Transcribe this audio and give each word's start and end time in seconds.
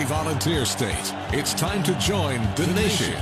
a 0.00 0.06
volunteer 0.06 0.64
state. 0.64 1.14
It's 1.32 1.54
time 1.54 1.82
to 1.84 1.94
join 1.98 2.40
the 2.54 2.66
nation 2.74 3.14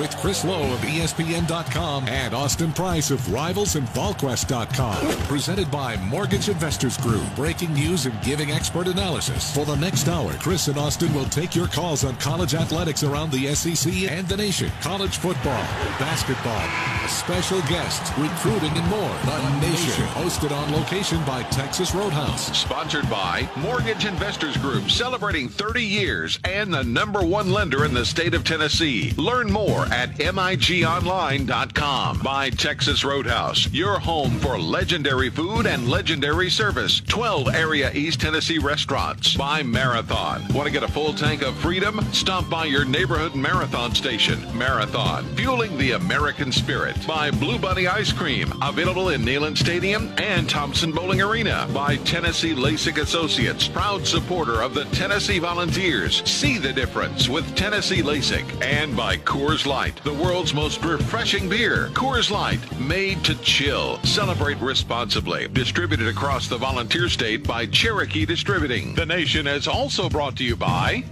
with 0.00 0.16
Chris 0.18 0.44
Low 0.44 0.62
of 0.72 0.80
ESPN.com 0.80 2.08
and 2.08 2.34
Austin 2.34 2.72
Price 2.72 3.10
of 3.10 3.32
Rivals 3.32 3.76
and 3.76 3.86
VolQuest.com. 3.88 4.96
Presented 5.26 5.70
by 5.70 5.96
Mortgage 5.96 6.48
Investors 6.48 6.96
Group. 6.98 7.22
Breaking 7.36 7.72
news 7.74 8.06
and 8.06 8.20
giving 8.22 8.50
expert 8.50 8.86
analysis. 8.86 9.54
For 9.54 9.64
the 9.64 9.76
next 9.76 10.08
hour, 10.08 10.32
Chris 10.34 10.68
and 10.68 10.78
Austin 10.78 11.12
will 11.14 11.26
take 11.26 11.54
your 11.54 11.68
calls 11.68 12.04
on 12.04 12.16
college 12.16 12.54
athletics 12.54 13.02
around 13.02 13.30
the 13.32 13.54
SEC 13.54 13.92
and 14.10 14.26
the 14.28 14.36
nation, 14.36 14.70
college 14.80 15.18
football, 15.18 15.62
basketball, 15.98 16.62
special 17.08 17.60
guests, 17.62 18.10
recruiting, 18.18 18.72
and 18.76 18.86
more. 18.88 19.16
The 19.24 19.60
Nation, 19.60 20.04
hosted 20.06 20.52
on 20.52 20.72
location 20.72 21.22
by 21.24 21.42
Texas 21.44 21.94
Roadhouse. 21.94 22.56
Sponsored 22.56 23.08
by 23.10 23.48
Mortgage 23.56 24.04
Investors 24.04 24.56
Group, 24.56 24.90
celebrating 24.90 25.48
30 25.48 25.84
years 25.84 26.19
and 26.44 26.72
the 26.72 26.84
number 26.84 27.22
one 27.22 27.50
lender 27.50 27.84
in 27.84 27.94
the 27.94 28.04
state 28.04 28.34
of 28.34 28.44
Tennessee. 28.44 29.12
Learn 29.16 29.50
more 29.50 29.86
at 29.86 30.16
MIGOnline.com. 30.16 32.20
By 32.20 32.50
Texas 32.50 33.04
Roadhouse, 33.04 33.72
your 33.72 33.98
home 33.98 34.38
for 34.40 34.58
legendary 34.58 35.30
food 35.30 35.66
and 35.66 35.88
legendary 35.88 36.50
service. 36.50 37.00
12 37.00 37.54
area 37.54 37.90
East 37.92 38.20
Tennessee 38.20 38.58
restaurants. 38.58 39.34
By 39.34 39.62
Marathon. 39.62 40.46
Want 40.52 40.66
to 40.66 40.72
get 40.72 40.82
a 40.82 40.92
full 40.92 41.14
tank 41.14 41.42
of 41.42 41.56
freedom? 41.56 42.00
Stop 42.12 42.50
by 42.50 42.66
your 42.66 42.84
neighborhood 42.84 43.34
Marathon 43.34 43.94
station. 43.94 44.40
Marathon, 44.56 45.24
fueling 45.36 45.76
the 45.78 45.92
American 45.92 46.52
spirit. 46.52 46.96
By 47.06 47.30
Blue 47.30 47.58
Bunny 47.58 47.86
Ice 47.86 48.12
Cream, 48.12 48.52
available 48.60 49.10
in 49.10 49.22
Neyland 49.22 49.56
Stadium 49.56 50.12
and 50.18 50.48
Thompson 50.48 50.92
Bowling 50.92 51.22
Arena. 51.22 51.68
By 51.72 51.96
Tennessee 51.96 52.54
LASIK 52.54 52.98
Associates, 52.98 53.68
proud 53.68 54.06
supporter 54.06 54.62
of 54.62 54.74
the 54.74 54.84
Tennessee 54.86 55.38
Volunteers. 55.38 56.09
See 56.10 56.58
the 56.58 56.72
difference 56.72 57.28
with 57.28 57.54
Tennessee 57.56 58.02
LASIK. 58.02 58.62
And 58.62 58.96
by 58.96 59.16
Coors 59.18 59.66
Light, 59.66 60.02
the 60.04 60.14
world's 60.14 60.54
most 60.54 60.84
refreshing 60.84 61.48
beer. 61.48 61.88
Coors 61.92 62.30
Light, 62.30 62.60
made 62.80 63.24
to 63.24 63.34
chill. 63.42 64.02
Celebrate 64.02 64.58
responsibly. 64.58 65.48
Distributed 65.48 66.08
across 66.08 66.48
the 66.48 66.58
volunteer 66.58 67.08
state 67.08 67.46
by 67.46 67.66
Cherokee 67.66 68.26
Distributing. 68.26 68.94
The 68.94 69.06
Nation 69.06 69.46
is 69.46 69.68
also 69.68 70.08
brought 70.08 70.36
to 70.36 70.44
you 70.44 70.56
by 70.56 71.04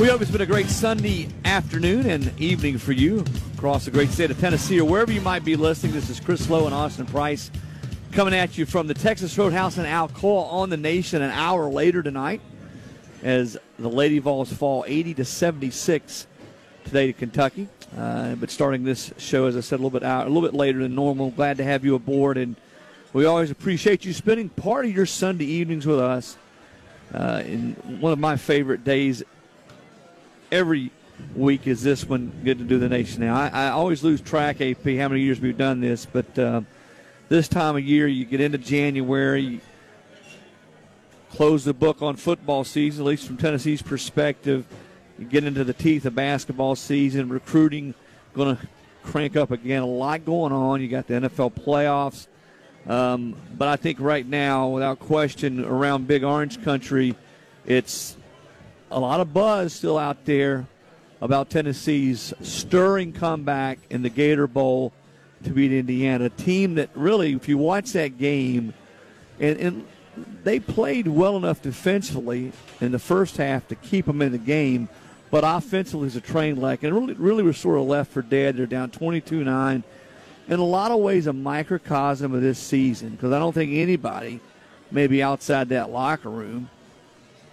We 0.00 0.08
hope 0.08 0.22
it's 0.22 0.30
been 0.30 0.40
a 0.40 0.46
great 0.46 0.70
Sunday 0.70 1.28
afternoon 1.44 2.08
and 2.08 2.32
evening 2.40 2.78
for 2.78 2.92
you 2.92 3.22
across 3.54 3.84
the 3.84 3.90
great 3.90 4.08
state 4.08 4.30
of 4.30 4.40
Tennessee 4.40 4.80
or 4.80 4.88
wherever 4.88 5.12
you 5.12 5.20
might 5.20 5.44
be 5.44 5.56
listening. 5.56 5.92
This 5.92 6.08
is 6.08 6.18
Chris 6.18 6.48
Low 6.48 6.64
and 6.64 6.74
Austin 6.74 7.04
Price 7.04 7.50
coming 8.10 8.32
at 8.32 8.56
you 8.56 8.64
from 8.64 8.86
the 8.86 8.94
Texas 8.94 9.36
Roadhouse 9.36 9.76
in 9.76 9.84
Alcoa 9.84 10.50
on 10.50 10.70
the 10.70 10.78
nation 10.78 11.20
an 11.20 11.30
hour 11.30 11.68
later 11.68 12.02
tonight 12.02 12.40
as 13.22 13.58
the 13.78 13.90
Lady 13.90 14.20
Vols 14.20 14.50
fall 14.50 14.86
80 14.88 15.12
to 15.12 15.24
76 15.26 16.26
today 16.84 17.08
to 17.08 17.12
Kentucky. 17.12 17.68
Uh, 17.94 18.36
but 18.36 18.50
starting 18.50 18.84
this 18.84 19.12
show, 19.18 19.48
as 19.48 19.54
I 19.54 19.60
said, 19.60 19.80
a 19.80 19.82
little 19.82 19.90
bit 19.90 20.02
out, 20.02 20.24
a 20.26 20.30
little 20.30 20.48
bit 20.48 20.56
later 20.56 20.78
than 20.78 20.94
normal. 20.94 21.30
Glad 21.30 21.58
to 21.58 21.64
have 21.64 21.84
you 21.84 21.94
aboard, 21.94 22.38
and 22.38 22.56
we 23.12 23.26
always 23.26 23.50
appreciate 23.50 24.06
you 24.06 24.14
spending 24.14 24.48
part 24.48 24.86
of 24.86 24.92
your 24.92 25.04
Sunday 25.04 25.44
evenings 25.44 25.86
with 25.86 26.00
us. 26.00 26.38
Uh, 27.12 27.42
in 27.44 27.72
one 28.00 28.12
of 28.12 28.18
my 28.18 28.36
favorite 28.36 28.82
days 28.82 29.22
every 30.50 30.90
week 31.34 31.66
is 31.66 31.82
this 31.82 32.04
one 32.04 32.32
good 32.44 32.58
to 32.58 32.64
do 32.64 32.78
the 32.78 32.88
nation 32.88 33.20
now. 33.20 33.36
I, 33.36 33.48
I 33.48 33.68
always 33.68 34.02
lose 34.02 34.20
track, 34.20 34.60
AP, 34.60 34.84
how 34.84 35.08
many 35.08 35.20
years 35.20 35.40
we've 35.40 35.56
done 35.56 35.80
this, 35.80 36.06
but 36.06 36.38
uh, 36.38 36.62
this 37.28 37.48
time 37.48 37.76
of 37.76 37.84
year, 37.84 38.06
you 38.06 38.24
get 38.24 38.40
into 38.40 38.58
January, 38.58 39.60
close 41.30 41.64
the 41.64 41.74
book 41.74 42.02
on 42.02 42.16
football 42.16 42.64
season, 42.64 43.04
at 43.04 43.08
least 43.08 43.26
from 43.26 43.36
Tennessee's 43.36 43.82
perspective. 43.82 44.66
You 45.18 45.26
get 45.26 45.44
into 45.44 45.64
the 45.64 45.72
teeth 45.72 46.06
of 46.06 46.14
basketball 46.14 46.74
season, 46.74 47.28
recruiting 47.28 47.94
going 48.34 48.56
to 48.56 48.68
crank 49.04 49.36
up 49.36 49.50
again. 49.50 49.82
A 49.82 49.86
lot 49.86 50.24
going 50.24 50.52
on. 50.52 50.80
You 50.80 50.88
got 50.88 51.06
the 51.06 51.14
NFL 51.14 51.52
playoffs. 51.52 52.26
Um, 52.90 53.36
but 53.56 53.68
I 53.68 53.76
think 53.76 54.00
right 54.00 54.26
now, 54.26 54.68
without 54.68 54.98
question, 54.98 55.64
around 55.64 56.06
Big 56.06 56.24
Orange 56.24 56.62
Country, 56.64 57.14
it's 57.66 58.16
a 58.90 58.98
lot 58.98 59.20
of 59.20 59.32
buzz 59.32 59.72
still 59.72 59.98
out 59.98 60.24
there 60.24 60.66
about 61.20 61.50
Tennessee's 61.50 62.32
stirring 62.40 63.12
comeback 63.12 63.78
in 63.90 64.02
the 64.02 64.08
Gator 64.08 64.46
Bowl 64.46 64.92
to 65.44 65.50
beat 65.50 65.72
Indiana. 65.72 66.26
A 66.26 66.30
team 66.30 66.74
that 66.74 66.90
really, 66.94 67.34
if 67.34 67.48
you 67.48 67.58
watch 67.58 67.92
that 67.92 68.18
game, 68.18 68.74
and, 69.38 69.58
and 69.58 69.86
they 70.42 70.58
played 70.58 71.06
well 71.06 71.36
enough 71.36 71.62
defensively 71.62 72.52
in 72.80 72.92
the 72.92 72.98
first 72.98 73.36
half 73.36 73.68
to 73.68 73.74
keep 73.74 74.06
them 74.06 74.22
in 74.22 74.32
the 74.32 74.38
game, 74.38 74.88
but 75.30 75.44
offensively 75.46 76.08
is 76.08 76.16
a 76.16 76.20
train 76.20 76.60
wreck. 76.60 76.82
And 76.82 76.94
really, 76.94 77.14
really 77.14 77.42
was 77.42 77.58
sort 77.58 77.78
of 77.78 77.86
left 77.86 78.12
for 78.12 78.22
dead. 78.22 78.56
They're 78.56 78.66
down 78.66 78.90
22 78.90 79.44
9. 79.44 79.84
In 80.48 80.58
a 80.58 80.64
lot 80.64 80.90
of 80.90 80.98
ways, 80.98 81.28
a 81.28 81.32
microcosm 81.32 82.34
of 82.34 82.42
this 82.42 82.58
season 82.58 83.10
because 83.10 83.32
I 83.32 83.38
don't 83.38 83.52
think 83.52 83.72
anybody, 83.72 84.40
maybe 84.90 85.22
outside 85.22 85.68
that 85.68 85.90
locker 85.90 86.30
room, 86.30 86.68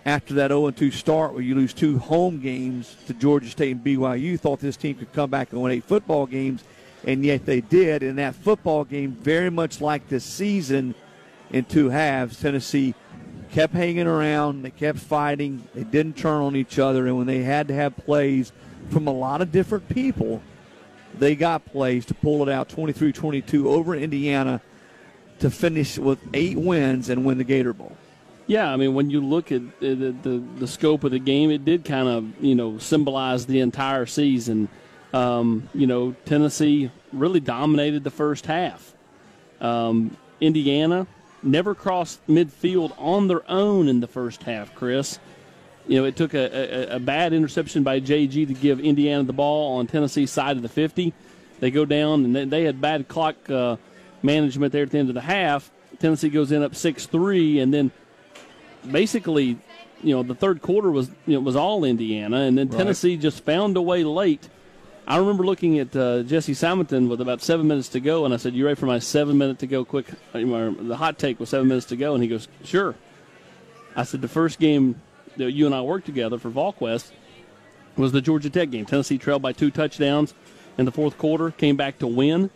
after 0.07 0.35
that 0.35 0.51
0 0.51 0.71
2 0.71 0.89
start 0.89 1.33
where 1.33 1.41
you 1.41 1.53
lose 1.53 1.73
two 1.73 1.99
home 1.99 2.39
games 2.39 2.95
to 3.07 3.13
Georgia 3.13 3.49
State 3.49 3.71
and 3.73 3.83
BYU, 3.83 4.39
thought 4.39 4.61
this 4.61 4.77
team 4.77 4.95
could 4.95 5.11
come 5.11 5.29
back 5.29 5.51
and 5.51 5.61
win 5.61 5.73
eight 5.73 5.83
football 5.83 6.25
games, 6.25 6.63
and 7.03 7.25
yet 7.25 7.45
they 7.45 7.59
did. 7.59 8.03
And 8.03 8.17
that 8.17 8.33
football 8.33 8.85
game, 8.85 9.11
very 9.11 9.49
much 9.49 9.81
like 9.81 10.07
this 10.07 10.23
season 10.23 10.95
in 11.51 11.65
two 11.65 11.89
halves, 11.89 12.39
Tennessee 12.39 12.95
kept 13.51 13.73
hanging 13.73 14.07
around, 14.07 14.63
they 14.63 14.71
kept 14.71 14.97
fighting, 14.97 15.67
they 15.75 15.83
didn't 15.83 16.15
turn 16.15 16.41
on 16.41 16.55
each 16.55 16.79
other, 16.79 17.05
and 17.05 17.17
when 17.17 17.27
they 17.27 17.43
had 17.43 17.67
to 17.67 17.73
have 17.73 17.95
plays 17.97 18.53
from 18.89 19.07
a 19.07 19.13
lot 19.13 19.41
of 19.41 19.51
different 19.51 19.89
people, 19.89 20.41
they 21.19 21.35
got 21.35 21.65
plays 21.65 22.05
to 22.05 22.13
pull 22.13 22.47
it 22.47 22.49
out 22.49 22.69
23 22.69 23.11
22 23.11 23.69
over 23.69 23.93
Indiana 23.93 24.61
to 25.39 25.49
finish 25.49 25.97
with 25.97 26.19
eight 26.33 26.57
wins 26.57 27.09
and 27.09 27.25
win 27.25 27.37
the 27.37 27.43
Gator 27.43 27.73
Bowl. 27.73 27.97
Yeah, 28.47 28.71
I 28.71 28.77
mean, 28.77 28.93
when 28.93 29.09
you 29.09 29.19
look 29.19 29.51
at 29.51 29.79
the, 29.81 29.93
the, 29.93 30.41
the 30.57 30.67
scope 30.67 31.03
of 31.03 31.11
the 31.11 31.19
game, 31.19 31.51
it 31.51 31.65
did 31.65 31.83
kind 31.83 32.07
of, 32.07 32.43
you 32.43 32.55
know, 32.55 32.77
symbolize 32.77 33.45
the 33.45 33.59
entire 33.59 34.05
season. 34.05 34.69
Um, 35.13 35.69
you 35.73 35.85
know, 35.85 36.15
Tennessee 36.25 36.89
really 37.11 37.41
dominated 37.41 38.05
the 38.05 38.09
first 38.09 38.45
half. 38.45 38.93
Um, 39.59 40.15
Indiana 40.39 41.07
never 41.43 41.75
crossed 41.75 42.25
midfield 42.27 42.93
on 42.97 43.27
their 43.27 43.49
own 43.49 43.89
in 43.89 43.99
the 43.99 44.07
first 44.07 44.43
half, 44.43 44.73
Chris. 44.75 45.19
You 45.85 45.99
know, 45.99 46.05
it 46.05 46.15
took 46.15 46.33
a, 46.33 46.93
a, 46.93 46.95
a 46.95 46.99
bad 46.99 47.33
interception 47.33 47.83
by 47.83 47.99
JG 47.99 48.47
to 48.47 48.53
give 48.53 48.79
Indiana 48.79 49.23
the 49.23 49.33
ball 49.33 49.77
on 49.77 49.87
Tennessee's 49.87 50.31
side 50.31 50.55
of 50.55 50.63
the 50.63 50.69
50. 50.69 51.13
They 51.59 51.71
go 51.71 51.85
down, 51.85 52.35
and 52.35 52.51
they, 52.51 52.63
had 52.63 52.79
bad 52.79 53.07
clock 53.07 53.49
uh, 53.49 53.77
management 54.21 54.71
there 54.71 54.83
at 54.83 54.91
the 54.91 54.99
end 54.99 55.09
of 55.09 55.15
the 55.15 55.21
half. 55.21 55.71
Tennessee 55.99 56.29
goes 56.29 56.51
in 56.51 56.61
up 56.61 56.75
6 56.75 57.05
3, 57.07 57.59
and 57.59 57.73
then 57.73 57.91
basically, 58.91 59.57
you 60.03 60.15
know, 60.15 60.23
the 60.23 60.35
third 60.35 60.61
quarter 60.61 60.91
was 60.91 61.09
you 61.25 61.33
know, 61.35 61.39
was 61.39 61.55
all 61.55 61.83
Indiana, 61.83 62.41
and 62.41 62.57
then 62.57 62.67
Right. 62.69 62.77
Tennessee 62.77 63.17
just 63.17 63.43
found 63.43 63.77
a 63.77 63.81
way 63.81 64.03
late. 64.03 64.47
I 65.07 65.17
remember 65.17 65.45
looking 65.45 65.79
at 65.79 65.95
uh, 65.95 66.23
Jesse 66.23 66.53
Simonton 66.53 67.07
with 67.07 67.21
about 67.21 67.41
seven 67.41 67.67
minutes 67.67 67.87
to 67.89 67.99
go, 68.01 68.25
and 68.25 68.33
I 68.33 68.37
said, 68.37 68.53
"You 68.53 68.65
ready 68.65 68.75
for 68.75 68.87
my 68.87 68.99
seven 68.99 69.37
minute 69.37 69.59
to 69.59 69.67
go 69.67 69.85
quick?" 69.85 70.07
uh, 70.33 70.39
The 70.39 70.95
hot 70.97 71.17
take 71.17 71.39
was 71.39 71.49
seven 71.49 71.67
minutes 71.67 71.85
to 71.87 71.95
go, 71.95 72.13
and 72.13 72.21
he 72.21 72.27
goes, 72.29 72.47
"Sure." 72.63 72.93
I 73.95 74.03
said, 74.03 74.21
"The 74.21 74.27
first 74.27 74.59
game 74.59 75.01
that 75.37 75.51
you 75.51 75.65
and 75.65 75.73
I 75.73 75.81
worked 75.81 76.05
together 76.05 76.37
for 76.37 76.49
VolQuest 76.49 77.11
was 77.95 78.11
the 78.11 78.21
Georgia 78.21 78.49
Tech 78.49 78.69
game. 78.69 78.85
Tennessee 78.85 79.17
trailed 79.17 79.41
by 79.41 79.53
two 79.53 79.71
touchdowns 79.71 80.33
in 80.77 80.85
the 80.85 80.91
fourth 80.91 81.17
quarter, 81.17 81.51
came 81.51 81.75
back 81.77 81.99
to 81.99 82.07
win. 82.07 82.49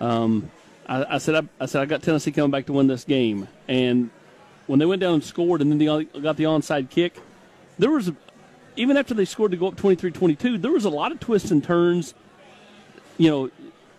Um, 0.00 0.50
I, 0.86 1.14
I 1.14 1.18
said, 1.18 1.34
I, 1.36 1.42
I 1.60 1.66
said, 1.66 1.82
I 1.82 1.84
got 1.84 2.02
Tennessee 2.02 2.32
coming 2.32 2.50
back 2.50 2.66
to 2.66 2.72
win 2.72 2.86
this 2.88 3.04
game, 3.04 3.46
and 3.68 4.10
when 4.66 4.78
they 4.78 4.86
went 4.86 5.00
down 5.00 5.14
and 5.14 5.24
scored, 5.24 5.60
and 5.60 5.70
then 5.70 5.78
they 5.78 6.04
got 6.20 6.36
the 6.36 6.44
onside 6.44 6.90
kick, 6.90 7.20
there 7.78 7.90
was, 7.90 8.12
even 8.76 8.96
after 8.96 9.14
they 9.14 9.24
scored 9.24 9.50
to 9.50 9.56
go 9.56 9.68
up 9.68 9.76
23-22, 9.76 10.60
there 10.60 10.72
was 10.72 10.84
a 10.84 10.90
lot 10.90 11.12
of 11.12 11.20
twists 11.20 11.50
and 11.50 11.62
turns 11.64 12.14
you 13.18 13.30
know, 13.30 13.50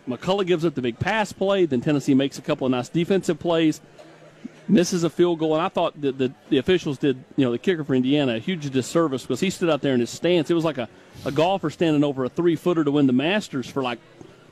McCollough 0.07 0.45
gives 0.45 0.65
up 0.65 0.75
the 0.75 0.81
big 0.81 0.99
pass 0.99 1.31
play. 1.31 1.65
Then 1.65 1.81
Tennessee 1.81 2.13
makes 2.13 2.37
a 2.37 2.41
couple 2.41 2.65
of 2.65 2.71
nice 2.71 2.89
defensive 2.89 3.39
plays, 3.39 3.81
misses 4.67 5.03
a 5.03 5.09
field 5.09 5.39
goal, 5.39 5.53
and 5.53 5.63
I 5.63 5.69
thought 5.69 5.99
that 6.01 6.17
the, 6.17 6.33
the 6.49 6.57
officials 6.57 6.97
did, 6.97 7.23
you 7.37 7.45
know, 7.45 7.51
the 7.51 7.57
kicker 7.57 7.83
for 7.83 7.95
Indiana 7.95 8.35
a 8.35 8.39
huge 8.39 8.69
disservice 8.69 9.23
because 9.23 9.39
he 9.39 9.49
stood 9.49 9.69
out 9.69 9.81
there 9.81 9.93
in 9.93 9.99
his 9.99 10.09
stance. 10.09 10.49
It 10.49 10.55
was 10.55 10.65
like 10.65 10.77
a, 10.77 10.89
a 11.25 11.31
golfer 11.31 11.69
standing 11.69 12.03
over 12.03 12.25
a 12.25 12.29
three 12.29 12.55
footer 12.55 12.83
to 12.83 12.91
win 12.91 13.07
the 13.07 13.13
Masters 13.13 13.69
for 13.69 13.81
like 13.81 13.99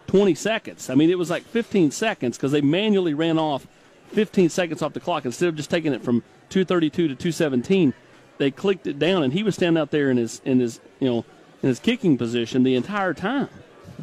20 0.08 0.36
seconds. 0.36 0.90
I 0.90 0.96
mean, 0.96 1.10
it 1.10 1.18
was 1.18 1.30
like 1.30 1.44
15 1.44 1.92
seconds 1.92 2.38
because 2.38 2.52
they 2.52 2.62
manually 2.62 3.14
ran 3.14 3.38
off 3.38 3.68
15 4.12 4.50
seconds 4.50 4.82
off 4.82 4.94
the 4.94 5.00
clock 5.00 5.26
instead 5.26 5.50
of 5.50 5.56
just 5.56 5.70
taking 5.70 5.94
it 5.94 6.04
from 6.04 6.24
232 6.50 7.10
to 7.10 7.16
217. 7.16 7.94
They 8.38 8.52
clicked 8.52 8.88
it 8.88 9.00
down, 9.00 9.24
and 9.24 9.34
he 9.34 9.44
was 9.44 9.56
standing 9.56 9.80
out 9.80 9.92
there 9.92 10.10
in 10.10 10.18
his 10.18 10.42
in 10.46 10.60
his 10.60 10.80
you 11.00 11.08
know 11.08 11.26
in 11.62 11.70
his 11.70 11.80
kicking 11.80 12.18
position 12.18 12.64
the 12.64 12.76
entire 12.76 13.14
time. 13.14 13.50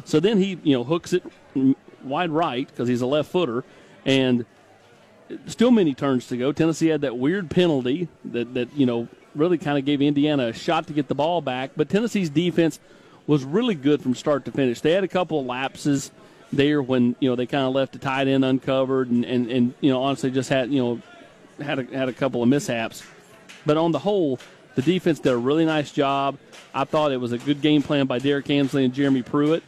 So 0.05 0.19
then 0.19 0.37
he 0.37 0.59
you 0.63 0.73
know 0.77 0.83
hooks 0.83 1.13
it 1.13 1.23
wide 2.03 2.31
right 2.31 2.67
because 2.67 2.87
he's 2.87 3.01
a 3.01 3.05
left 3.05 3.31
footer, 3.31 3.63
and 4.05 4.45
still 5.47 5.71
many 5.71 5.93
turns 5.93 6.27
to 6.27 6.37
go. 6.37 6.51
Tennessee 6.51 6.87
had 6.87 7.01
that 7.01 7.17
weird 7.17 7.49
penalty 7.49 8.07
that 8.25 8.53
that 8.53 8.73
you 8.73 8.85
know 8.85 9.07
really 9.35 9.57
kind 9.57 9.77
of 9.77 9.85
gave 9.85 10.01
Indiana 10.01 10.47
a 10.47 10.53
shot 10.53 10.87
to 10.87 10.93
get 10.93 11.07
the 11.07 11.15
ball 11.15 11.41
back, 11.41 11.71
but 11.75 11.89
Tennessee's 11.89 12.29
defense 12.29 12.79
was 13.27 13.43
really 13.43 13.75
good 13.75 14.01
from 14.01 14.15
start 14.15 14.45
to 14.45 14.51
finish. 14.51 14.81
They 14.81 14.91
had 14.91 15.03
a 15.03 15.07
couple 15.07 15.39
of 15.39 15.45
lapses 15.45 16.11
there 16.51 16.81
when 16.81 17.15
you 17.19 17.29
know 17.29 17.35
they 17.35 17.45
kind 17.45 17.65
of 17.65 17.73
left 17.73 17.93
the 17.93 17.99
tight 17.99 18.27
end 18.27 18.43
uncovered 18.43 19.09
and, 19.09 19.23
and, 19.23 19.51
and 19.51 19.73
you 19.81 19.91
know 19.91 20.01
honestly 20.01 20.31
just 20.31 20.49
had 20.49 20.71
you 20.71 20.81
know 20.81 21.01
had 21.63 21.79
a, 21.79 21.83
had 21.85 22.09
a 22.09 22.13
couple 22.13 22.41
of 22.41 22.49
mishaps, 22.49 23.03
but 23.65 23.77
on 23.77 23.91
the 23.91 23.99
whole. 23.99 24.39
The 24.75 24.83
defense 24.83 25.19
did 25.19 25.33
a 25.33 25.37
really 25.37 25.65
nice 25.65 25.91
job. 25.91 26.37
I 26.73 26.85
thought 26.85 27.11
it 27.11 27.17
was 27.17 27.33
a 27.33 27.37
good 27.37 27.59
game 27.59 27.81
plan 27.81 28.05
by 28.05 28.19
Derrick 28.19 28.49
Ansley 28.49 28.85
and 28.85 28.93
Jeremy 28.93 29.23
Pruitt 29.23 29.61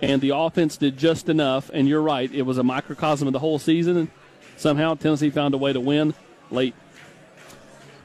and 0.00 0.20
the 0.20 0.30
offense 0.30 0.76
did 0.76 0.96
just 0.96 1.28
enough. 1.28 1.70
And 1.72 1.88
you're 1.88 2.02
right, 2.02 2.32
it 2.32 2.42
was 2.42 2.58
a 2.58 2.62
microcosm 2.62 3.26
of 3.26 3.32
the 3.32 3.38
whole 3.38 3.58
season. 3.58 3.96
And 3.96 4.08
somehow 4.56 4.94
Tennessee 4.94 5.30
found 5.30 5.54
a 5.54 5.58
way 5.58 5.72
to 5.72 5.80
win 5.80 6.14
late. 6.50 6.74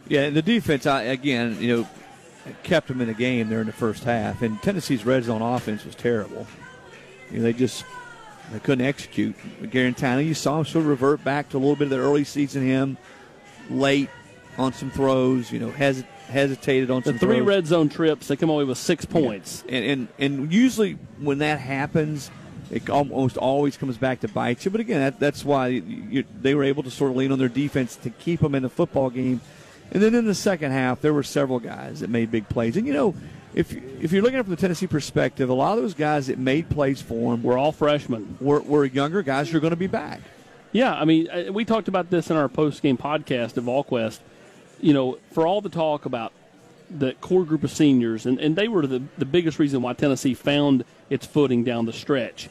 Yeah, 0.07 0.29
the 0.29 0.41
defense, 0.41 0.85
I, 0.85 1.03
again, 1.03 1.57
you 1.61 1.77
know, 1.77 1.87
kept 2.63 2.87
them 2.87 2.99
in 2.99 3.07
the 3.07 3.13
game 3.13 3.49
there 3.49 3.61
in 3.61 3.67
the 3.67 3.73
first 3.73 4.03
half. 4.03 4.41
And 4.41 4.61
Tennessee's 4.61 5.05
red 5.05 5.23
zone 5.23 5.41
offense 5.41 5.85
was 5.85 5.95
terrible. 5.95 6.45
You 7.31 7.37
know, 7.37 7.43
they 7.43 7.53
just 7.53 7.85
they 8.51 8.59
couldn't 8.59 8.85
execute. 8.85 9.35
Guarantano, 9.63 10.25
you 10.25 10.33
saw 10.33 10.59
him 10.59 10.65
sort 10.65 10.83
of 10.83 10.89
revert 10.89 11.23
back 11.23 11.49
to 11.49 11.57
a 11.57 11.59
little 11.59 11.75
bit 11.75 11.85
of 11.85 11.89
the 11.91 11.97
early 11.97 12.23
season 12.23 12.63
him 12.63 12.97
late 13.69 14.09
on 14.57 14.73
some 14.73 14.91
throws. 14.91 15.51
You 15.51 15.59
know, 15.59 15.71
hesitate 15.71 16.09
hesitated 16.27 16.89
on 16.89 17.03
some 17.03 17.13
the 17.13 17.19
three 17.19 17.37
throws. 17.37 17.47
red 17.47 17.67
zone 17.67 17.89
trips. 17.89 18.27
They 18.27 18.35
come 18.35 18.49
away 18.49 18.63
with 18.63 18.77
six 18.77 19.05
points, 19.05 19.63
and, 19.69 19.85
and 19.85 20.07
and 20.19 20.53
usually 20.53 20.93
when 21.19 21.39
that 21.39 21.59
happens, 21.59 22.31
it 22.71 22.89
almost 22.89 23.37
always 23.37 23.77
comes 23.77 23.97
back 23.97 24.21
to 24.21 24.27
bite 24.27 24.65
you. 24.65 24.71
But 24.71 24.81
again, 24.81 24.99
that, 24.99 25.19
that's 25.19 25.45
why 25.45 25.67
you, 25.67 26.23
they 26.41 26.55
were 26.55 26.63
able 26.63 26.83
to 26.83 26.91
sort 26.91 27.11
of 27.11 27.17
lean 27.17 27.31
on 27.31 27.39
their 27.39 27.49
defense 27.49 27.95
to 27.97 28.09
keep 28.09 28.39
them 28.39 28.55
in 28.55 28.63
the 28.63 28.69
football 28.69 29.09
game. 29.09 29.41
And 29.93 30.01
then 30.01 30.15
in 30.15 30.25
the 30.25 30.35
second 30.35 30.71
half, 30.71 31.01
there 31.01 31.13
were 31.13 31.23
several 31.23 31.59
guys 31.59 31.99
that 31.99 32.09
made 32.09 32.31
big 32.31 32.49
plays. 32.49 32.75
And 32.75 32.87
you 32.87 32.93
know, 32.93 33.15
if 33.53 33.71
if 33.71 34.11
you're 34.11 34.23
looking 34.23 34.37
at 34.37 34.41
it 34.41 34.43
from 34.45 34.55
the 34.55 34.61
Tennessee 34.61 34.87
perspective, 34.87 35.49
a 35.49 35.53
lot 35.53 35.77
of 35.77 35.83
those 35.83 35.93
guys 35.93 36.27
that 36.27 36.39
made 36.39 36.69
plays 36.69 37.01
for 37.01 37.31
them 37.31 37.43
were 37.43 37.57
all 37.57 37.71
freshmen. 37.71 38.37
Were, 38.41 38.61
were 38.61 38.85
younger 38.85 39.21
guys 39.21 39.49
who 39.49 39.57
are 39.57 39.61
going 39.61 39.71
to 39.71 39.77
be 39.77 39.87
back. 39.87 40.19
Yeah, 40.71 40.93
I 40.95 41.05
mean, 41.05 41.29
uh, 41.29 41.53
we 41.53 41.63
talked 41.63 41.87
about 41.87 42.09
this 42.09 42.31
in 42.31 42.35
our 42.35 42.49
post 42.49 42.81
game 42.81 42.97
podcast 42.97 43.57
of 43.57 43.65
VolQuest. 43.65 44.19
You 44.81 44.93
know, 44.93 45.19
for 45.31 45.45
all 45.45 45.61
the 45.61 45.69
talk 45.69 46.05
about 46.05 46.33
the 46.89 47.13
core 47.21 47.45
group 47.45 47.63
of 47.63 47.71
seniors, 47.71 48.25
and, 48.25 48.39
and 48.39 48.55
they 48.55 48.67
were 48.67 48.85
the, 48.87 49.03
the 49.19 49.25
biggest 49.25 49.59
reason 49.59 49.83
why 49.83 49.93
Tennessee 49.93 50.33
found 50.33 50.83
its 51.09 51.25
footing 51.25 51.63
down 51.63 51.85
the 51.85 51.93
stretch. 51.93 52.49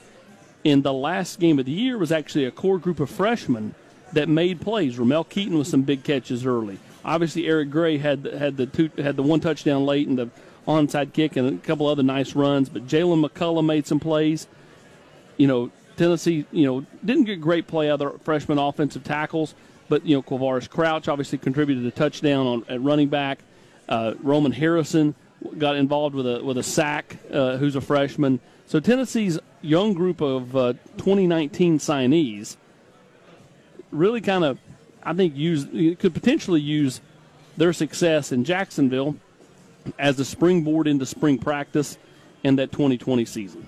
In 0.62 0.82
the 0.82 0.92
last 0.92 1.40
game 1.40 1.58
of 1.58 1.66
the 1.66 1.72
year 1.72 1.98
was 1.98 2.12
actually 2.12 2.44
a 2.44 2.52
core 2.52 2.78
group 2.78 3.00
of 3.00 3.10
freshmen 3.10 3.74
that 4.12 4.28
made 4.28 4.60
plays. 4.60 4.98
Ramel 4.98 5.24
Keyton 5.24 5.58
with 5.58 5.66
some 5.66 5.82
big 5.82 6.04
catches 6.04 6.46
early. 6.46 6.78
Obviously, 7.04 7.46
Eric 7.46 7.70
Gray 7.70 7.98
had 7.98 8.24
had 8.24 8.56
the 8.56 8.66
two 8.66 8.90
had 8.98 9.16
the 9.16 9.22
one 9.22 9.40
touchdown 9.40 9.84
late 9.84 10.08
and 10.08 10.18
the 10.18 10.30
onside 10.66 11.12
kick 11.12 11.36
and 11.36 11.58
a 11.58 11.66
couple 11.66 11.86
other 11.86 12.02
nice 12.02 12.34
runs. 12.34 12.68
But 12.68 12.86
Jaylen 12.86 13.26
McCollough 13.26 13.64
made 13.64 13.86
some 13.86 14.00
plays. 14.00 14.46
You 15.36 15.46
know, 15.46 15.70
Tennessee, 15.96 16.46
you 16.52 16.66
know, 16.66 16.86
didn't 17.04 17.24
get 17.24 17.40
great 17.40 17.66
play 17.66 17.90
out 17.90 18.00
of 18.00 18.22
freshman 18.22 18.58
offensive 18.58 19.02
tackles, 19.02 19.54
but 19.88 20.06
you 20.06 20.16
know, 20.16 20.22
Quavaris 20.22 20.68
Crouch 20.68 21.08
obviously 21.08 21.38
contributed 21.38 21.84
a 21.84 21.90
touchdown 21.90 22.46
on 22.46 22.64
at 22.68 22.80
running 22.80 23.08
back. 23.08 23.40
Uh, 23.88 24.14
Roman 24.22 24.52
Harrison 24.52 25.14
got 25.58 25.76
involved 25.76 26.14
with 26.14 26.26
a 26.26 26.42
with 26.42 26.58
a 26.58 26.62
sack, 26.62 27.18
uh, 27.32 27.56
who's 27.56 27.74
a 27.74 27.80
freshman. 27.80 28.40
So 28.66 28.78
Tennessee's 28.78 29.38
young 29.60 29.92
group 29.92 30.20
of 30.20 30.56
uh, 30.56 30.72
2019 30.96 31.78
signees 31.78 32.56
really 33.92 34.20
kind 34.20 34.42
of, 34.42 34.58
I 35.04 35.12
think, 35.12 35.36
use 35.36 35.64
could 35.98 36.14
potentially 36.14 36.60
use 36.60 37.00
their 37.56 37.72
success 37.72 38.32
in 38.32 38.44
Jacksonville 38.44 39.16
as 39.98 40.18
a 40.18 40.24
springboard 40.24 40.86
into 40.86 41.06
spring 41.06 41.38
practice 41.38 41.98
and 42.44 42.58
that 42.58 42.72
2020 42.72 43.24
season. 43.24 43.66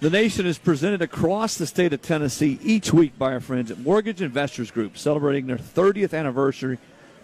The 0.00 0.10
Nation 0.10 0.44
is 0.44 0.58
presented 0.58 1.00
across 1.00 1.56
the 1.56 1.66
state 1.66 1.92
of 1.92 2.02
Tennessee 2.02 2.58
each 2.62 2.92
week 2.92 3.18
by 3.18 3.32
our 3.32 3.40
friends 3.40 3.70
at 3.70 3.78
Mortgage 3.78 4.20
Investors 4.20 4.70
Group, 4.70 4.98
celebrating 4.98 5.46
their 5.46 5.56
30th 5.56 6.12
anniversary 6.12 6.78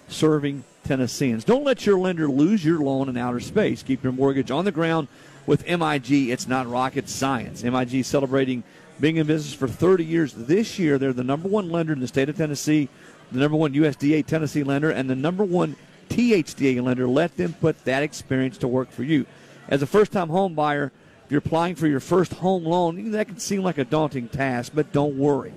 serving 0.08 0.64
Tennesseans. 0.84 1.44
Don't 1.44 1.64
let 1.64 1.84
your 1.84 1.98
lender 1.98 2.26
lose 2.28 2.64
your 2.64 2.78
loan 2.78 3.08
in 3.08 3.16
outer 3.16 3.40
space. 3.40 3.82
Keep 3.82 4.02
your 4.02 4.12
mortgage 4.12 4.50
on 4.50 4.64
the 4.64 4.72
ground 4.72 5.08
with 5.46 5.66
MIG. 5.66 6.30
It's 6.30 6.48
not 6.48 6.68
rocket 6.68 7.08
science. 7.08 7.62
MIG 7.62 8.04
celebrating 8.04 8.62
being 9.00 9.16
in 9.16 9.26
business 9.26 9.54
for 9.54 9.66
30 9.66 10.04
years 10.04 10.32
this 10.34 10.78
year. 10.78 10.98
They're 10.98 11.12
the 11.12 11.24
number 11.24 11.48
one 11.48 11.70
lender 11.70 11.92
in 11.92 12.00
the 12.00 12.08
state 12.08 12.28
of 12.28 12.36
Tennessee, 12.36 12.88
the 13.32 13.38
number 13.38 13.56
one 13.56 13.72
USDA 13.72 14.26
Tennessee 14.26 14.62
lender, 14.62 14.90
and 14.90 15.08
the 15.08 15.16
number 15.16 15.44
one 15.44 15.76
THDA 16.10 16.82
lender. 16.82 17.08
Let 17.08 17.36
them 17.36 17.54
put 17.54 17.84
that 17.84 18.02
experience 18.02 18.58
to 18.58 18.68
work 18.68 18.90
for 18.90 19.02
you. 19.02 19.26
As 19.68 19.82
a 19.82 19.86
first 19.86 20.12
time 20.12 20.28
home 20.28 20.54
buyer, 20.54 20.92
if 21.24 21.30
you're 21.30 21.38
applying 21.38 21.76
for 21.76 21.86
your 21.86 22.00
first 22.00 22.34
home 22.34 22.64
loan, 22.64 23.12
that 23.12 23.28
can 23.28 23.38
seem 23.38 23.62
like 23.62 23.78
a 23.78 23.84
daunting 23.84 24.28
task, 24.28 24.72
but 24.74 24.92
don't 24.92 25.16
worry. 25.16 25.54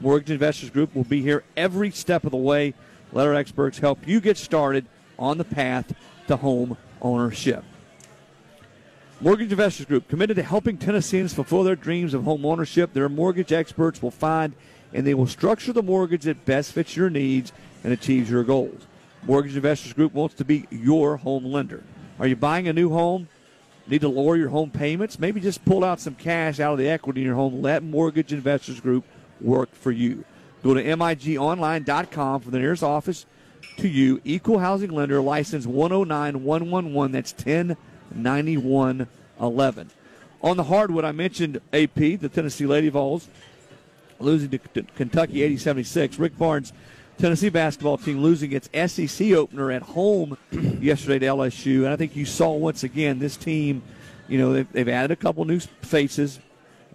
Mortgage 0.00 0.30
Investors 0.30 0.70
Group 0.70 0.94
will 0.94 1.04
be 1.04 1.20
here 1.20 1.42
every 1.56 1.90
step 1.90 2.24
of 2.24 2.30
the 2.30 2.36
way 2.36 2.74
let 3.12 3.26
our 3.26 3.34
experts 3.34 3.78
help 3.78 4.06
you 4.06 4.20
get 4.20 4.36
started 4.36 4.86
on 5.18 5.38
the 5.38 5.44
path 5.44 5.94
to 6.28 6.36
home 6.36 6.76
ownership. 7.00 7.64
Mortgage 9.18 9.50
Investors 9.50 9.86
Group, 9.86 10.08
committed 10.08 10.36
to 10.36 10.42
helping 10.42 10.76
Tennesseans 10.76 11.32
fulfill 11.32 11.62
their 11.62 11.74
dreams 11.74 12.12
of 12.12 12.24
home 12.24 12.44
ownership. 12.44 12.92
Their 12.92 13.08
mortgage 13.08 13.50
experts 13.50 14.02
will 14.02 14.10
find 14.10 14.52
and 14.92 15.06
they 15.06 15.14
will 15.14 15.26
structure 15.26 15.72
the 15.72 15.82
mortgage 15.82 16.24
that 16.24 16.44
best 16.44 16.72
fits 16.72 16.94
your 16.94 17.08
needs 17.08 17.50
and 17.82 17.94
achieves 17.94 18.28
your 18.28 18.44
goals. 18.44 18.86
Mortgage 19.22 19.56
Investors 19.56 19.94
Group 19.94 20.12
wants 20.12 20.34
to 20.34 20.44
be 20.44 20.66
your 20.70 21.16
home 21.16 21.46
lender. 21.46 21.82
Are 22.20 22.26
you 22.26 22.36
buying 22.36 22.68
a 22.68 22.74
new 22.74 22.90
home? 22.90 23.28
Need 23.86 24.02
to 24.02 24.08
lower 24.08 24.36
your 24.36 24.50
home 24.50 24.70
payments? 24.70 25.18
Maybe 25.18 25.40
just 25.40 25.64
pull 25.64 25.82
out 25.82 25.98
some 25.98 26.14
cash 26.14 26.60
out 26.60 26.72
of 26.72 26.78
the 26.78 26.88
equity 26.88 27.22
in 27.22 27.26
your 27.26 27.36
home. 27.36 27.62
Let 27.62 27.82
Mortgage 27.82 28.34
Investors 28.34 28.80
Group 28.80 29.04
work 29.40 29.74
for 29.74 29.92
you. 29.92 30.26
Go 30.62 30.74
to 30.74 30.82
migonline.com 30.82 32.40
for 32.42 32.50
the 32.50 32.58
nearest 32.58 32.82
office 32.82 33.24
to 33.78 33.88
you. 33.88 34.20
Equal 34.24 34.58
housing 34.58 34.90
lender, 34.90 35.22
license 35.22 35.66
109111. 35.66 37.12
That's 37.12 37.32
109111. 38.14 39.90
On 40.42 40.56
the 40.56 40.64
hardwood, 40.64 41.04
I 41.04 41.12
mentioned 41.12 41.60
AP, 41.72 41.94
the 41.94 42.28
Tennessee 42.32 42.66
Lady 42.66 42.88
Vols, 42.88 43.28
losing 44.20 44.50
to 44.50 44.58
Kentucky 44.94 45.42
80 45.42 45.56
76. 45.56 46.18
Rick 46.18 46.38
Barnes' 46.38 46.72
Tennessee 47.18 47.48
basketball 47.48 47.96
team 47.96 48.22
losing 48.22 48.52
its 48.52 48.68
SEC 48.92 49.32
opener 49.32 49.70
at 49.70 49.82
home 49.82 50.36
yesterday 50.80 51.18
to 51.20 51.26
LSU. 51.26 51.84
And 51.84 51.88
I 51.88 51.96
think 51.96 52.14
you 52.14 52.26
saw 52.26 52.52
once 52.52 52.84
again 52.84 53.18
this 53.18 53.36
team, 53.36 53.82
you 54.28 54.38
know, 54.38 54.52
they've, 54.52 54.72
they've 54.72 54.88
added 54.88 55.10
a 55.10 55.16
couple 55.16 55.44
new 55.44 55.60
faces. 55.60 56.40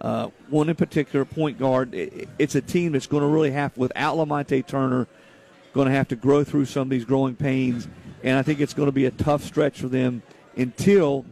Uh, 0.00 0.30
one 0.48 0.68
in 0.68 0.74
particular, 0.74 1.24
point 1.24 1.58
guard. 1.58 1.90
it's 1.92 2.54
a 2.54 2.60
team 2.60 2.92
that's 2.92 3.06
going 3.06 3.22
to 3.22 3.28
really 3.28 3.52
have, 3.52 3.76
without 3.76 4.16
Lamonte 4.16 4.66
Turner, 4.66 5.06
going 5.72 5.86
to 5.88 5.94
have 5.94 6.08
to 6.08 6.16
grow 6.16 6.44
through 6.44 6.66
some 6.66 6.82
of 6.82 6.88
these 6.90 7.04
growing 7.04 7.36
pains. 7.36 7.88
And 8.24 8.38
I 8.38 8.42
think 8.42 8.60
it's 8.60 8.74
going 8.74 8.86
to 8.86 8.92
be 8.92 9.06
a 9.06 9.10
tough 9.10 9.42
stretch 9.42 9.80
for 9.80 9.88
them 9.88 10.22
until 10.56 11.24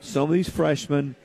some 0.00 0.24
of 0.24 0.30
these 0.30 0.48
freshmen 0.48 1.16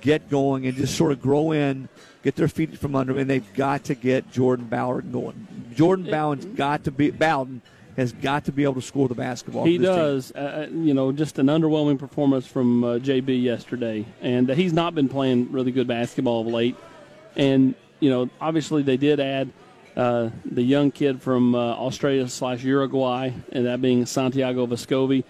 get 0.00 0.30
going 0.30 0.66
and 0.66 0.76
just 0.76 0.96
sort 0.96 1.12
of 1.12 1.20
grow 1.20 1.52
in, 1.52 1.88
get 2.22 2.36
their 2.36 2.48
feet 2.48 2.78
from 2.78 2.94
under 2.94 3.12
them, 3.12 3.20
and 3.20 3.30
they've 3.30 3.54
got 3.54 3.84
to 3.84 3.94
get 3.94 4.30
Jordan 4.32 4.66
Bowden 4.66 5.12
going. 5.12 5.46
Jordan 5.74 6.10
Bowden's 6.10 6.46
got 6.56 6.84
to 6.84 6.90
be 6.90 7.10
Bowden 7.10 7.62
has 7.96 8.12
got 8.12 8.44
to 8.46 8.52
be 8.52 8.64
able 8.64 8.74
to 8.74 8.82
score 8.82 9.08
the 9.08 9.14
basketball. 9.14 9.64
He 9.64 9.78
does. 9.78 10.32
Uh, 10.34 10.66
uh, 10.68 10.72
you 10.72 10.94
know, 10.94 11.12
just 11.12 11.38
an 11.38 11.46
underwhelming 11.46 11.98
performance 11.98 12.46
from 12.46 12.82
uh, 12.82 12.98
JB 12.98 13.42
yesterday, 13.42 14.04
and 14.20 14.50
uh, 14.50 14.54
he's 14.54 14.72
not 14.72 14.94
been 14.94 15.08
playing 15.08 15.52
really 15.52 15.70
good 15.70 15.86
basketball 15.86 16.40
of 16.40 16.48
late. 16.48 16.76
And 17.36 17.74
you 18.00 18.10
know, 18.10 18.28
obviously 18.40 18.82
they 18.82 18.96
did 18.96 19.20
add 19.20 19.50
uh, 19.96 20.30
the 20.44 20.62
young 20.62 20.90
kid 20.90 21.22
from 21.22 21.54
uh, 21.54 21.58
Australia 21.58 22.28
slash 22.28 22.64
Uruguay, 22.64 23.30
and 23.52 23.66
that 23.66 23.80
being 23.80 24.06
Santiago 24.06 24.66
Vescovi, 24.66 25.24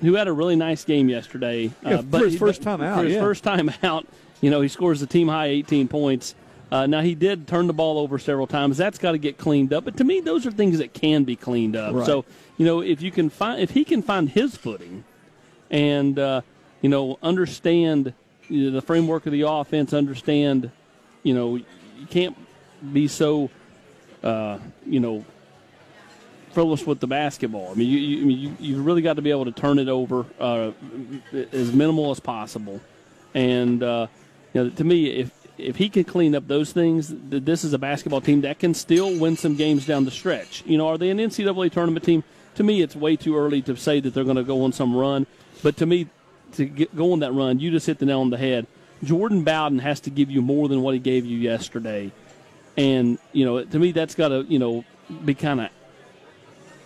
who 0.00 0.14
had 0.14 0.28
a 0.28 0.32
really 0.32 0.56
nice 0.56 0.84
game 0.84 1.08
yesterday. 1.08 1.70
Yeah, 1.84 2.02
but 2.02 2.18
for 2.20 2.24
his 2.26 2.38
first 2.38 2.62
time 2.62 2.80
out, 2.80 2.98
for 2.98 3.04
his 3.04 3.14
yeah. 3.14 3.20
first 3.20 3.44
time 3.44 3.70
out, 3.82 4.06
You 4.40 4.50
know, 4.50 4.60
he 4.60 4.68
scores 4.68 5.00
the 5.00 5.06
team 5.06 5.28
high 5.28 5.46
18 5.46 5.88
points. 5.88 6.34
Uh, 6.72 6.86
now 6.86 7.00
he 7.00 7.14
did 7.14 7.48
turn 7.48 7.66
the 7.66 7.72
ball 7.72 7.98
over 7.98 8.18
several 8.18 8.46
times. 8.46 8.76
That's 8.76 8.98
got 8.98 9.12
to 9.12 9.18
get 9.18 9.38
cleaned 9.38 9.72
up. 9.72 9.84
But 9.84 9.96
to 9.96 10.04
me, 10.04 10.20
those 10.20 10.46
are 10.46 10.52
things 10.52 10.78
that 10.78 10.94
can 10.94 11.24
be 11.24 11.34
cleaned 11.36 11.76
up. 11.76 11.94
Right. 11.94 12.06
So 12.06 12.24
you 12.56 12.64
know, 12.66 12.80
if 12.80 13.02
you 13.02 13.10
can 13.10 13.30
find, 13.30 13.60
if 13.60 13.70
he 13.70 13.84
can 13.84 14.02
find 14.02 14.28
his 14.28 14.56
footing, 14.56 15.04
and 15.70 16.18
uh, 16.18 16.42
you 16.80 16.88
know, 16.88 17.18
understand 17.22 18.14
you 18.48 18.66
know, 18.66 18.70
the 18.72 18.82
framework 18.82 19.26
of 19.26 19.32
the 19.32 19.42
offense, 19.42 19.92
understand, 19.92 20.70
you 21.22 21.34
know, 21.34 21.56
you 21.56 22.06
can't 22.08 22.36
be 22.92 23.08
so, 23.08 23.50
uh, 24.22 24.58
you 24.86 25.00
know, 25.00 25.24
frivolous 26.52 26.86
with 26.86 27.00
the 27.00 27.06
basketball. 27.06 27.70
I 27.70 27.74
mean, 27.74 27.88
you, 27.88 27.98
you, 27.98 28.56
you, 28.58 28.82
really 28.82 29.02
got 29.02 29.14
to 29.14 29.22
be 29.22 29.30
able 29.30 29.44
to 29.44 29.52
turn 29.52 29.78
it 29.78 29.88
over 29.88 30.26
uh, 30.38 30.72
as 31.52 31.72
minimal 31.72 32.10
as 32.10 32.20
possible. 32.20 32.80
And 33.34 33.82
uh, 33.82 34.08
you 34.52 34.64
know, 34.64 34.70
to 34.70 34.84
me, 34.84 35.06
if 35.10 35.30
if 35.58 35.76
he 35.76 35.88
can 35.88 36.04
clean 36.04 36.34
up 36.34 36.48
those 36.48 36.72
things, 36.72 37.12
this 37.12 37.64
is 37.64 37.72
a 37.72 37.78
basketball 37.78 38.20
team 38.20 38.40
that 38.42 38.58
can 38.58 38.74
still 38.74 39.18
win 39.18 39.36
some 39.36 39.56
games 39.56 39.86
down 39.86 40.04
the 40.04 40.10
stretch. 40.10 40.62
You 40.66 40.78
know, 40.78 40.88
are 40.88 40.98
they 40.98 41.10
an 41.10 41.18
NCAA 41.18 41.70
tournament 41.70 42.04
team? 42.04 42.24
To 42.56 42.62
me, 42.62 42.82
it's 42.82 42.96
way 42.96 43.16
too 43.16 43.36
early 43.36 43.62
to 43.62 43.76
say 43.76 44.00
that 44.00 44.14
they're 44.14 44.24
going 44.24 44.36
to 44.36 44.42
go 44.42 44.64
on 44.64 44.72
some 44.72 44.96
run. 44.96 45.26
But 45.62 45.76
to 45.78 45.86
me, 45.86 46.08
to 46.52 46.64
get, 46.64 46.94
go 46.96 47.12
on 47.12 47.20
that 47.20 47.32
run, 47.32 47.60
you 47.60 47.70
just 47.70 47.86
hit 47.86 47.98
the 47.98 48.06
nail 48.06 48.20
on 48.20 48.30
the 48.30 48.38
head. 48.38 48.66
Jordan 49.04 49.44
Bowden 49.44 49.78
has 49.78 50.00
to 50.00 50.10
give 50.10 50.30
you 50.30 50.42
more 50.42 50.68
than 50.68 50.82
what 50.82 50.94
he 50.94 51.00
gave 51.00 51.24
you 51.24 51.38
yesterday. 51.38 52.10
And, 52.76 53.18
you 53.32 53.44
know, 53.44 53.62
to 53.64 53.78
me, 53.78 53.92
that's 53.92 54.14
got 54.14 54.28
to, 54.28 54.44
you 54.48 54.58
know, 54.58 54.84
be 55.24 55.34
kind 55.34 55.60
of 55.60 55.70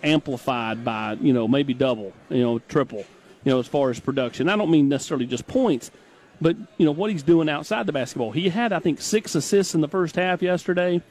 amplified 0.05 0.85
by, 0.85 1.13
you 1.13 1.33
know, 1.33 1.47
maybe 1.47 1.73
double, 1.73 2.13
you 2.29 2.41
know, 2.41 2.59
triple, 2.59 3.05
you 3.43 3.51
know, 3.51 3.59
as 3.59 3.67
far 3.67 3.89
as 3.89 3.99
production. 3.99 4.47
I 4.47 4.55
don't 4.55 4.71
mean 4.71 4.87
necessarily 4.87 5.25
just 5.25 5.47
points, 5.47 5.91
but, 6.39 6.55
you 6.77 6.85
know, 6.85 6.91
what 6.91 7.11
he's 7.11 7.23
doing 7.23 7.49
outside 7.49 7.85
the 7.85 7.91
basketball. 7.91 8.31
He 8.31 8.49
had, 8.49 8.71
I 8.71 8.79
think, 8.79 9.01
six 9.01 9.35
assists 9.35 9.75
in 9.75 9.81
the 9.81 9.87
first 9.87 10.15
half 10.15 10.41
yesterday. 10.41 11.01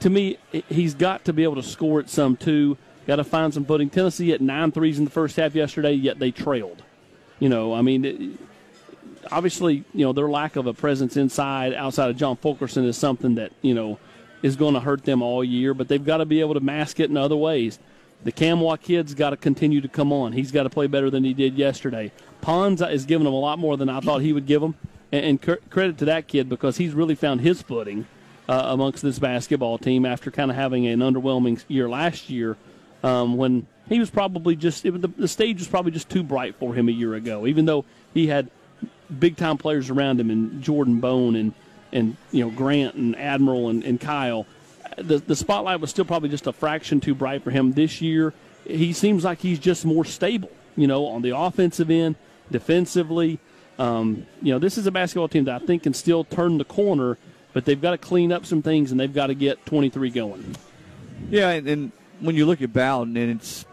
To 0.00 0.10
me, 0.10 0.38
he's 0.68 0.94
got 0.94 1.24
to 1.24 1.32
be 1.32 1.44
able 1.44 1.56
to 1.56 1.62
score 1.62 2.00
it 2.00 2.10
some, 2.10 2.36
too. 2.36 2.76
Got 3.06 3.16
to 3.16 3.24
find 3.24 3.52
some 3.52 3.64
footing. 3.64 3.90
Tennessee 3.90 4.32
at 4.32 4.40
nine 4.40 4.72
threes 4.72 4.98
in 4.98 5.04
the 5.04 5.10
first 5.10 5.36
half 5.36 5.54
yesterday, 5.54 5.92
yet 5.92 6.18
they 6.18 6.30
trailed. 6.30 6.82
You 7.38 7.48
know, 7.48 7.74
I 7.74 7.82
mean, 7.82 8.38
obviously, 9.30 9.84
you 9.92 10.04
know, 10.04 10.12
their 10.12 10.28
lack 10.28 10.56
of 10.56 10.66
a 10.66 10.74
presence 10.74 11.16
inside, 11.16 11.74
outside 11.74 12.10
of 12.10 12.16
John 12.16 12.36
Fulkerson 12.36 12.84
is 12.84 12.96
something 12.96 13.36
that, 13.36 13.52
you 13.62 13.74
know, 13.74 13.98
is 14.42 14.56
going 14.56 14.74
to 14.74 14.80
hurt 14.80 15.04
them 15.04 15.22
all 15.22 15.42
year, 15.42 15.74
but 15.74 15.88
they've 15.88 16.04
got 16.04 16.18
to 16.18 16.26
be 16.26 16.40
able 16.40 16.54
to 16.54 16.60
mask 16.60 17.00
it 17.00 17.08
in 17.08 17.16
other 17.16 17.36
ways. 17.36 17.78
The 18.22 18.32
Nkamhoua 18.32 18.80
kid's 18.80 19.14
got 19.14 19.30
to 19.30 19.36
continue 19.36 19.80
to 19.80 19.88
come 19.88 20.12
on. 20.12 20.32
He's 20.32 20.52
got 20.52 20.62
to 20.62 20.70
play 20.70 20.86
better 20.86 21.10
than 21.10 21.24
he 21.24 21.34
did 21.34 21.58
yesterday. 21.58 22.10
Pons 22.40 22.80
is 22.80 23.04
giving 23.04 23.26
him 23.26 23.32
a 23.32 23.38
lot 23.38 23.58
more 23.58 23.76
than 23.76 23.88
I 23.88 24.00
thought 24.00 24.22
he 24.22 24.32
would 24.32 24.46
give 24.46 24.62
him, 24.62 24.74
and, 25.12 25.40
credit 25.40 25.98
to 25.98 26.04
that 26.06 26.28
kid 26.28 26.48
because 26.48 26.76
he's 26.76 26.94
really 26.94 27.14
found 27.14 27.40
his 27.40 27.60
footing 27.60 28.06
uh, 28.48 28.62
amongst 28.66 29.02
this 29.02 29.18
basketball 29.18 29.78
team 29.78 30.06
after 30.06 30.30
kind 30.30 30.50
of 30.50 30.56
having 30.56 30.86
an 30.86 31.00
underwhelming 31.00 31.62
year 31.68 31.88
last 31.88 32.30
year 32.30 32.56
um, 33.02 33.36
when 33.36 33.66
he 33.88 33.98
was 33.98 34.10
probably 34.10 34.56
just 34.56 34.84
it, 34.84 35.00
the, 35.00 35.08
the 35.08 35.28
stage 35.28 35.58
was 35.58 35.68
probably 35.68 35.92
just 35.92 36.08
too 36.08 36.22
bright 36.22 36.56
for 36.56 36.74
him 36.74 36.88
a 36.88 36.92
year 36.92 37.14
ago. 37.14 37.46
Even 37.46 37.66
though 37.66 37.84
he 38.14 38.26
had 38.26 38.50
big 39.18 39.36
time 39.36 39.58
players 39.58 39.90
around 39.90 40.18
him 40.18 40.30
and 40.30 40.62
Jordan 40.62 41.00
Bone 41.00 41.36
and 41.36 41.52
and 41.92 42.16
you 42.32 42.44
know 42.44 42.50
Grant 42.50 42.94
and 42.94 43.16
Admiral 43.16 43.68
and, 43.68 43.84
and 43.84 44.00
Kyle, 44.00 44.46
the 44.96 45.18
the 45.18 45.36
spotlight 45.36 45.80
was 45.80 45.90
still 45.90 46.04
probably 46.04 46.28
just 46.28 46.46
a 46.46 46.52
fraction 46.52 47.00
too 47.00 47.14
bright 47.14 47.42
for 47.42 47.50
him 47.50 47.72
this 47.72 48.00
year. 48.00 48.32
He 48.66 48.92
seems 48.92 49.24
like 49.24 49.40
he's 49.40 49.58
just 49.58 49.84
more 49.84 50.04
stable, 50.04 50.50
you 50.76 50.86
know, 50.86 51.06
on 51.06 51.22
the 51.22 51.36
offensive 51.36 51.90
end, 51.90 52.16
defensively. 52.50 53.38
Um, 53.78 54.26
you 54.40 54.52
know, 54.52 54.58
this 54.58 54.78
is 54.78 54.86
a 54.86 54.90
basketball 54.90 55.28
team 55.28 55.44
that 55.44 55.62
I 55.62 55.64
think 55.64 55.82
can 55.82 55.94
still 55.94 56.24
turn 56.24 56.58
the 56.58 56.64
corner, 56.64 57.18
but 57.52 57.64
they've 57.64 57.80
got 57.80 57.90
to 57.90 57.98
clean 57.98 58.32
up 58.32 58.46
some 58.46 58.62
things 58.62 58.90
and 58.90 59.00
they've 59.00 59.12
got 59.12 59.26
to 59.26 59.34
get 59.34 59.64
23 59.66 60.10
going. 60.10 60.56
Yeah, 61.28 61.50
and, 61.50 61.68
and 61.68 61.92
when 62.20 62.36
you 62.36 62.46
look 62.46 62.62
at 62.62 62.72
Bowden, 62.72 63.16
and 63.16 63.32
it's 63.32 63.66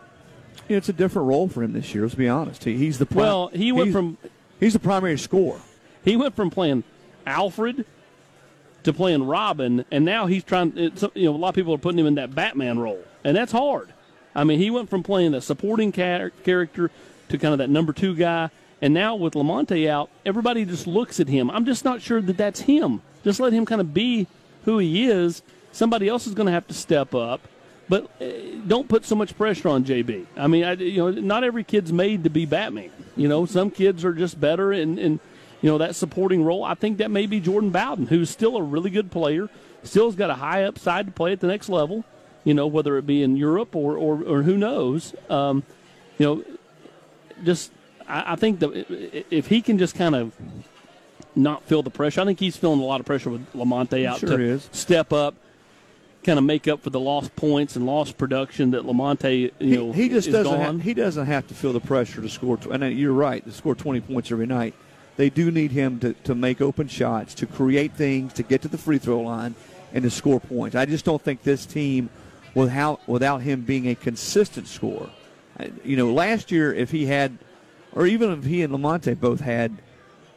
you 0.67 0.75
know, 0.75 0.77
it's 0.77 0.89
a 0.89 0.93
different 0.93 1.27
role 1.27 1.47
for 1.47 1.63
him 1.63 1.73
this 1.73 1.93
year. 1.93 2.03
Let's 2.03 2.15
be 2.15 2.27
honest. 2.27 2.63
He, 2.63 2.77
he's 2.77 2.97
the 2.97 3.05
prim- 3.05 3.17
well. 3.17 3.47
He 3.49 3.71
went 3.71 3.91
from 3.91 4.17
he's 4.59 4.73
the 4.73 4.79
primary 4.79 5.17
scorer. 5.17 5.59
He 6.03 6.15
went 6.15 6.35
from 6.35 6.49
playing 6.49 6.83
Alfred 7.25 7.85
to 8.83 8.93
playing 8.93 9.23
Robin, 9.23 9.85
and 9.91 10.05
now 10.05 10.25
he's 10.27 10.43
trying. 10.43 10.75
You 10.77 10.91
know, 11.15 11.35
a 11.35 11.37
lot 11.37 11.49
of 11.49 11.55
people 11.55 11.73
are 11.73 11.79
putting 11.79 11.99
him 11.99 12.07
in 12.07 12.15
that 12.15 12.33
Batman 12.33 12.79
role, 12.79 13.03
and 13.23 13.35
that's 13.35 13.51
hard. 13.51 13.93
I 14.33 14.43
mean, 14.43 14.59
he 14.59 14.71
went 14.71 14.89
from 14.89 15.03
playing 15.03 15.33
a 15.33 15.41
supporting 15.41 15.91
char- 15.91 16.31
character 16.43 16.89
to 17.29 17.37
kind 17.37 17.53
of 17.53 17.57
that 17.59 17.69
number 17.69 17.93
two 17.93 18.15
guy, 18.15 18.49
and 18.81 18.93
now 18.93 19.15
with 19.15 19.33
Lamonte 19.33 19.87
out, 19.87 20.09
everybody 20.25 20.65
just 20.65 20.87
looks 20.87 21.19
at 21.19 21.27
him. 21.27 21.49
I'm 21.51 21.65
just 21.65 21.85
not 21.85 22.01
sure 22.01 22.21
that 22.21 22.37
that's 22.37 22.61
him. 22.61 23.01
Just 23.23 23.39
let 23.39 23.53
him 23.53 23.65
kind 23.65 23.81
of 23.81 23.93
be 23.93 24.27
who 24.65 24.79
he 24.79 25.09
is. 25.09 25.41
Somebody 25.71 26.07
else 26.07 26.27
is 26.27 26.33
going 26.33 26.47
to 26.47 26.51
have 26.51 26.67
to 26.67 26.73
step 26.73 27.13
up. 27.13 27.41
But 27.91 28.09
uh, 28.21 28.25
don't 28.67 28.87
put 28.87 29.03
so 29.03 29.15
much 29.15 29.37
pressure 29.37 29.67
on 29.67 29.83
JB. 29.83 30.25
I 30.37 30.47
mean, 30.47 30.63
I, 30.63 30.73
you 30.73 30.97
know, 30.97 31.11
not 31.11 31.43
every 31.43 31.65
kid's 31.65 31.91
made 31.91 32.23
to 32.23 32.29
be 32.29 32.45
Batman. 32.45 32.89
You 33.17 33.27
know, 33.27 33.45
some 33.45 33.69
kids 33.69 34.05
are 34.05 34.13
just 34.13 34.39
better 34.39 34.71
in, 34.71 34.97
in 34.97 35.19
you 35.61 35.69
know, 35.69 35.77
that 35.77 35.95
supporting 35.95 36.43
role. 36.43 36.63
I 36.63 36.73
think 36.73 36.97
that 36.97 37.11
may 37.11 37.25
be 37.27 37.39
Jordan 37.39 37.69
Bowden, 37.69 38.07
who's 38.07 38.29
still 38.29 38.57
a 38.57 38.63
really 38.63 38.89
good 38.89 39.11
player, 39.11 39.49
still's 39.83 40.15
got 40.15 40.29
a 40.29 40.35
high 40.35 40.63
upside 40.63 41.05
to 41.07 41.11
play 41.11 41.31
at 41.31 41.39
the 41.39 41.47
next 41.47 41.69
level. 41.69 42.03
You 42.43 42.53
know, 42.55 42.65
whether 42.65 42.97
it 42.97 43.05
be 43.05 43.21
in 43.21 43.37
Europe 43.37 43.75
or 43.75 43.95
or, 43.97 44.23
or 44.23 44.41
who 44.43 44.57
knows. 44.57 45.13
Um, 45.29 45.63
you 46.17 46.25
know, 46.25 46.43
just 47.43 47.71
I, 48.07 48.33
I 48.33 48.35
think 48.35 48.59
that 48.59 49.25
if 49.29 49.47
he 49.47 49.61
can 49.61 49.77
just 49.77 49.95
kind 49.95 50.15
of 50.15 50.33
not 51.35 51.63
feel 51.63 51.83
the 51.83 51.91
pressure, 51.91 52.21
I 52.21 52.25
think 52.25 52.39
he's 52.39 52.57
feeling 52.57 52.79
a 52.79 52.83
lot 52.83 52.99
of 52.99 53.05
pressure 53.05 53.29
with 53.29 53.53
Lamonte 53.53 54.05
out 54.05 54.19
sure 54.19 54.37
to 54.37 54.43
is. 54.43 54.67
step 54.71 55.13
up 55.13 55.35
kind 56.23 56.37
of 56.37 56.45
make 56.45 56.67
up 56.67 56.81
for 56.81 56.89
the 56.89 56.99
lost 56.99 57.35
points 57.35 57.75
and 57.75 57.85
lost 57.85 58.17
production 58.17 58.71
that 58.71 58.83
Lamonte, 58.83 59.51
you 59.59 59.75
know, 59.75 59.91
he, 59.91 60.03
he 60.03 60.09
just 60.09 60.31
doesn't. 60.31 60.61
Ha- 60.61 60.83
he 60.83 60.93
doesn't 60.93 61.25
have 61.25 61.47
to 61.47 61.53
feel 61.53 61.73
the 61.73 61.79
pressure 61.79 62.21
to 62.21 62.29
score. 62.29 62.57
Tw- 62.57 62.67
and 62.67 62.97
you're 62.97 63.13
right, 63.13 63.43
to 63.43 63.51
score 63.51 63.75
20 63.75 64.01
points 64.01 64.31
every 64.31 64.45
night. 64.45 64.73
They 65.17 65.29
do 65.29 65.51
need 65.51 65.71
him 65.71 65.99
to, 65.99 66.13
to 66.13 66.35
make 66.35 66.61
open 66.61 66.87
shots, 66.87 67.33
to 67.35 67.45
create 67.45 67.93
things, 67.93 68.33
to 68.33 68.43
get 68.43 68.61
to 68.63 68.67
the 68.67 68.77
free 68.77 68.97
throw 68.97 69.21
line, 69.21 69.55
and 69.93 70.03
to 70.03 70.09
score 70.09 70.39
points. 70.39 70.75
I 70.75 70.85
just 70.85 71.05
don't 71.05 71.21
think 71.21 71.43
this 71.43 71.65
team, 71.65 72.09
without 72.55 73.07
without 73.07 73.41
him 73.41 73.61
being 73.61 73.87
a 73.87 73.95
consistent 73.95 74.67
scorer, 74.67 75.09
uh, 75.59 75.67
you 75.83 75.97
know, 75.97 76.13
last 76.13 76.51
year 76.51 76.73
if 76.73 76.91
he 76.91 77.05
had, 77.05 77.37
or 77.93 78.05
even 78.05 78.31
if 78.31 78.45
he 78.45 78.61
and 78.61 78.73
Lamonte 78.73 79.19
both 79.19 79.41
had 79.41 79.77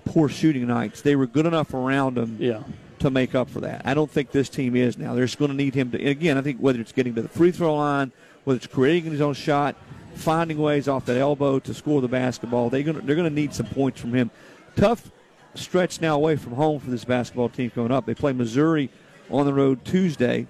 poor 0.05 0.29
shooting 0.29 0.67
nights, 0.67 1.03
they 1.03 1.17
were 1.17 1.27
good 1.27 1.47
enough 1.47 1.73
around 1.73 2.19
him. 2.19 2.37
Yeah 2.41 2.63
to 3.05 3.11
make 3.11 3.35
up 3.35 3.51
for 3.51 3.61
that. 3.61 3.83
I 3.85 3.93
don't 3.93 4.11
think 4.11 4.31
this 4.31 4.49
team 4.49 4.75
is 4.75 4.97
now. 4.97 5.15
They're 5.15 5.27
just 5.27 5.39
going 5.39 5.51
to 5.51 5.57
need 5.57 5.75
him 5.75 5.91
to. 5.91 6.03
Again, 6.03 6.39
I 6.39 6.41
think 6.41 6.59
whether 6.59 6.81
it's 6.81 6.93
getting 6.93 7.15
to 7.17 7.23
the 7.23 7.29
free 7.29 7.53
throw 7.53 7.77
line, 7.77 8.13
whether 8.45 8.57
it's 8.57 8.67
creating 8.67 9.13
his 9.13 9.21
own 9.21 9.35
shot, 9.35 9.77
finding 10.15 10.57
ways 10.57 10.89
off 10.89 11.05
that 11.05 11.19
elbow 11.19 11.59
to 11.59 11.75
score 11.75 12.01
the 12.01 12.09
basketball, 12.09 12.71
they're 12.71 12.83
going 12.83 12.99
to, 12.99 13.07
they're 13.07 13.15
going 13.15 13.29
to 13.29 13.35
need 13.35 13.53
some 13.53 13.67
points 13.67 14.01
from 14.01 14.15
him. 14.15 14.31
Tough 14.77 15.11
stretch 15.55 16.01
now 16.01 16.17
away 16.17 16.37
from 16.37 16.53
home 16.55 16.81
for 16.81 16.91
this 16.91 17.05
basketball 17.05 17.49
team 17.49 17.71
coming 17.71 17.93
up. 17.93 18.07
They 18.07 18.15
play 18.15 18.33
Missouri 18.33 18.91
on 19.31 19.47
the 19.47 19.55
road 19.55 19.85
Tuesday, 19.85 20.47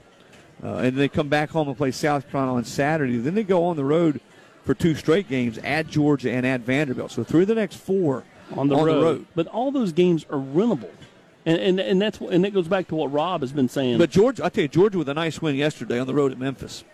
uh, 0.62 0.76
and 0.76 0.96
they 0.96 1.08
come 1.08 1.28
back 1.28 1.50
home 1.50 1.68
and 1.68 1.76
play 1.76 1.90
South 1.90 2.28
Carolina 2.30 2.56
on 2.56 2.64
Saturday. 2.64 3.16
Then 3.18 3.34
they 3.34 3.44
go 3.44 3.64
on 3.64 3.76
the 3.76 3.84
road 3.84 4.20
for 4.64 4.74
two 4.74 4.94
straight 4.94 5.28
games 5.28 5.58
at 5.58 5.86
Georgia 5.86 6.30
and 6.30 6.46
at 6.46 6.62
Vanderbilt. 6.62 7.10
So 7.10 7.22
through 7.22 7.46
the 7.46 7.54
next 7.54 7.76
four 7.76 8.24
on 8.56 8.68
the, 8.68 8.76
on 8.76 8.86
road. 8.86 8.94
the 8.94 9.02
road. 9.02 9.26
But 9.34 9.46
all 9.48 9.70
those 9.70 9.92
games 9.92 10.24
are 10.30 10.38
winnable. 10.38 10.90
And, 11.46 11.60
and 11.60 11.78
and 11.80 12.00
that's 12.00 12.18
and 12.20 12.42
that 12.44 12.54
goes 12.54 12.68
back 12.68 12.88
to 12.88 12.94
what 12.94 13.12
Rob 13.12 13.42
has 13.42 13.52
been 13.52 13.68
saying. 13.68 13.98
But 13.98 14.08
Georgia, 14.08 14.46
I 14.46 14.48
tell 14.48 14.62
you, 14.62 14.68
Georgia 14.68 14.96
with 14.96 15.10
a 15.10 15.14
nice 15.14 15.42
win 15.42 15.56
yesterday 15.56 16.00
on 16.00 16.06
the 16.06 16.14
road 16.14 16.32
at 16.32 16.38
Memphis. 16.38 16.84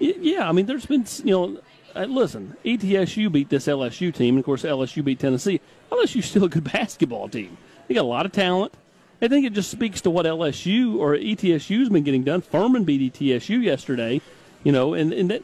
Yeah, 0.00 0.48
I 0.48 0.50
mean, 0.50 0.66
there's 0.66 0.86
been 0.86 1.06
you 1.22 1.30
know, 1.30 1.60
uh, 1.94 2.06
listen, 2.06 2.56
ETSU 2.64 3.30
beat 3.30 3.48
this 3.48 3.68
LSU 3.68 4.12
team, 4.12 4.34
and 4.34 4.40
of 4.40 4.44
course 4.44 4.64
LSU 4.64 5.04
beat 5.04 5.20
Tennessee. 5.20 5.60
LSU's 5.92 6.26
still 6.26 6.44
a 6.44 6.48
good 6.48 6.64
basketball 6.72 7.28
team. 7.28 7.56
They 7.86 7.94
got 7.94 8.02
a 8.02 8.08
lot 8.08 8.26
of 8.26 8.32
talent. 8.32 8.74
I 9.20 9.28
think 9.28 9.46
it 9.46 9.52
just 9.52 9.70
speaks 9.70 10.00
to 10.00 10.10
what 10.10 10.26
LSU 10.26 10.96
or 10.96 11.14
ETSU's 11.14 11.88
been 11.88 12.02
getting 12.02 12.24
done. 12.24 12.40
Furman 12.40 12.82
beat 12.82 13.12
ETSU 13.12 13.62
yesterday, 13.62 14.20
you 14.64 14.72
know, 14.72 14.94
and 14.94 15.12
and 15.12 15.30
that, 15.30 15.42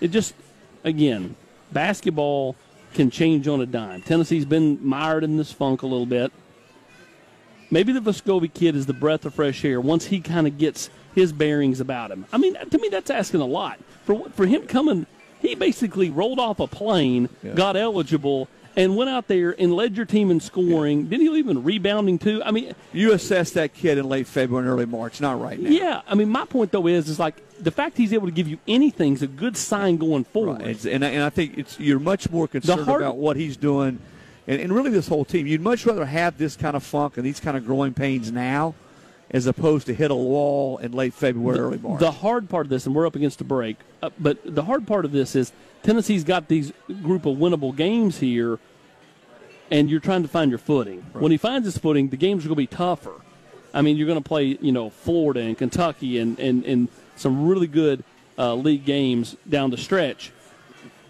it 0.00 0.08
just 0.08 0.34
again, 0.82 1.36
basketball 1.70 2.56
can 2.94 3.08
change 3.10 3.46
on 3.46 3.60
a 3.60 3.66
dime. 3.66 4.02
Tennessee's 4.02 4.44
been 4.44 4.84
mired 4.84 5.22
in 5.22 5.36
this 5.36 5.52
funk 5.52 5.82
a 5.82 5.86
little 5.86 6.06
bit 6.06 6.32
maybe 7.70 7.92
the 7.92 8.00
Vescovi 8.00 8.52
kid 8.52 8.76
is 8.76 8.86
the 8.86 8.92
breath 8.92 9.24
of 9.24 9.34
fresh 9.34 9.64
air 9.64 9.80
once 9.80 10.06
he 10.06 10.20
kind 10.20 10.46
of 10.46 10.58
gets 10.58 10.90
his 11.14 11.32
bearings 11.32 11.80
about 11.80 12.10
him. 12.10 12.26
I 12.32 12.38
mean, 12.38 12.54
to 12.54 12.78
me, 12.78 12.88
that's 12.88 13.10
asking 13.10 13.40
a 13.40 13.46
lot. 13.46 13.78
For, 14.04 14.28
for 14.30 14.46
him 14.46 14.66
coming, 14.66 15.06
he 15.40 15.54
basically 15.54 16.10
rolled 16.10 16.38
off 16.38 16.60
a 16.60 16.66
plane, 16.66 17.28
yeah. 17.42 17.54
got 17.54 17.76
eligible, 17.76 18.48
and 18.76 18.96
went 18.96 19.10
out 19.10 19.28
there 19.28 19.54
and 19.58 19.74
led 19.74 19.96
your 19.96 20.06
team 20.06 20.30
in 20.30 20.40
scoring. 20.40 21.02
Yeah. 21.02 21.10
Didn't 21.10 21.32
he 21.32 21.38
even 21.38 21.62
rebounding 21.62 22.18
too? 22.18 22.42
I 22.44 22.50
mean, 22.50 22.74
you 22.92 23.12
assess 23.12 23.50
that 23.52 23.74
kid 23.74 23.98
in 23.98 24.08
late 24.08 24.26
February 24.26 24.66
and 24.66 24.72
early 24.72 24.86
March, 24.86 25.20
not 25.20 25.40
right 25.40 25.58
now. 25.58 25.70
Yeah, 25.70 26.02
I 26.06 26.14
mean, 26.14 26.28
my 26.28 26.44
point 26.44 26.72
though 26.72 26.86
is, 26.86 27.08
is 27.08 27.18
like 27.18 27.36
the 27.58 27.70
fact 27.70 27.96
he's 27.96 28.12
able 28.12 28.26
to 28.26 28.32
give 28.32 28.48
you 28.48 28.58
anything 28.68 29.14
is 29.14 29.22
a 29.22 29.26
good 29.26 29.56
sign 29.56 29.96
going 29.96 30.24
forward. 30.24 30.62
Right. 30.62 30.84
And, 30.84 31.04
and 31.04 31.22
I 31.22 31.30
think 31.30 31.58
it's 31.58 31.78
you're 31.78 32.00
much 32.00 32.30
more 32.30 32.48
concerned 32.48 32.84
hard, 32.84 33.02
about 33.02 33.16
what 33.16 33.36
he's 33.36 33.56
doing 33.56 33.98
and, 34.46 34.60
and 34.60 34.72
really 34.72 34.90
this 34.90 35.08
whole 35.08 35.24
team. 35.24 35.46
You'd 35.46 35.60
much 35.60 35.86
rather 35.86 36.06
have 36.06 36.38
this 36.38 36.56
kind 36.56 36.76
of 36.76 36.82
funk 36.82 37.16
and 37.16 37.26
these 37.26 37.40
kind 37.40 37.56
of 37.56 37.66
growing 37.66 37.94
pains 37.94 38.32
now 38.32 38.74
as 39.30 39.46
opposed 39.46 39.86
to 39.86 39.94
hit 39.94 40.10
a 40.10 40.14
wall 40.14 40.78
in 40.78 40.92
late 40.92 41.14
February, 41.14 41.56
the, 41.56 41.64
early 41.64 41.78
March. 41.78 42.00
The 42.00 42.10
hard 42.10 42.48
part 42.48 42.66
of 42.66 42.70
this, 42.70 42.86
and 42.86 42.94
we're 42.94 43.06
up 43.06 43.16
against 43.16 43.40
a 43.40 43.44
break, 43.44 43.76
uh, 44.02 44.10
but 44.18 44.38
the 44.44 44.64
hard 44.64 44.86
part 44.86 45.04
of 45.04 45.12
this 45.12 45.36
is 45.36 45.52
Tennessee's 45.82 46.24
got 46.24 46.48
these 46.48 46.72
group 47.02 47.26
of 47.26 47.36
winnable 47.36 47.74
games 47.74 48.18
here, 48.18 48.58
and 49.70 49.88
you're 49.88 50.00
trying 50.00 50.22
to 50.22 50.28
find 50.28 50.50
your 50.50 50.58
footing. 50.58 51.04
Right. 51.12 51.22
When 51.22 51.32
he 51.32 51.38
finds 51.38 51.64
his 51.64 51.78
footing, 51.78 52.08
the 52.08 52.16
games 52.16 52.44
are 52.44 52.48
going 52.48 52.56
to 52.56 52.62
be 52.62 52.66
tougher. 52.66 53.14
I 53.72 53.82
mean, 53.82 53.96
you're 53.96 54.08
going 54.08 54.20
to 54.20 54.28
play, 54.28 54.58
you 54.60 54.72
know, 54.72 54.90
Florida 54.90 55.40
and 55.40 55.56
Kentucky 55.56 56.18
and, 56.18 56.38
and, 56.40 56.64
and 56.64 56.88
some 57.14 57.46
really 57.46 57.68
good 57.68 58.02
uh, 58.36 58.54
league 58.54 58.84
games 58.84 59.36
down 59.48 59.70
the 59.70 59.76
stretch. 59.76 60.32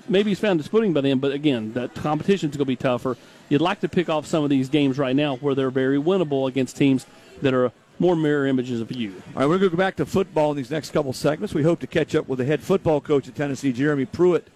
Maybe 0.08 0.30
he's 0.30 0.40
found 0.40 0.60
his 0.60 0.66
footing 0.66 0.92
by 0.92 1.00
then, 1.00 1.20
but 1.20 1.32
again, 1.32 1.72
the 1.72 1.88
competition's 1.88 2.56
going 2.56 2.64
to 2.64 2.68
be 2.68 2.76
tougher. 2.76 3.16
You'd 3.48 3.60
like 3.62 3.80
to 3.80 3.88
pick 3.88 4.10
off 4.10 4.26
some 4.26 4.44
of 4.44 4.50
these 4.50 4.68
games 4.68 4.98
right 4.98 5.16
now 5.16 5.36
where 5.36 5.54
they're 5.54 5.70
very 5.70 5.98
winnable 5.98 6.48
against 6.48 6.76
teams 6.76 7.06
that 7.40 7.54
are 7.54 7.72
more 8.00 8.16
mirror 8.16 8.46
images 8.46 8.80
of 8.80 8.90
you. 8.90 9.22
All 9.34 9.42
right, 9.42 9.46
we're 9.46 9.58
going 9.58 9.70
to 9.70 9.76
go 9.76 9.80
back 9.80 9.96
to 9.96 10.06
football 10.06 10.50
in 10.50 10.56
these 10.56 10.70
next 10.70 10.90
couple 10.90 11.12
segments. 11.12 11.54
We 11.54 11.62
hope 11.62 11.80
to 11.80 11.86
catch 11.86 12.14
up 12.14 12.26
with 12.26 12.38
the 12.38 12.44
head 12.46 12.60
football 12.60 13.00
coach 13.00 13.28
at 13.28 13.36
Tennessee, 13.36 13.72
Jeremy 13.72 14.06
Pruitt, 14.06 14.48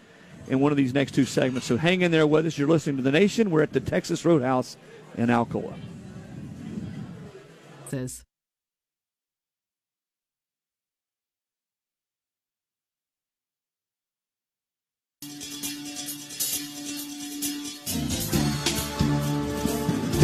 in 0.49 0.61
one 0.61 0.73
of 0.73 0.79
these 0.79 0.95
next 0.95 1.13
two 1.13 1.27
segments. 1.27 1.67
So 1.67 1.77
hang 1.77 2.01
in 2.01 2.11
there 2.11 2.27
with 2.27 2.47
us. 2.47 2.59
You're 2.59 2.69
listening 2.69 2.97
to 2.97 3.03
The 3.03 3.13
Nation. 3.13 3.51
We're 3.51 3.63
at 3.63 3.73
the 3.73 3.81
Texas 3.81 4.25
Roadhouse 4.25 4.77
in 5.17 5.27
Alcoa. 5.27 5.75
Says. 7.89 8.25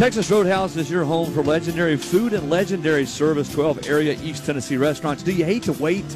Texas 0.00 0.30
Roadhouse 0.30 0.76
is 0.76 0.90
your 0.90 1.04
home 1.04 1.30
for 1.30 1.42
legendary 1.42 1.98
food 1.98 2.32
and 2.32 2.48
legendary 2.48 3.04
service. 3.04 3.52
12 3.52 3.86
area 3.86 4.16
East 4.22 4.46
Tennessee 4.46 4.78
restaurants. 4.78 5.22
Do 5.22 5.30
you 5.30 5.44
hate 5.44 5.64
to 5.64 5.74
wait? 5.74 6.06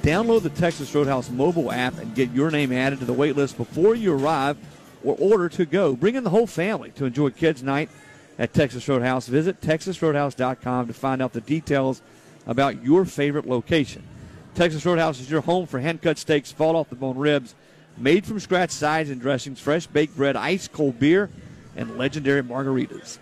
Download 0.00 0.42
the 0.42 0.48
Texas 0.48 0.94
Roadhouse 0.94 1.28
mobile 1.28 1.70
app 1.70 1.98
and 1.98 2.14
get 2.14 2.30
your 2.30 2.50
name 2.50 2.72
added 2.72 3.00
to 3.00 3.04
the 3.04 3.12
wait 3.12 3.36
list 3.36 3.58
before 3.58 3.94
you 3.94 4.14
arrive 4.14 4.56
or 5.04 5.14
order 5.18 5.50
to 5.50 5.66
go. 5.66 5.94
Bring 5.94 6.14
in 6.14 6.24
the 6.24 6.30
whole 6.30 6.46
family 6.46 6.90
to 6.92 7.04
enjoy 7.04 7.28
kids' 7.28 7.62
night 7.62 7.90
at 8.38 8.54
Texas 8.54 8.88
Roadhouse. 8.88 9.28
Visit 9.28 9.60
texasroadhouse.com 9.60 10.86
to 10.86 10.94
find 10.94 11.20
out 11.20 11.34
the 11.34 11.42
details 11.42 12.00
about 12.46 12.82
your 12.82 13.04
favorite 13.04 13.46
location. 13.46 14.02
Texas 14.54 14.86
Roadhouse 14.86 15.20
is 15.20 15.30
your 15.30 15.42
home 15.42 15.66
for 15.66 15.80
hand 15.80 16.00
cut 16.00 16.16
steaks, 16.16 16.50
fall 16.50 16.76
off 16.76 16.88
the 16.88 16.96
bone 16.96 17.18
ribs, 17.18 17.54
made 17.98 18.24
from 18.24 18.40
scratch 18.40 18.70
sides 18.70 19.10
and 19.10 19.20
dressings, 19.20 19.60
fresh 19.60 19.86
baked 19.86 20.16
bread, 20.16 20.34
ice 20.34 20.66
cold 20.66 20.98
beer 20.98 21.28
and 21.78 21.96
legendary 21.96 22.42
margaritas. 22.42 23.18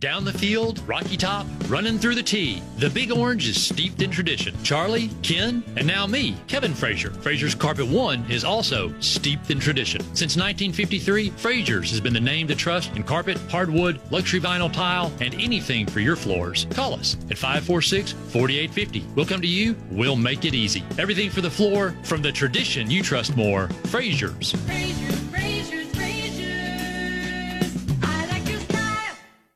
Down 0.00 0.24
the 0.24 0.32
field, 0.32 0.82
Rocky 0.88 1.18
Top, 1.18 1.46
running 1.68 1.98
through 1.98 2.14
the 2.14 2.22
tee. 2.22 2.62
The 2.78 2.88
Big 2.88 3.12
Orange 3.12 3.46
is 3.46 3.62
steeped 3.62 4.00
in 4.00 4.10
tradition. 4.10 4.54
Charlie, 4.62 5.10
Ken, 5.22 5.62
and 5.76 5.86
now 5.86 6.06
me, 6.06 6.36
Kevin 6.48 6.72
Frazier. 6.72 7.10
Frazier's 7.10 7.54
Carpet 7.54 7.86
One 7.86 8.24
is 8.30 8.42
also 8.42 8.98
steeped 9.00 9.50
in 9.50 9.60
tradition. 9.60 10.00
Since 10.14 10.38
1953, 10.38 11.28
Frazier's 11.36 11.90
has 11.90 12.00
been 12.00 12.14
the 12.14 12.20
name 12.20 12.48
to 12.48 12.54
trust 12.54 12.96
in 12.96 13.02
carpet, 13.02 13.36
hardwood, 13.50 14.00
luxury 14.10 14.40
vinyl 14.40 14.72
tile, 14.72 15.12
and 15.20 15.34
anything 15.34 15.84
for 15.84 16.00
your 16.00 16.16
floors. 16.16 16.66
Call 16.70 16.94
us 16.94 17.18
at 17.30 17.36
546 17.36 18.12
4850. 18.12 19.04
We'll 19.14 19.26
come 19.26 19.42
to 19.42 19.46
you, 19.46 19.76
we'll 19.90 20.16
make 20.16 20.46
it 20.46 20.54
easy. 20.54 20.82
Everything 20.98 21.28
for 21.28 21.42
the 21.42 21.50
floor, 21.50 21.94
from 22.04 22.22
the 22.22 22.32
tradition 22.32 22.90
you 22.90 23.02
trust 23.02 23.36
more. 23.36 23.68
Frazier's. 23.84 24.52
Frazier's. 24.52 25.19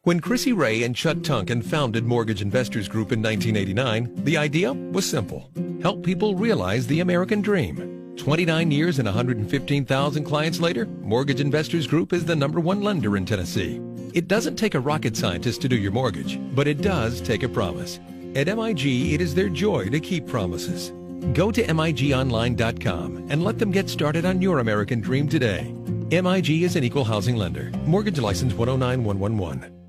When 0.04 0.20
Chrissy 0.20 0.52
Ray 0.52 0.82
and 0.82 0.95
Chut 0.95 1.23
Tunkin 1.23 1.64
founded 1.64 2.04
Mortgage 2.04 2.43
Investors 2.43 2.88
Group 2.88 3.10
in 3.10 3.23
1989, 3.23 4.23
the 4.25 4.36
idea 4.36 4.71
was 4.71 5.08
simple. 5.08 5.50
Help 5.80 6.04
people 6.04 6.34
realize 6.34 6.86
the 6.86 7.00
American 7.00 7.40
dream. 7.40 8.14
29 8.19 8.71
years 8.71 8.99
and 8.99 9.06
115,000 9.06 10.25
clients 10.25 10.60
later, 10.60 10.84
Mortgage 10.84 11.40
Investors 11.40 11.86
Group 11.86 12.12
is 12.12 12.26
the 12.26 12.36
number 12.36 12.60
one 12.60 12.82
lender 12.82 13.17
in 13.17 13.25
Tennessee. 13.25 13.80
It 14.12 14.28
doesn't 14.28 14.56
take 14.56 14.75
a 14.75 14.80
rocket 14.80 15.17
scientist 15.17 15.62
to 15.62 15.71
do 15.71 15.76
your 15.76 15.90
mortgage, 15.90 16.38
but 16.54 16.69
it 16.69 16.82
does 16.82 17.23
take 17.23 17.43
a 17.43 17.49
promise. 17.49 17.99
At 18.34 18.54
MIG, 18.54 19.14
it 19.14 19.23
is 19.23 19.34
their 19.34 19.49
joy 19.49 19.88
to 19.88 20.00
keep 20.00 20.26
promises. 20.26 20.90
Go 21.32 21.50
to 21.50 21.64
MIGOnline.com 21.64 23.28
and 23.30 23.43
let 23.43 23.58
them 23.58 23.71
get 23.71 23.88
started 23.88 24.26
on 24.26 24.43
your 24.43 24.58
American 24.58 25.00
dream 25.00 25.30
today. 25.30 25.75
MIG 26.10 26.62
is 26.62 26.76
an 26.76 26.84
equal 26.84 27.04
housing 27.04 27.36
lender. 27.36 27.71
Mortgage 27.86 28.19
license 28.19 28.52
109111. 28.52 29.83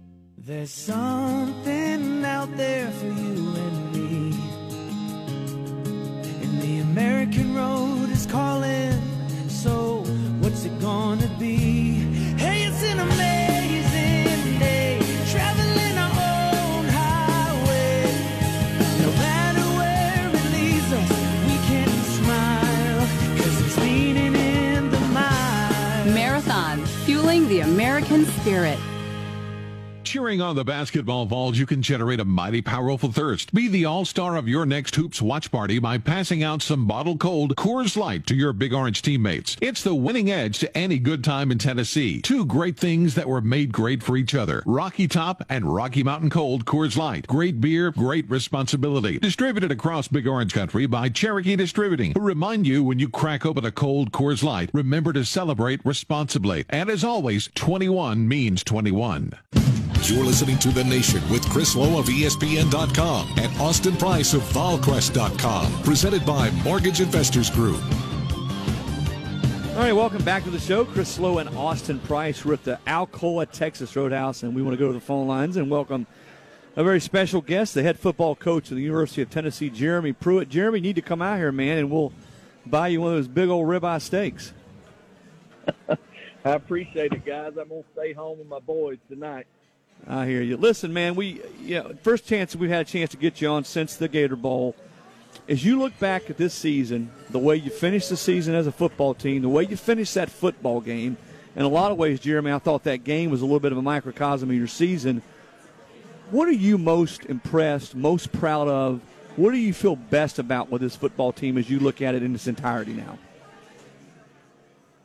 There's 0.48 0.70
something 0.70 2.24
out 2.24 2.56
there 2.56 2.92
for 2.92 3.08
you 3.08 3.56
and 3.64 3.92
me. 3.92 4.32
And 6.44 6.62
the 6.62 6.82
American 6.82 7.56
road 7.56 8.12
is 8.12 8.28
calling. 8.28 8.94
So 9.50 10.04
what's 10.42 10.66
it 10.66 10.80
gonna 10.80 11.36
be? 11.40 11.96
Hey, 12.38 12.66
it's 12.68 12.84
an 12.84 13.00
amazing 13.00 14.60
day. 14.60 15.00
Traveling 15.32 15.98
our 15.98 16.12
own 16.12 16.86
highway. 16.90 18.06
No 19.02 19.12
matter 19.18 19.66
where 19.80 20.30
it 20.30 20.46
leads 20.54 20.94
us, 20.94 21.10
we 21.50 21.58
can 21.70 21.90
smile. 22.20 23.08
Cause 23.40 23.60
there's 23.62 23.78
meaning 23.80 24.36
in 24.36 24.92
the 24.92 25.00
mind. 25.00 26.14
Marathon, 26.14 26.86
fueling 26.86 27.48
the 27.48 27.62
American 27.62 28.28
spirit 28.28 28.78
cheering 30.16 30.40
on 30.40 30.56
the 30.56 30.64
basketball 30.64 31.26
balls, 31.26 31.58
you 31.58 31.66
can 31.66 31.82
generate 31.82 32.22
a 32.22 32.24
mighty 32.24 32.62
powerful 32.62 33.12
thirst. 33.12 33.54
Be 33.54 33.68
the 33.68 33.84
all-star 33.84 34.38
of 34.38 34.48
your 34.48 34.66
next 34.66 34.96
Hoops 34.96 35.22
watch 35.22 35.52
party 35.52 35.78
by 35.78 35.98
passing 35.98 36.42
out 36.42 36.62
some 36.62 36.88
bottle 36.88 37.18
cold 37.18 37.54
Coors 37.58 37.98
Light 37.98 38.26
to 38.28 38.34
your 38.34 38.54
Big 38.54 38.74
Orange 38.74 39.02
teammates. 39.02 39.58
It's 39.60 39.84
the 39.84 39.94
winning 39.94 40.32
edge 40.32 40.60
to 40.60 40.78
any 40.78 41.00
good 41.00 41.22
time 41.22 41.52
in 41.52 41.58
Tennessee. 41.58 42.22
Two 42.22 42.46
great 42.46 42.78
things 42.78 43.16
that 43.16 43.28
were 43.28 43.42
made 43.42 43.74
great 43.74 44.02
for 44.02 44.16
each 44.16 44.34
other. 44.34 44.64
Rocky 44.66 45.10
Top 45.10 45.44
and 45.50 45.66
Rocky 45.76 46.02
Mountain 46.02 46.30
Cold 46.30 46.64
Coors 46.64 46.96
Light. 46.96 47.28
Great 47.28 47.60
beer, 47.60 47.92
great 47.92 48.30
responsibility. 48.30 49.20
Distributed 49.20 49.70
across 49.70 50.08
Big 50.08 50.30
Orange 50.30 50.54
Country 50.54 50.86
by 50.86 51.10
Cherokee 51.10 51.58
Distributing. 51.58 52.14
Who 52.14 52.22
remind 52.22 52.66
you 52.66 52.86
when 52.86 53.00
you 53.00 53.10
crack 53.10 53.46
open 53.46 53.66
a 53.66 53.72
cold 53.72 54.14
Coors 54.14 54.44
Light, 54.44 54.70
remember 54.72 55.12
to 55.12 55.26
celebrate 55.26 55.86
responsibly. 55.86 56.64
And 56.70 56.90
as 56.90 57.04
always, 57.04 57.50
21 57.54 58.30
means 58.30 58.64
21. 58.64 59.34
You're 60.04 60.24
listening 60.24 60.60
to 60.60 60.70
The 60.70 60.84
Nation 60.84 61.28
with 61.30 61.50
Chris 61.50 61.76
Low 61.76 61.98
of 61.98 62.06
ESPN.com 62.06 63.34
and 63.38 63.60
Austin 63.60 63.98
Price 63.98 64.34
of 64.34 64.42
VolQuest.com. 64.42 65.82
Presented 65.84 66.26
by 66.26 66.52
Mortgage 66.64 67.02
Investors 67.02 67.50
Group. 67.50 67.82
All 69.76 69.82
right, 69.82 69.94
welcome 69.94 70.24
back 70.24 70.44
to 70.44 70.52
the 70.52 70.60
show. 70.60 70.86
Chris 70.86 71.18
Low 71.18 71.40
and 71.40 71.50
Austin 71.58 72.00
Price. 72.00 72.46
We're 72.46 72.54
at 72.54 72.64
the 72.64 72.80
Alcoa, 72.86 73.50
Texas 73.52 73.96
Roadhouse, 73.96 74.44
and 74.44 74.56
we 74.56 74.62
want 74.62 74.78
to 74.78 74.80
go 74.80 74.88
to 74.88 74.94
the 74.94 75.00
phone 75.00 75.28
lines 75.28 75.58
and 75.58 75.72
welcome 75.72 76.06
a 76.76 76.84
very 76.84 77.00
special 77.00 77.42
guest, 77.42 77.74
the 77.74 77.82
head 77.82 77.98
football 77.98 78.36
coach 78.36 78.70
of 78.70 78.78
the 78.78 78.84
University 78.84 79.22
of 79.22 79.30
Tennessee, 79.30 79.70
Jeremy 79.70 80.14
Pruitt. 80.14 80.50
Jeremy, 80.50 80.80
you 80.80 80.84
need 80.84 80.96
to 80.98 81.02
come 81.02 81.22
out 81.22 81.38
here, 81.38 81.52
man, 81.52 81.78
and 81.78 81.90
we'll 81.90 82.14
buy 82.66 82.90
you 82.90 83.02
one 83.02 83.12
of 83.12 83.18
those 83.18 83.28
big 83.28 83.50
old 83.50 83.68
ribeye 83.68 84.02
steaks. 84.02 84.54
I 85.90 85.98
appreciate 86.52 87.12
it, 87.12 87.26
guys. 87.26 87.54
I'm 87.60 87.70
going 87.70 87.84
to 87.84 87.90
stay 87.94 88.14
home 88.14 88.38
with 88.40 88.48
my 88.48 88.60
boys 88.60 89.00
tonight. 89.10 89.48
I 90.08 90.28
hear 90.28 90.42
you. 90.42 90.58
Listen, 90.58 90.94
man, 90.94 91.16
we 91.16 91.42
yeah, 91.62 91.88
first 92.04 92.28
chance 92.28 92.56
we've 92.56 92.70
had 92.70 92.88
a 92.88 92.90
chance 92.90 93.12
to 93.12 93.18
get 93.18 93.42
you 93.42 93.50
on 93.50 93.64
since 93.64 93.96
the 93.96 94.08
Gator 94.08 94.36
Bowl. 94.36 94.76
As 95.50 95.66
you 95.66 95.80
look 95.80 95.98
back 96.00 96.30
at 96.30 96.38
this 96.38 96.54
season, 96.54 97.12
the 97.30 97.40
way 97.40 97.56
you 97.56 97.70
finished 97.70 98.10
the 98.10 98.18
season 98.18 98.56
as 98.56 98.68
a 98.68 98.72
football 98.72 99.14
team, 99.14 99.42
the 99.42 99.50
way 99.50 99.64
you 99.66 99.76
finished 99.78 100.14
that 100.16 100.30
football 100.30 100.80
game, 100.80 101.18
in 101.56 101.62
a 101.64 101.68
lot 101.68 101.92
of 101.92 101.98
ways, 101.98 102.20
Jeremy, 102.20 102.52
I 102.52 102.60
thought 102.60 102.84
that 102.84 103.04
game 103.04 103.32
was 103.32 103.42
a 103.42 103.46
little 103.46 103.60
bit 103.60 103.72
of 103.72 103.78
a 103.78 103.82
microcosm 103.82 104.50
of 104.50 104.56
your 104.56 104.68
season. 104.68 105.22
What 106.32 106.48
are 106.48 106.54
you 106.54 106.78
most 106.78 107.26
impressed, 107.26 107.96
most 107.96 108.32
proud 108.32 108.68
of? 108.68 109.02
What 109.36 109.52
do 109.52 109.58
you 109.58 109.74
feel 109.74 109.96
best 109.96 110.40
about 110.40 110.70
with 110.70 110.82
this 110.82 110.96
football 110.96 111.32
team 111.32 111.58
as 111.58 111.70
you 111.70 111.80
look 111.80 112.02
at 112.02 112.16
it 112.16 112.24
in 112.24 112.34
its 112.34 112.48
entirety 112.48 112.94
now? 112.94 113.18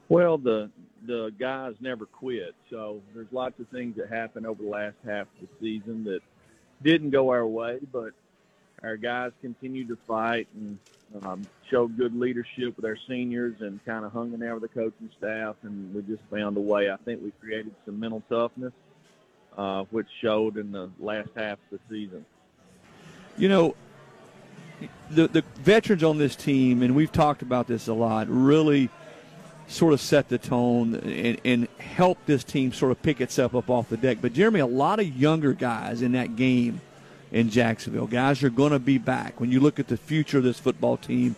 Well, 0.09 0.39
the 0.39 0.71
the 1.07 1.33
guys 1.39 1.75
never 1.81 2.07
quit. 2.07 2.55
So 2.69 3.01
there's 3.15 3.33
lots 3.33 3.59
of 3.61 3.69
things 3.69 3.97
that 3.97 4.09
happened 4.09 4.47
over 4.47 4.63
the 4.63 4.69
last 4.69 4.97
half 5.05 5.27
of 5.41 5.49
the 5.49 5.49
season 5.61 6.05
that 6.05 6.21
didn't 6.83 7.11
go 7.11 7.31
our 7.31 7.47
way, 7.47 7.79
but 7.93 8.13
our 8.83 8.97
guys 8.97 9.33
continued 9.41 9.89
to 9.89 9.99
fight 10.07 10.49
and 10.55 10.79
um, 11.23 11.47
showed 11.71 11.97
good 11.97 12.15
leadership 12.15 12.77
with 12.77 12.85
our 12.85 12.97
seniors 13.09 13.61
and 13.61 13.85
kind 13.85 14.05
of 14.05 14.13
hung 14.13 14.33
in 14.33 14.41
there 14.41 14.55
with 14.55 14.63
the 14.63 14.69
coaching 14.69 15.11
staff, 15.19 15.57
and 15.63 15.95
we 15.95 16.03
just 16.03 16.23
found 16.31 16.57
a 16.57 16.61
way. 16.61 16.91
I 16.91 16.97
think 16.99 17.23
we 17.23 17.33
created 17.41 17.75
some 17.85 17.99
mental 17.99 18.23
toughness, 18.29 18.73
uh, 19.57 19.85
which 19.91 20.07
showed 20.21 20.57
in 20.57 20.73
the 20.73 20.91
last 20.99 21.31
half 21.37 21.59
of 21.73 21.79
the 21.79 21.81
season. 21.89 22.25
You 23.37 23.49
know, 23.49 23.75
the 25.11 25.29
the 25.29 25.45
veterans 25.57 26.05
on 26.05 26.19
this 26.19 26.37
team, 26.37 26.83
and 26.83 26.95
we've 26.95 27.13
talked 27.13 27.43
about 27.43 27.67
this 27.67 27.89
a 27.89 27.95
lot, 27.95 28.27
really– 28.29 28.91
sort 29.71 29.93
of 29.93 30.01
set 30.01 30.29
the 30.29 30.39
tone 30.39 30.97
and, 30.97 31.41
and 31.45 31.69
help 31.79 32.19
this 32.27 32.43
team 32.43 32.73
sort 32.73 32.91
of 32.91 33.01
pick 33.03 33.21
itself 33.21 33.55
up 33.55 33.71
off 33.71 33.89
the 33.89 33.97
deck. 33.97 34.19
But 34.21 34.33
Jeremy, 34.33 34.61
a 34.61 34.67
lot 34.67 34.99
of 34.99 35.07
younger 35.17 35.53
guys 35.53 36.03
in 36.03 36.13
that 36.13 36.37
game 36.37 36.81
in 37.31 37.51
Jacksonville, 37.51 38.09
guys 38.09 38.43
are 38.43 38.51
going 38.51 38.73
to 38.73 38.81
be 38.81 38.99
back. 38.99 39.41
When 39.41 39.53
you 39.53 39.61
look 39.61 39.79
at 39.79 39.87
the 39.87 39.97
future 39.97 40.39
of 40.39 40.45
this 40.45 40.59
football 40.59 40.97
team, 40.97 41.37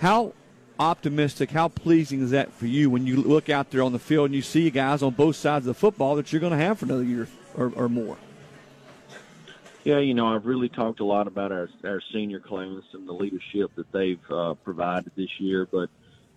how 0.00 0.32
optimistic, 0.80 1.52
how 1.52 1.68
pleasing 1.68 2.22
is 2.22 2.30
that 2.30 2.52
for 2.52 2.66
you 2.66 2.90
when 2.90 3.06
you 3.06 3.16
look 3.16 3.48
out 3.48 3.70
there 3.70 3.82
on 3.82 3.92
the 3.92 4.00
field 4.00 4.26
and 4.26 4.34
you 4.34 4.42
see 4.42 4.68
guys 4.68 5.00
on 5.00 5.12
both 5.12 5.36
sides 5.36 5.64
of 5.64 5.74
the 5.74 5.78
football 5.78 6.16
that 6.16 6.32
you're 6.32 6.40
going 6.40 6.52
to 6.52 6.58
have 6.58 6.80
for 6.80 6.86
another 6.86 7.04
year 7.04 7.28
or, 7.54 7.72
or 7.76 7.88
more? 7.88 8.16
Yeah, 9.84 9.98
you 9.98 10.14
know, 10.14 10.26
I've 10.26 10.46
really 10.46 10.68
talked 10.68 11.00
a 11.00 11.04
lot 11.04 11.26
about 11.26 11.50
our 11.50 11.68
our 11.84 12.00
senior 12.12 12.38
class 12.38 12.82
and 12.92 13.08
the 13.08 13.12
leadership 13.12 13.72
that 13.74 13.90
they've 13.90 14.30
uh, 14.30 14.54
provided 14.54 15.10
this 15.16 15.40
year, 15.40 15.68
but 15.70 15.88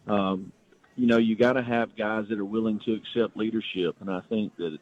um, 0.07 0.51
you 0.95 1.08
know, 1.08 1.17
you 1.17 1.36
got 1.36 1.53
to 1.53 1.63
have 1.63 1.95
guys 1.95 2.25
that 2.29 2.39
are 2.39 2.45
willing 2.45 2.79
to 2.86 2.93
accept 2.93 3.36
leadership, 3.36 3.95
and 3.99 4.10
I 4.10 4.21
think 4.29 4.55
that 4.58 4.77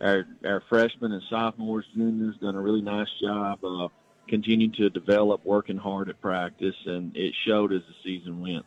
our 0.00 0.26
our 0.44 0.62
freshmen 0.68 1.12
and 1.12 1.22
sophomores, 1.28 1.84
juniors, 1.94 2.36
done 2.40 2.54
a 2.54 2.60
really 2.60 2.82
nice 2.82 3.08
job 3.20 3.58
uh, 3.64 3.84
of 3.84 3.92
continuing 4.28 4.72
to 4.72 4.90
develop, 4.90 5.44
working 5.44 5.76
hard 5.76 6.08
at 6.08 6.20
practice, 6.20 6.74
and 6.86 7.16
it 7.16 7.34
showed 7.46 7.72
as 7.72 7.82
the 7.82 7.94
season 8.02 8.40
went. 8.40 8.64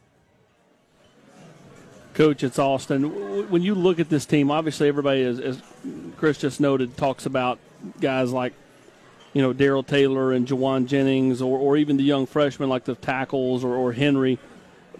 Coach, 2.13 2.43
it's 2.43 2.59
Austin. 2.59 3.49
When 3.49 3.61
you 3.61 3.75
look 3.75 3.99
at 3.99 4.09
this 4.09 4.25
team, 4.25 4.51
obviously 4.51 4.87
everybody, 4.87 5.23
as, 5.23 5.39
as 5.39 5.61
Chris 6.17 6.37
just 6.37 6.59
noted, 6.59 6.97
talks 6.97 7.25
about 7.25 7.59
guys 8.01 8.31
like, 8.31 8.53
you 9.33 9.41
know, 9.41 9.53
Darrell 9.53 9.83
Taylor 9.83 10.33
and 10.33 10.47
Jauan 10.47 10.87
Jennings, 10.87 11.41
or, 11.41 11.57
or 11.57 11.77
even 11.77 11.97
the 11.97 12.03
young 12.03 12.25
freshmen 12.25 12.67
like 12.67 12.85
the 12.85 12.95
tackles 12.95 13.63
or, 13.63 13.75
or 13.75 13.93
Henry. 13.93 14.39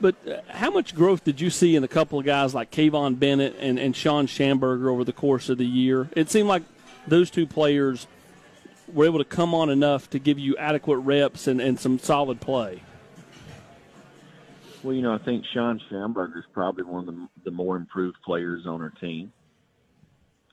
But 0.01 0.15
uh, 0.27 0.41
how 0.49 0.71
much 0.71 0.95
growth 0.95 1.23
did 1.23 1.41
you 1.41 1.49
see 1.49 1.75
in 1.75 1.83
a 1.83 1.87
couple 1.87 2.19
of 2.19 2.25
guys 2.25 2.53
like 2.55 2.71
Kivon 2.71 3.19
Bennett 3.19 3.55
and, 3.59 3.77
and 3.77 3.95
Shawn 3.95 4.27
Shamburger 4.27 4.89
over 4.89 5.03
the 5.03 5.13
course 5.13 5.49
of 5.49 5.57
the 5.57 5.65
year? 5.65 6.09
It 6.15 6.29
seemed 6.29 6.47
like 6.47 6.63
those 7.07 7.29
two 7.29 7.45
players 7.45 8.07
were 8.87 9.05
able 9.05 9.19
to 9.19 9.25
come 9.25 9.53
on 9.53 9.69
enough 9.69 10.09
to 10.11 10.19
give 10.19 10.39
you 10.39 10.55
adequate 10.57 10.97
reps 10.97 11.47
and, 11.47 11.61
and 11.61 11.79
some 11.79 11.99
solid 11.99 12.41
play. 12.41 12.81
Well, 14.83 14.93
you 14.93 15.01
know, 15.01 15.13
I 15.13 15.17
think 15.17 15.43
Shawn 15.53 15.81
Shamburger 15.91 16.37
is 16.37 16.45
probably 16.53 16.85
one 16.85 17.07
of 17.07 17.13
the, 17.13 17.27
the 17.45 17.51
more 17.51 17.75
improved 17.75 18.17
players 18.23 18.65
on 18.65 18.81
our 18.81 18.91
team. 19.01 19.33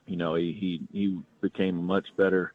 You 0.07 0.17
know, 0.17 0.35
he, 0.35 0.53
he 0.53 0.99
he 0.99 1.21
became 1.41 1.79
a 1.79 1.83
much 1.83 2.07
better 2.17 2.53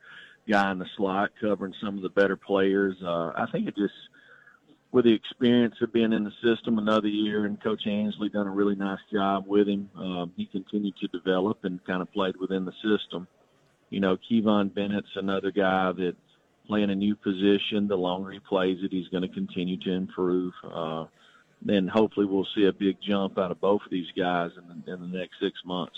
guy 0.50 0.72
in 0.72 0.80
the 0.80 0.86
slot, 0.98 1.32
covering 1.40 1.74
some 1.82 1.98
of 1.98 2.02
the 2.02 2.10
better 2.10 2.36
players. 2.36 2.96
Uh, 3.04 3.32
I 3.36 3.46
think 3.52 3.68
it 3.68 3.76
just 3.76 3.94
with 4.92 5.06
the 5.06 5.14
experience 5.14 5.76
of 5.82 5.94
being 5.94 6.12
in 6.12 6.24
the 6.24 6.34
system 6.44 6.78
another 6.78 7.08
year, 7.08 7.46
and 7.46 7.62
Coach 7.62 7.88
Ansley 7.88 8.30
done 8.30 8.48
a 8.48 8.52
really 8.52 8.76
nice 8.76 9.00
job 9.12 9.46
with 9.48 9.68
him. 9.68 9.90
Um, 9.96 10.34
he 10.36 10.46
continued 10.46 10.96
to 10.98 11.08
develop 11.08 11.64
and 11.64 11.84
kind 11.86 12.02
of 12.02 12.12
played 12.12 12.36
within 12.38 12.66
the 12.66 12.74
system. 12.84 13.28
You 13.90 14.02
know, 14.02 14.18
Kivon 14.18 14.74
Bennett's 14.74 15.16
another 15.16 15.52
guy 15.52 15.92
that 15.94 16.16
playing 16.68 16.90
a 16.90 16.96
new 16.96 17.16
position. 17.16 17.88
The 17.88 17.98
longer 17.98 18.32
he 18.32 18.40
plays 18.40 18.78
it, 18.82 18.92
he's 18.92 19.08
going 19.08 19.24
to 19.24 19.30
continue 19.30 19.78
to 19.78 19.92
improve. 19.92 20.54
Uh, 20.64 21.06
then 21.62 21.88
hopefully 21.88 22.26
we'll 22.26 22.48
see 22.56 22.66
a 22.66 22.74
big 22.74 22.98
jump 23.02 23.38
out 23.38 23.52
of 23.52 23.62
both 23.62 23.82
of 23.84 23.92
these 23.92 24.08
guys 24.18 24.52
in 24.58 24.68
the, 24.68 24.94
in 24.94 25.02
the 25.02 25.18
next 25.18 25.34
six 25.42 25.60
months. 25.66 25.96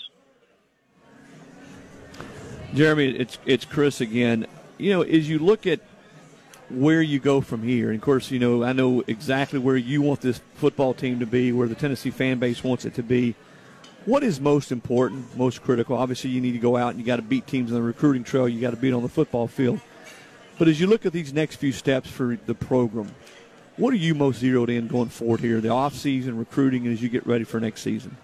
Jeremy, 2.74 3.16
it's 3.16 3.38
it's 3.46 3.64
Chris 3.64 4.00
again. 4.00 4.46
You 4.78 4.90
know, 4.90 5.02
as 5.02 5.28
you 5.28 5.38
look 5.38 5.66
at 5.66 5.80
where 6.70 7.02
you 7.02 7.18
go 7.18 7.40
from 7.40 7.62
here, 7.62 7.88
and 7.88 7.96
of 7.96 8.02
course, 8.02 8.30
you 8.30 8.38
know, 8.38 8.64
I 8.64 8.72
know 8.72 9.02
exactly 9.06 9.58
where 9.58 9.76
you 9.76 10.02
want 10.02 10.20
this 10.20 10.40
football 10.54 10.94
team 10.94 11.20
to 11.20 11.26
be, 11.26 11.52
where 11.52 11.68
the 11.68 11.74
Tennessee 11.74 12.10
fan 12.10 12.38
base 12.38 12.64
wants 12.64 12.84
it 12.84 12.94
to 12.94 13.02
be. 13.02 13.34
What 14.06 14.22
is 14.22 14.40
most 14.40 14.70
important, 14.70 15.36
most 15.36 15.62
critical? 15.62 15.96
Obviously, 15.96 16.30
you 16.30 16.40
need 16.40 16.52
to 16.52 16.58
go 16.58 16.76
out 16.76 16.90
and 16.90 16.98
you 16.98 17.06
got 17.06 17.16
to 17.16 17.22
beat 17.22 17.46
teams 17.46 17.70
on 17.70 17.76
the 17.76 17.82
recruiting 17.82 18.22
trail. 18.22 18.48
You 18.48 18.60
got 18.60 18.70
to 18.70 18.76
beat 18.76 18.92
on 18.92 19.02
the 19.02 19.08
football 19.08 19.46
field. 19.46 19.80
But 20.58 20.68
as 20.68 20.78
you 20.78 20.86
look 20.86 21.06
at 21.06 21.12
these 21.12 21.32
next 21.32 21.56
few 21.56 21.72
steps 21.72 22.10
for 22.10 22.38
the 22.46 22.54
program, 22.54 23.14
what 23.76 23.92
are 23.92 23.96
you 23.96 24.14
most 24.14 24.38
zeroed 24.38 24.70
in 24.70 24.88
going 24.88 25.08
forward 25.08 25.40
here, 25.40 25.60
the 25.60 25.70
off 25.70 25.94
season 25.94 26.36
recruiting, 26.36 26.86
as 26.86 27.02
you 27.02 27.08
get 27.08 27.26
ready 27.26 27.44
for 27.44 27.58
next 27.58 27.80
season? 27.80 28.16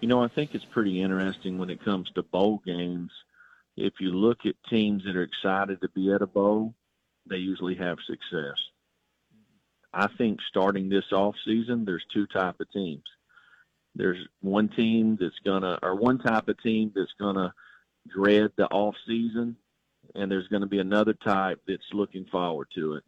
You 0.00 0.08
know, 0.08 0.22
I 0.22 0.28
think 0.28 0.54
it's 0.54 0.64
pretty 0.64 1.02
interesting 1.02 1.58
when 1.58 1.68
it 1.68 1.84
comes 1.84 2.08
to 2.14 2.22
bowl 2.22 2.62
games. 2.64 3.10
If 3.76 3.94
you 4.00 4.12
look 4.12 4.46
at 4.46 4.54
teams 4.70 5.04
that 5.04 5.16
are 5.16 5.22
excited 5.22 5.80
to 5.80 5.88
be 5.90 6.12
at 6.12 6.22
a 6.22 6.26
bowl, 6.26 6.74
they 7.28 7.36
usually 7.36 7.74
have 7.76 7.98
success. 8.06 8.56
I 9.92 10.08
think 10.18 10.40
starting 10.48 10.88
this 10.88 11.12
off 11.12 11.34
season, 11.44 11.84
there's 11.84 12.04
two 12.12 12.26
type 12.26 12.60
of 12.60 12.70
teams. 12.70 13.04
There's 13.94 14.18
one 14.40 14.68
team 14.68 15.16
that's 15.20 15.38
gonna, 15.44 15.78
or 15.82 15.94
one 15.94 16.18
type 16.18 16.48
of 16.48 16.62
team 16.62 16.92
that's 16.94 17.14
gonna 17.18 17.54
dread 18.08 18.52
the 18.56 18.66
off 18.66 18.94
season, 19.06 19.56
and 20.14 20.30
there's 20.30 20.48
going 20.48 20.62
to 20.62 20.68
be 20.68 20.78
another 20.78 21.14
type 21.14 21.60
that's 21.66 21.82
looking 21.92 22.24
forward 22.26 22.68
to 22.74 22.94
it 22.94 23.04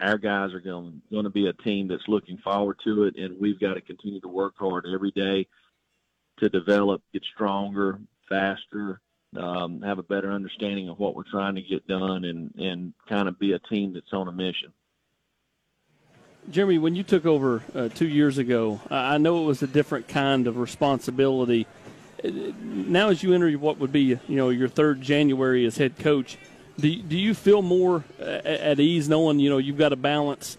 our 0.00 0.18
guys 0.18 0.52
are 0.52 0.60
going 0.60 1.00
going 1.10 1.24
to 1.24 1.30
be 1.30 1.46
a 1.46 1.52
team 1.52 1.88
that's 1.88 2.08
looking 2.08 2.38
forward 2.38 2.78
to 2.84 3.04
it, 3.04 3.16
and 3.16 3.38
we've 3.40 3.60
got 3.60 3.74
to 3.74 3.80
continue 3.80 4.20
to 4.20 4.28
work 4.28 4.54
hard 4.58 4.86
every 4.92 5.10
day 5.10 5.46
to 6.38 6.48
develop, 6.48 7.02
get 7.12 7.22
stronger, 7.34 7.98
faster, 8.28 9.00
um, 9.38 9.82
have 9.82 9.98
a 9.98 10.02
better 10.02 10.32
understanding 10.32 10.88
of 10.88 10.98
what 10.98 11.14
we're 11.14 11.30
trying 11.30 11.54
to 11.54 11.62
get 11.62 11.86
done, 11.86 12.24
and 12.24 12.54
and 12.56 12.92
kind 13.08 13.28
of 13.28 13.38
be 13.38 13.52
a 13.52 13.58
team 13.58 13.92
that's 13.92 14.12
on 14.12 14.28
a 14.28 14.32
mission. 14.32 14.72
Jeremy, 16.50 16.78
when 16.78 16.94
you 16.94 17.02
took 17.02 17.26
over 17.26 17.62
uh, 17.74 17.88
two 17.88 18.06
years 18.06 18.38
ago, 18.38 18.80
I 18.88 19.18
know 19.18 19.42
it 19.42 19.46
was 19.46 19.62
a 19.62 19.66
different 19.66 20.06
kind 20.06 20.46
of 20.46 20.58
responsibility. 20.58 21.66
Uh, 22.24 22.30
now, 22.62 23.08
as 23.08 23.22
you 23.22 23.34
enter 23.34 23.50
what 23.54 23.78
would 23.78 23.92
be, 23.92 24.00
you 24.00 24.20
know, 24.28 24.50
your 24.50 24.68
third 24.68 25.00
January 25.00 25.66
as 25.66 25.76
head 25.76 25.98
coach, 25.98 26.38
do, 26.78 26.94
do 27.02 27.16
you 27.16 27.34
feel 27.34 27.62
more 27.62 28.04
at 28.20 28.78
ease 28.78 29.08
knowing 29.08 29.40
you 29.40 29.50
know 29.50 29.58
you've 29.58 29.78
got 29.78 29.88
to 29.90 29.96
balance 29.96 30.56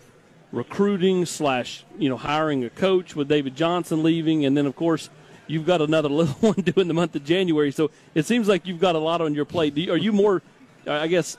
recruiting 0.51 1.25
slash 1.25 1.83
you 1.97 2.09
know 2.09 2.17
hiring 2.17 2.63
a 2.63 2.69
coach 2.69 3.15
with 3.15 3.27
David 3.27 3.55
Johnson 3.55 4.03
leaving, 4.03 4.45
and 4.45 4.57
then 4.57 4.65
of 4.65 4.75
course 4.75 5.09
you've 5.47 5.65
got 5.65 5.81
another 5.81 6.09
little 6.09 6.35
one 6.35 6.55
due 6.55 6.79
in 6.79 6.87
the 6.87 6.93
month 6.93 7.15
of 7.15 7.23
January. 7.23 7.71
So 7.71 7.91
it 8.13 8.25
seems 8.25 8.47
like 8.47 8.67
you've 8.67 8.79
got 8.79 8.95
a 8.95 8.99
lot 8.99 9.21
on 9.21 9.33
your 9.33 9.45
plate. 9.45 9.75
You, 9.75 9.93
are 9.93 9.97
you 9.97 10.11
more, 10.11 10.41
I 10.85 11.07
guess, 11.07 11.37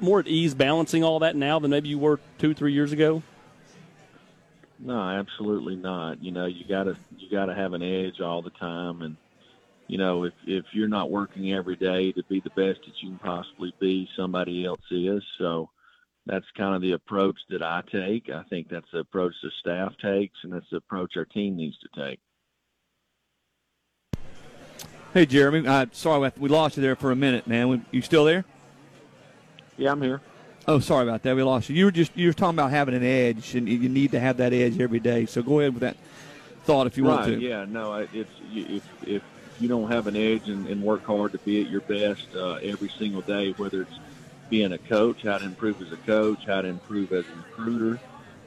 more 0.00 0.20
at 0.20 0.26
ease 0.26 0.54
balancing 0.54 1.04
all 1.04 1.18
that 1.20 1.36
now 1.36 1.58
than 1.58 1.70
maybe 1.70 1.88
you 1.88 1.98
were 1.98 2.20
two, 2.38 2.54
three 2.54 2.72
years 2.72 2.92
ago? 2.92 3.22
No, 4.84 4.98
absolutely 4.98 5.76
not. 5.76 6.22
You 6.22 6.32
know, 6.32 6.46
you 6.46 6.64
gotta 6.68 6.96
you 7.16 7.30
gotta 7.30 7.54
have 7.54 7.72
an 7.72 7.82
edge 7.82 8.20
all 8.20 8.42
the 8.42 8.50
time, 8.50 9.02
and 9.02 9.16
you 9.86 9.96
know, 9.96 10.24
if 10.24 10.32
if 10.44 10.64
you're 10.72 10.88
not 10.88 11.08
working 11.08 11.52
every 11.52 11.76
day 11.76 12.10
to 12.10 12.22
be 12.24 12.40
the 12.40 12.50
best 12.50 12.80
that 12.84 13.00
you 13.00 13.10
can 13.10 13.18
possibly 13.18 13.72
be, 13.78 14.08
somebody 14.16 14.64
else 14.64 14.80
is. 14.90 15.22
So 15.38 15.70
that's 16.26 16.46
kind 16.56 16.74
of 16.74 16.82
the 16.82 16.92
approach 16.92 17.38
that 17.50 17.62
I 17.62 17.82
take. 17.92 18.28
I 18.28 18.42
think 18.50 18.68
that's 18.68 18.90
the 18.92 18.98
approach 18.98 19.34
the 19.42 19.52
staff 19.60 19.92
takes, 20.02 20.38
and 20.42 20.52
that's 20.52 20.68
the 20.70 20.78
approach 20.78 21.16
our 21.16 21.26
team 21.26 21.56
needs 21.56 21.78
to 21.78 21.88
take. 21.96 22.18
Hey, 25.14 25.26
Jeremy. 25.26 25.66
Uh, 25.68 25.86
sorry, 25.92 26.32
we 26.38 26.48
lost 26.48 26.78
you 26.78 26.82
there 26.82 26.96
for 26.96 27.10
a 27.10 27.16
minute, 27.16 27.46
man. 27.46 27.84
You 27.90 28.00
still 28.00 28.24
there? 28.24 28.46
Yeah, 29.76 29.92
I'm 29.92 30.00
here. 30.00 30.22
Oh, 30.66 30.78
sorry 30.78 31.06
about 31.06 31.22
that. 31.24 31.36
We 31.36 31.42
lost 31.42 31.68
you. 31.68 31.76
You 31.76 31.86
were 31.86 31.90
just 31.90 32.16
you 32.16 32.28
were 32.28 32.32
talking 32.32 32.58
about 32.58 32.70
having 32.70 32.94
an 32.94 33.02
edge, 33.02 33.54
and 33.54 33.68
you 33.68 33.88
need 33.88 34.12
to 34.12 34.20
have 34.20 34.38
that 34.38 34.52
edge 34.54 34.80
every 34.80 35.00
day. 35.00 35.26
So 35.26 35.42
go 35.42 35.60
ahead 35.60 35.74
with 35.74 35.82
that 35.82 35.96
thought 36.64 36.86
if 36.86 36.96
you 36.96 37.06
right, 37.06 37.14
want 37.14 37.26
to. 37.26 37.40
Yeah, 37.40 37.66
no, 37.68 37.94
it's 37.94 38.30
if 38.54 38.82
if 39.02 39.22
you 39.60 39.68
don't 39.68 39.90
have 39.90 40.06
an 40.06 40.16
edge 40.16 40.48
and, 40.48 40.66
and 40.66 40.82
work 40.82 41.04
hard 41.04 41.32
to 41.32 41.38
be 41.38 41.60
at 41.60 41.68
your 41.68 41.82
best 41.82 42.28
uh, 42.34 42.54
every 42.62 42.88
single 42.88 43.20
day, 43.20 43.52
whether 43.52 43.82
it's 43.82 43.98
being 44.48 44.72
a 44.72 44.78
coach, 44.78 45.22
how 45.22 45.36
to 45.36 45.44
improve 45.44 45.82
as 45.82 45.92
a 45.92 45.96
coach, 45.98 46.46
how 46.46 46.62
to 46.62 46.68
improve 46.68 47.12
as 47.12 47.24
a 47.26 47.36
recruiter, 47.36 48.00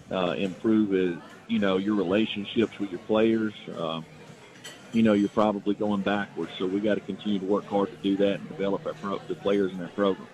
uh, 0.10 0.32
improve 0.32 0.94
as 0.94 1.22
you 1.48 1.60
know 1.60 1.78
your 1.78 1.96
relationships 1.96 2.80
with 2.80 2.90
your 2.90 3.02
players. 3.02 3.54
Uh, 3.78 4.02
you 4.96 5.04
know 5.04 5.14
you're 5.14 5.30
probably 5.30 5.76
going 5.76 6.02
backwards, 6.02 6.52
so 6.58 6.66
we 6.66 6.80
got 6.80 6.96
to 6.96 7.02
continue 7.02 7.40
to 7.40 7.46
work 7.46 7.66
hard 7.66 7.90
to 7.90 7.98
do 7.98 8.18
that 8.18 8.40
and 8.40 8.50
develop 8.50 8.86
our 8.86 8.94
pro- 8.94 9.20
the 9.28 9.36
players 9.36 9.72
in 9.72 9.82
our 9.82 9.90
program 9.90 10.28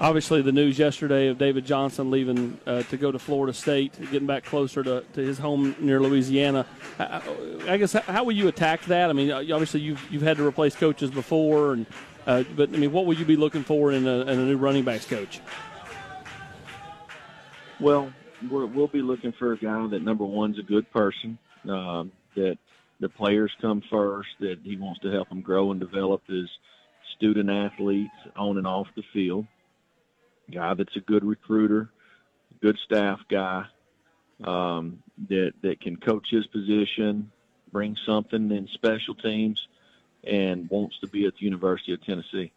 obviously 0.00 0.40
the 0.40 0.50
news 0.50 0.78
yesterday 0.78 1.28
of 1.28 1.38
David 1.38 1.64
Johnson 1.64 2.10
leaving 2.10 2.58
uh, 2.66 2.82
to 2.84 2.96
go 2.96 3.12
to 3.12 3.18
Florida 3.18 3.52
State, 3.52 3.92
getting 4.10 4.26
back 4.26 4.44
closer 4.44 4.82
to, 4.82 5.04
to 5.12 5.20
his 5.20 5.38
home 5.38 5.76
near 5.78 6.00
Louisiana. 6.00 6.66
I, 6.98 7.20
I 7.68 7.76
guess 7.76 7.92
how 7.92 8.24
will 8.24 8.32
you 8.32 8.48
attack 8.48 8.84
that? 8.86 9.10
I 9.10 9.12
mean, 9.12 9.30
obviously 9.30 9.80
you've 9.80 10.04
you've 10.10 10.22
had 10.22 10.38
to 10.38 10.46
replace 10.46 10.74
coaches 10.74 11.10
before, 11.10 11.74
and 11.74 11.86
uh, 12.26 12.44
but 12.56 12.70
I 12.70 12.76
mean, 12.76 12.92
what 12.92 13.06
will 13.06 13.14
you 13.14 13.24
be 13.24 13.36
looking 13.36 13.62
for 13.62 13.92
in 13.92 14.06
a, 14.06 14.20
in 14.22 14.38
a 14.40 14.44
new 14.44 14.56
running 14.56 14.84
backs 14.84 15.06
coach? 15.06 15.40
Well, 17.78 18.12
we 18.42 18.48
will 18.48 18.88
be 18.88 19.02
looking 19.02 19.32
for 19.32 19.52
a 19.52 19.58
guy 19.58 19.86
that 19.88 20.02
number 20.02 20.24
one's 20.24 20.58
a 20.58 20.62
good 20.62 20.90
person, 20.90 21.38
um, 21.68 22.10
that 22.34 22.58
the 23.00 23.08
players 23.08 23.52
come 23.60 23.82
first, 23.90 24.28
that 24.40 24.58
he 24.62 24.76
wants 24.76 25.00
to 25.00 25.10
help 25.10 25.28
them 25.28 25.40
grow 25.40 25.70
and 25.70 25.80
develop 25.80 26.22
as 26.30 26.48
student 27.16 27.50
athletes 27.50 28.14
on 28.36 28.58
and 28.58 28.66
off 28.66 28.86
the 28.94 29.02
field 29.12 29.46
guy 30.50 30.74
that's 30.74 30.96
a 30.96 31.00
good 31.00 31.24
recruiter, 31.24 31.90
good 32.60 32.78
staff 32.84 33.20
guy, 33.28 33.64
um, 34.44 35.02
that 35.28 35.52
that 35.62 35.80
can 35.80 35.96
coach 35.96 36.28
his 36.30 36.46
position, 36.46 37.30
bring 37.72 37.96
something 38.04 38.50
in 38.50 38.68
special 38.68 39.14
teams, 39.14 39.66
and 40.24 40.68
wants 40.70 40.98
to 41.00 41.06
be 41.06 41.26
at 41.26 41.34
the 41.34 41.44
University 41.44 41.92
of 41.92 42.04
Tennessee. 42.04 42.52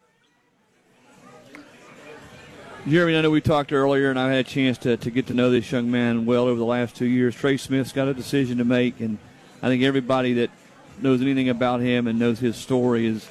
Jeremy, 2.86 3.16
I 3.16 3.22
know 3.22 3.30
we 3.30 3.40
talked 3.40 3.72
earlier, 3.72 4.10
and 4.10 4.18
I 4.18 4.30
had 4.30 4.46
a 4.46 4.48
chance 4.48 4.76
to, 4.78 4.98
to 4.98 5.10
get 5.10 5.28
to 5.28 5.34
know 5.34 5.48
this 5.48 5.72
young 5.72 5.90
man 5.90 6.26
well 6.26 6.44
over 6.44 6.58
the 6.58 6.66
last 6.66 6.94
two 6.94 7.06
years. 7.06 7.34
Trey 7.34 7.56
Smith's 7.56 7.92
got 7.92 8.08
a 8.08 8.14
decision 8.14 8.58
to 8.58 8.64
make, 8.64 9.00
and 9.00 9.16
I 9.64 9.68
think 9.68 9.82
everybody 9.82 10.34
that 10.34 10.50
knows 11.00 11.22
anything 11.22 11.48
about 11.48 11.80
him 11.80 12.06
and 12.06 12.18
knows 12.18 12.38
his 12.38 12.54
story 12.54 13.06
is 13.06 13.26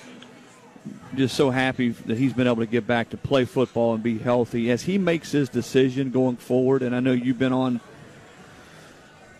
just 1.13 1.36
so 1.36 1.52
happy 1.52 1.89
that 1.89 2.17
he's 2.17 2.34
been 2.34 2.48
able 2.48 2.63
to 2.63 2.65
get 2.65 2.88
back 2.88 3.12
to 3.12 3.17
play 3.17 3.46
football 3.46 3.93
and 3.93 4.02
be 4.02 4.17
healthy 4.17 4.72
as 4.72 4.82
he 4.82 4.98
makes 4.98 5.32
his 5.32 5.48
decision 5.48 6.10
going 6.10 6.38
forward. 6.38 6.82
And 6.82 6.96
I 6.96 7.02
know 7.02 7.12
you've 7.12 7.38
been 7.38 7.54
on 7.54 7.82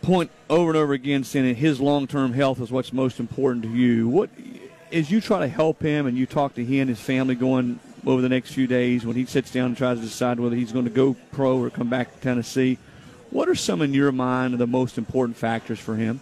point 0.04 0.30
over 0.52 0.70
and 0.70 0.78
over 0.78 0.94
again 0.94 1.24
saying 1.24 1.48
that 1.48 1.56
his 1.56 1.82
long-term 1.82 2.34
health 2.34 2.62
is 2.62 2.72
what's 2.72 2.94
most 2.94 3.20
important 3.20 3.64
to 3.64 3.72
you. 3.72 4.08
What 4.08 4.30
as 4.92 5.10
you 5.10 5.20
try 5.20 5.40
to 5.40 5.48
help 5.48 5.82
him 5.82 6.06
and 6.06 6.16
you 6.16 6.28
talk 6.28 6.54
to 6.54 6.64
he 6.64 6.80
and 6.80 6.88
his 6.88 7.00
family 7.00 7.34
going 7.34 7.80
over 8.06 8.22
the 8.22 8.30
next 8.30 8.54
few 8.54 8.68
days 8.68 9.04
when 9.04 9.16
he 9.16 9.26
sits 9.26 9.50
down 9.50 9.66
and 9.66 9.78
tries 9.78 9.98
to 9.98 10.04
decide 10.04 10.40
whether 10.40 10.56
he's 10.56 10.72
going 10.72 10.86
to 10.86 10.92
go 10.92 11.16
pro 11.32 11.58
or 11.58 11.72
come 11.72 11.90
back 11.90 12.14
to 12.14 12.22
Tennessee, 12.22 12.78
what 13.32 13.50
are 13.50 13.56
some 13.56 13.82
in 13.82 13.96
your 13.96 14.12
mind 14.12 14.60
the 14.60 14.68
most 14.68 15.00
important 15.00 15.38
factors 15.38 15.80
for 15.80 15.96
him? 15.96 16.22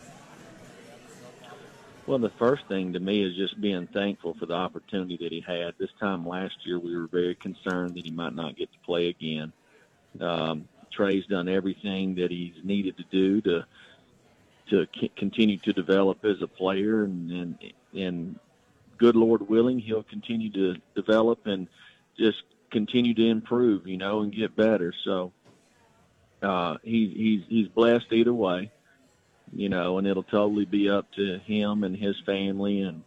Well, 2.07 2.19
the 2.19 2.31
first 2.39 2.67
thing 2.67 2.93
to 2.93 2.99
me 2.99 3.23
is 3.23 3.35
just 3.35 3.59
being 3.61 3.87
thankful 3.87 4.35
for 4.39 4.45
the 4.45 4.53
opportunity 4.53 5.17
that 5.21 5.31
he 5.31 5.41
had. 5.41 5.75
This 5.77 5.91
time 5.99 6.27
last 6.27 6.55
year, 6.65 6.79
we 6.79 6.95
were 6.95 7.07
very 7.07 7.35
concerned 7.35 7.95
that 7.95 8.05
he 8.05 8.11
might 8.11 8.35
not 8.35 8.57
get 8.57 8.71
to 8.71 8.79
play 8.85 9.07
again. 9.07 9.53
Um, 10.19 10.67
Trey's 10.91 11.25
done 11.27 11.47
everything 11.47 12.15
that 12.15 12.31
he's 12.31 12.55
needed 12.63 12.97
to 12.97 13.03
do 13.11 13.41
to 13.41 13.65
to 14.69 14.87
c- 14.95 15.11
continue 15.17 15.57
to 15.59 15.73
develop 15.73 16.23
as 16.23 16.41
a 16.41 16.47
player, 16.47 17.03
and, 17.03 17.31
and 17.31 17.73
and 17.93 18.39
good 18.97 19.15
Lord 19.15 19.47
willing, 19.47 19.79
he'll 19.79 20.03
continue 20.03 20.51
to 20.51 20.75
develop 20.95 21.45
and 21.45 21.67
just 22.17 22.43
continue 22.71 23.13
to 23.13 23.27
improve, 23.27 23.87
you 23.87 23.97
know, 23.97 24.21
and 24.21 24.33
get 24.33 24.55
better. 24.55 24.93
So 25.03 25.33
uh, 26.41 26.77
he's 26.83 27.15
he's 27.15 27.41
he's 27.47 27.67
blessed 27.69 28.11
either 28.11 28.33
way 28.33 28.71
you 29.53 29.69
know, 29.69 29.97
and 29.97 30.07
it'll 30.07 30.23
totally 30.23 30.65
be 30.65 30.89
up 30.89 31.11
to 31.13 31.39
him 31.39 31.83
and 31.83 31.95
his 31.95 32.15
family, 32.25 32.81
and 32.81 33.03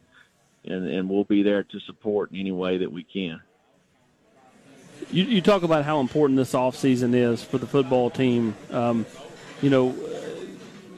and 0.64 0.86
and 0.86 1.08
we'll 1.08 1.24
be 1.24 1.42
there 1.42 1.62
to 1.64 1.80
support 1.80 2.32
in 2.32 2.38
any 2.38 2.52
way 2.52 2.78
that 2.78 2.90
we 2.90 3.04
can. 3.04 3.40
You, 5.10 5.24
you 5.24 5.42
talk 5.42 5.62
about 5.62 5.84
how 5.84 6.00
important 6.00 6.36
this 6.36 6.54
off 6.54 6.76
season 6.76 7.14
is 7.14 7.42
for 7.42 7.58
the 7.58 7.66
football 7.66 8.10
team. 8.10 8.54
Um, 8.70 9.06
you 9.60 9.70
know, 9.70 9.94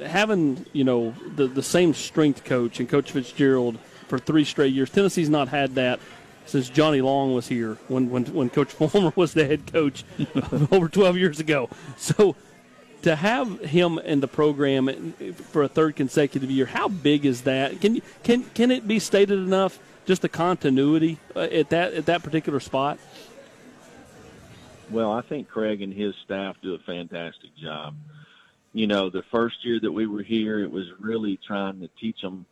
having 0.05 0.65
you 0.73 0.85
know 0.85 1.15
the 1.35 1.47
the 1.47 1.63
same 1.63 1.95
strength 1.95 2.45
coach 2.45 2.81
and 2.81 2.89
Coach 2.89 3.13
Fitzgerald 3.13 3.79
for 4.09 4.19
three 4.19 4.45
straight 4.45 4.73
years. 4.73 4.91
Tennessee's 4.91 5.31
not 5.31 5.49
had 5.49 5.75
that 5.77 6.01
since 6.47 6.69
Johnny 6.69 7.01
Long 7.01 7.35
was 7.35 7.49
here 7.49 7.77
when 7.89 8.11
when 8.11 8.25
when 8.27 8.51
Coach 8.51 8.73
Fulmer 8.79 9.13
was 9.17 9.35
the 9.35 9.47
head 9.47 9.71
coach 9.71 10.05
over 10.71 10.89
12 10.89 11.17
years 11.17 11.41
ago. 11.41 11.69
So 11.97 12.37
to 13.07 13.15
have 13.15 13.61
him 13.61 14.01
in 14.01 14.19
the 14.19 14.27
program 14.27 15.13
for 15.53 15.63
a 15.63 15.69
third 15.69 15.95
consecutive 15.95 16.51
year, 16.51 16.67
how 16.67 16.89
big 16.89 17.25
is 17.25 17.43
that? 17.43 17.81
Can 17.81 18.03
can 18.25 18.43
can 18.51 18.73
it 18.73 18.89
be 18.89 18.99
stated 18.99 19.39
enough? 19.39 19.79
Just 20.07 20.23
the 20.23 20.29
continuity 20.29 21.19
uh, 21.37 21.41
at 21.41 21.71
that 21.71 21.95
at 21.95 22.07
that 22.07 22.25
particular 22.25 22.59
spot. 22.59 22.99
Well, 24.91 25.13
I 25.13 25.21
think 25.21 25.49
Craig 25.49 25.83
and 25.83 25.95
his 25.95 26.17
staff 26.25 26.57
do 26.61 26.75
a 26.75 26.81
fantastic 26.81 27.55
job. 27.57 27.95
You 28.73 28.89
know, 28.89 29.09
the 29.09 29.23
first 29.31 29.65
year 29.65 29.79
that 29.79 29.93
we 29.93 30.09
were 30.09 30.25
here, 30.25 30.59
it 30.59 30.71
was 30.71 30.87
really 30.99 31.39
trying 31.47 31.79
to 31.83 31.89
teach 32.01 32.21
them 32.21 32.45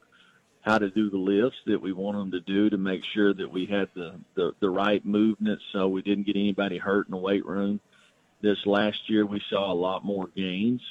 how 0.60 0.78
to 0.78 0.88
do 0.88 1.10
the 1.10 1.18
lifts 1.18 1.58
that 1.66 1.82
we 1.82 1.92
want 1.92 2.16
them 2.16 2.30
to 2.30 2.40
do 2.40 2.70
to 2.70 2.78
make 2.78 3.02
sure 3.04 3.34
that 3.34 3.50
we 3.50 3.66
had 3.66 3.88
the, 3.94 4.14
the, 4.36 4.52
the 4.60 4.70
right 4.70 5.04
movements 5.04 5.64
so 5.72 5.88
we 5.88 6.00
didn't 6.00 6.26
get 6.26 6.36
anybody 6.36 6.78
hurt 6.78 7.08
in 7.08 7.10
the 7.10 7.16
weight 7.16 7.44
room 7.44 7.80
this 8.44 8.58
last 8.66 8.98
year 9.08 9.26
we 9.26 9.42
saw 9.50 9.72
a 9.72 9.74
lot 9.74 10.04
more 10.04 10.28
gains, 10.36 10.82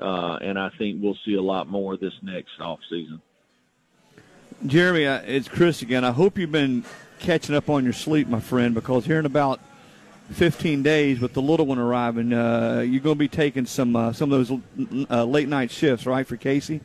uh, 0.00 0.38
and 0.40 0.58
I 0.58 0.70
think 0.78 1.02
we'll 1.02 1.18
see 1.26 1.34
a 1.34 1.42
lot 1.42 1.68
more 1.68 1.96
this 1.96 2.14
next 2.22 2.60
off 2.60 2.78
season. 2.88 3.20
Jeremy, 4.64 5.06
uh, 5.06 5.20
it's 5.26 5.48
Chris 5.48 5.82
again. 5.82 6.04
I 6.04 6.12
hope 6.12 6.38
you've 6.38 6.52
been 6.52 6.84
catching 7.18 7.54
up 7.54 7.68
on 7.68 7.84
your 7.84 7.92
sleep, 7.92 8.28
my 8.28 8.40
friend, 8.40 8.74
because 8.74 9.04
here 9.04 9.18
in 9.18 9.26
about 9.26 9.60
15 10.32 10.82
days, 10.82 11.18
with 11.18 11.32
the 11.32 11.42
little 11.42 11.66
one 11.66 11.78
arriving, 11.78 12.32
uh, 12.32 12.84
you're 12.86 13.00
going 13.00 13.16
to 13.16 13.18
be 13.18 13.28
taking 13.28 13.66
some 13.66 13.96
uh, 13.96 14.12
some 14.12 14.32
of 14.32 14.48
those 14.48 14.60
uh, 15.10 15.24
late 15.24 15.48
night 15.48 15.70
shifts, 15.70 16.06
right, 16.06 16.26
for 16.26 16.36
Casey? 16.36 16.80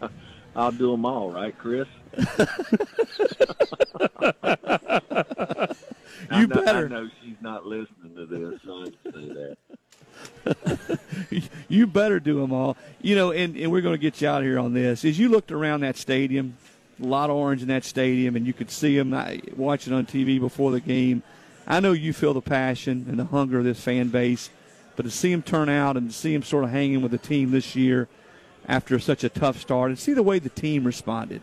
I'll 0.56 0.72
do 0.72 0.92
them 0.92 1.04
all, 1.04 1.30
right, 1.30 1.56
Chris? 1.58 1.86
you 6.32 6.46
know, 6.46 6.62
better. 6.62 6.86
I 6.86 6.88
know 6.88 7.08
she's 7.22 7.36
not 7.40 7.66
listening 7.66 7.97
to 8.18 8.26
this, 8.26 8.60
so 8.64 8.82
I 8.82 8.86
say 9.10 9.56
that. 10.56 11.48
you 11.68 11.86
better 11.86 12.18
do 12.18 12.40
them 12.40 12.52
all. 12.52 12.76
You 13.00 13.14
know, 13.14 13.30
and, 13.32 13.56
and 13.56 13.70
we're 13.70 13.80
going 13.80 13.94
to 13.94 14.00
get 14.00 14.20
you 14.20 14.28
out 14.28 14.42
here 14.42 14.58
on 14.58 14.74
this. 14.74 15.04
As 15.04 15.18
you 15.18 15.28
looked 15.28 15.52
around 15.52 15.80
that 15.80 15.96
stadium, 15.96 16.56
a 17.00 17.06
lot 17.06 17.30
of 17.30 17.36
orange 17.36 17.62
in 17.62 17.68
that 17.68 17.84
stadium, 17.84 18.34
and 18.34 18.46
you 18.46 18.52
could 18.52 18.70
see 18.70 18.98
them 18.98 19.10
watching 19.56 19.92
on 19.92 20.04
TV 20.06 20.40
before 20.40 20.72
the 20.72 20.80
game. 20.80 21.22
I 21.66 21.80
know 21.80 21.92
you 21.92 22.12
feel 22.12 22.34
the 22.34 22.40
passion 22.40 23.06
and 23.08 23.18
the 23.18 23.26
hunger 23.26 23.58
of 23.58 23.64
this 23.64 23.80
fan 23.80 24.08
base, 24.08 24.50
but 24.96 25.04
to 25.04 25.10
see 25.10 25.30
them 25.30 25.42
turn 25.42 25.68
out 25.68 25.96
and 25.96 26.10
to 26.10 26.16
see 26.16 26.32
them 26.32 26.42
sort 26.42 26.64
of 26.64 26.70
hanging 26.70 27.02
with 27.02 27.12
the 27.12 27.18
team 27.18 27.52
this 27.52 27.76
year 27.76 28.08
after 28.66 28.98
such 28.98 29.22
a 29.22 29.28
tough 29.28 29.60
start, 29.60 29.90
and 29.90 29.98
see 29.98 30.12
the 30.12 30.22
way 30.22 30.38
the 30.38 30.48
team 30.48 30.84
responded 30.84 31.40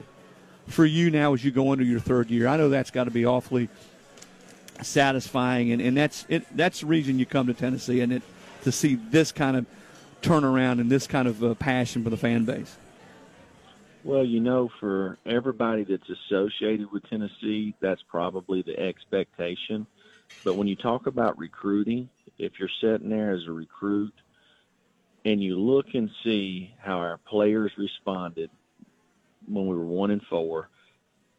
for 0.68 0.86
you 0.86 1.10
now 1.10 1.34
as 1.34 1.44
you 1.44 1.52
go 1.52 1.72
into 1.74 1.86
your 1.86 2.00
third 2.00 2.30
year, 2.30 2.48
I 2.48 2.58
know 2.58 2.70
that's 2.70 2.92
got 2.92 3.06
to 3.06 3.12
be 3.12 3.26
awfully 3.26 3.70
satisfying, 4.82 5.72
and, 5.72 5.82
and 5.82 5.98
that's 5.98 6.26
it. 6.30 6.46
That's 6.56 6.82
the 6.82 6.86
reason 6.88 7.20
you 7.20 7.26
come 7.26 7.48
to 7.48 7.54
Tennessee, 7.54 8.02
and 8.02 8.12
it 8.12 8.24
to 8.64 8.72
see 8.72 8.96
this 8.96 9.32
kind 9.32 9.56
of 9.56 9.66
turnaround 10.22 10.82
and 10.82 10.90
this 10.90 11.08
kind 11.08 11.28
of 11.28 11.44
uh, 11.44 11.54
passion 11.56 12.04
for 12.04 12.10
the 12.10 12.18
fan 12.18 12.46
base. 12.46 12.76
Well, 14.04 14.26
you 14.26 14.40
know, 14.40 14.70
for 14.80 15.18
everybody 15.26 15.84
that's 15.84 16.10
associated 16.10 16.92
with 16.92 17.08
Tennessee, 17.10 17.76
that's 17.80 18.02
probably 18.04 18.62
the 18.62 18.80
expectation. 18.80 19.88
But 20.44 20.56
when 20.56 20.68
you 20.68 20.76
talk 20.76 21.08
about 21.08 21.38
recruiting, 21.38 22.10
if 22.38 22.54
you're 22.60 22.70
sitting 22.82 23.10
there 23.10 23.32
as 23.32 23.46
a 23.48 23.52
recruit 23.52 24.14
and 25.24 25.42
you 25.42 25.60
look 25.60 25.88
and 25.94 26.10
see 26.24 26.74
how 26.80 26.98
our 26.98 27.18
players 27.18 27.72
responded 27.78 28.50
when 29.48 29.68
we 29.68 29.76
were 29.76 29.86
one 29.86 30.12
and 30.12 30.22
four 30.30 30.70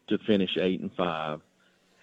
to 0.09 0.17
finish 0.19 0.57
eight 0.57 0.81
and 0.81 0.93
five, 0.95 1.41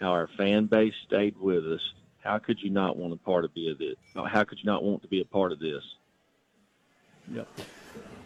how 0.00 0.08
our 0.08 0.28
fan 0.36 0.66
base 0.66 0.94
stayed 1.06 1.36
with 1.38 1.64
us. 1.66 1.80
How 2.22 2.38
could 2.38 2.60
you 2.60 2.70
not 2.70 2.96
want 2.96 3.12
a 3.12 3.16
part 3.16 3.44
of 3.44 3.54
be 3.54 3.70
of 3.70 3.78
this? 3.78 3.96
How 4.14 4.44
could 4.44 4.58
you 4.58 4.64
not 4.64 4.82
want 4.82 5.02
to 5.02 5.08
be 5.08 5.20
a 5.20 5.24
part 5.24 5.52
of 5.52 5.58
this? 5.58 5.82
Yep. 7.32 7.48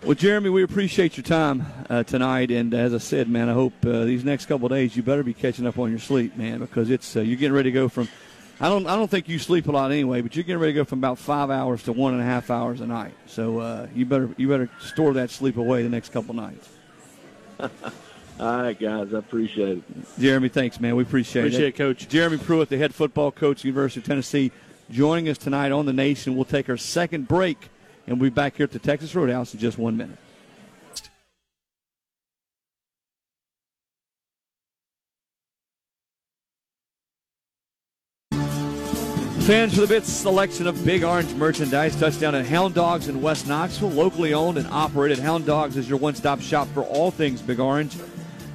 Well, 0.04 0.14
Jeremy, 0.14 0.50
we 0.50 0.62
appreciate 0.62 1.16
your 1.16 1.24
time 1.24 1.66
uh, 1.90 2.04
tonight, 2.04 2.52
and 2.52 2.72
as 2.72 2.94
I 2.94 2.98
said, 2.98 3.28
man, 3.28 3.48
I 3.48 3.52
hope 3.52 3.72
uh, 3.84 4.04
these 4.04 4.24
next 4.24 4.46
couple 4.46 4.66
of 4.66 4.70
days 4.70 4.96
you 4.96 5.02
better 5.02 5.24
be 5.24 5.34
catching 5.34 5.66
up 5.66 5.76
on 5.78 5.90
your 5.90 5.98
sleep, 5.98 6.36
man, 6.36 6.60
because 6.60 6.88
it's 6.88 7.16
uh, 7.16 7.20
you're 7.20 7.36
getting 7.36 7.52
ready 7.54 7.70
to 7.70 7.74
go 7.74 7.88
from. 7.88 8.08
I 8.60 8.68
don't. 8.68 8.86
I 8.86 8.94
don't 8.94 9.10
think 9.10 9.28
you 9.28 9.40
sleep 9.40 9.66
a 9.66 9.72
lot 9.72 9.90
anyway, 9.90 10.20
but 10.20 10.36
you're 10.36 10.44
getting 10.44 10.60
ready 10.60 10.72
to 10.72 10.80
go 10.80 10.84
from 10.84 11.00
about 11.00 11.18
five 11.18 11.50
hours 11.50 11.82
to 11.84 11.92
one 11.92 12.12
and 12.12 12.22
a 12.22 12.24
half 12.24 12.48
hours 12.48 12.80
a 12.80 12.86
night. 12.86 13.14
So 13.26 13.58
uh, 13.58 13.88
you 13.92 14.06
better 14.06 14.30
you 14.36 14.48
better 14.48 14.70
store 14.78 15.14
that 15.14 15.30
sleep 15.30 15.56
away 15.56 15.82
the 15.82 15.88
next 15.88 16.12
couple 16.12 16.34
nights. 16.34 16.68
All 18.40 18.62
right, 18.62 18.78
guys, 18.78 19.12
I 19.12 19.18
appreciate 19.18 19.78
it. 19.78 19.84
Jeremy, 20.18 20.48
thanks, 20.48 20.78
man. 20.78 20.94
We 20.94 21.02
appreciate, 21.02 21.42
appreciate 21.42 21.64
it. 21.64 21.68
Appreciate 21.70 21.86
it, 21.86 21.98
Coach. 21.98 22.08
Jeremy 22.08 22.38
Pruitt, 22.38 22.68
the 22.68 22.78
head 22.78 22.94
football 22.94 23.32
coach, 23.32 23.64
University 23.64 24.00
of 24.00 24.06
Tennessee, 24.06 24.52
joining 24.90 25.28
us 25.28 25.38
tonight 25.38 25.72
on 25.72 25.86
the 25.86 25.92
Nation. 25.92 26.36
We'll 26.36 26.44
take 26.44 26.68
our 26.68 26.76
second 26.76 27.26
break, 27.26 27.68
and 28.06 28.20
we'll 28.20 28.30
be 28.30 28.34
back 28.34 28.56
here 28.56 28.64
at 28.64 28.70
the 28.70 28.78
Texas 28.78 29.12
Roadhouse 29.14 29.54
in 29.54 29.60
just 29.60 29.76
one 29.76 29.96
minute. 29.96 30.18
Fans 39.48 39.74
for 39.74 39.80
the 39.80 39.86
Bits 39.86 40.12
selection 40.12 40.66
of 40.66 40.84
Big 40.84 41.02
Orange 41.02 41.32
merchandise. 41.32 41.96
Touchdown 41.96 42.34
at 42.34 42.44
Hound 42.44 42.74
Dogs 42.74 43.08
in 43.08 43.22
West 43.22 43.48
Knoxville. 43.48 43.88
Locally 43.88 44.34
owned 44.34 44.58
and 44.58 44.66
operated, 44.68 45.18
Hound 45.18 45.46
Dogs 45.46 45.76
is 45.78 45.88
your 45.88 45.98
one 45.98 46.14
stop 46.14 46.40
shop 46.42 46.68
for 46.68 46.82
all 46.82 47.10
things 47.10 47.40
Big 47.40 47.58
Orange. 47.58 47.96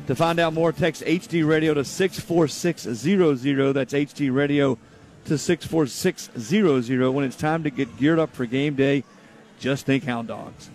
To 0.08 0.16
find 0.16 0.40
out 0.40 0.54
more, 0.54 0.72
text 0.74 1.02
HD 1.04 1.48
Radio 1.48 1.74
to 1.74 1.86
64600. 1.86 3.74
That's 3.74 3.94
HD 3.94 4.34
Radio 4.34 4.78
to 5.26 5.38
64600. 5.38 7.12
When 7.12 7.24
it's 7.26 7.38
time 7.38 7.64
to 7.64 7.70
get 7.70 7.96
geared 7.98 8.20
up 8.20 8.34
for 8.36 8.46
game 8.46 8.76
day, 8.76 9.04
just 9.60 9.86
think 9.86 10.04
Hound 10.04 10.28
Dogs. 10.28 10.70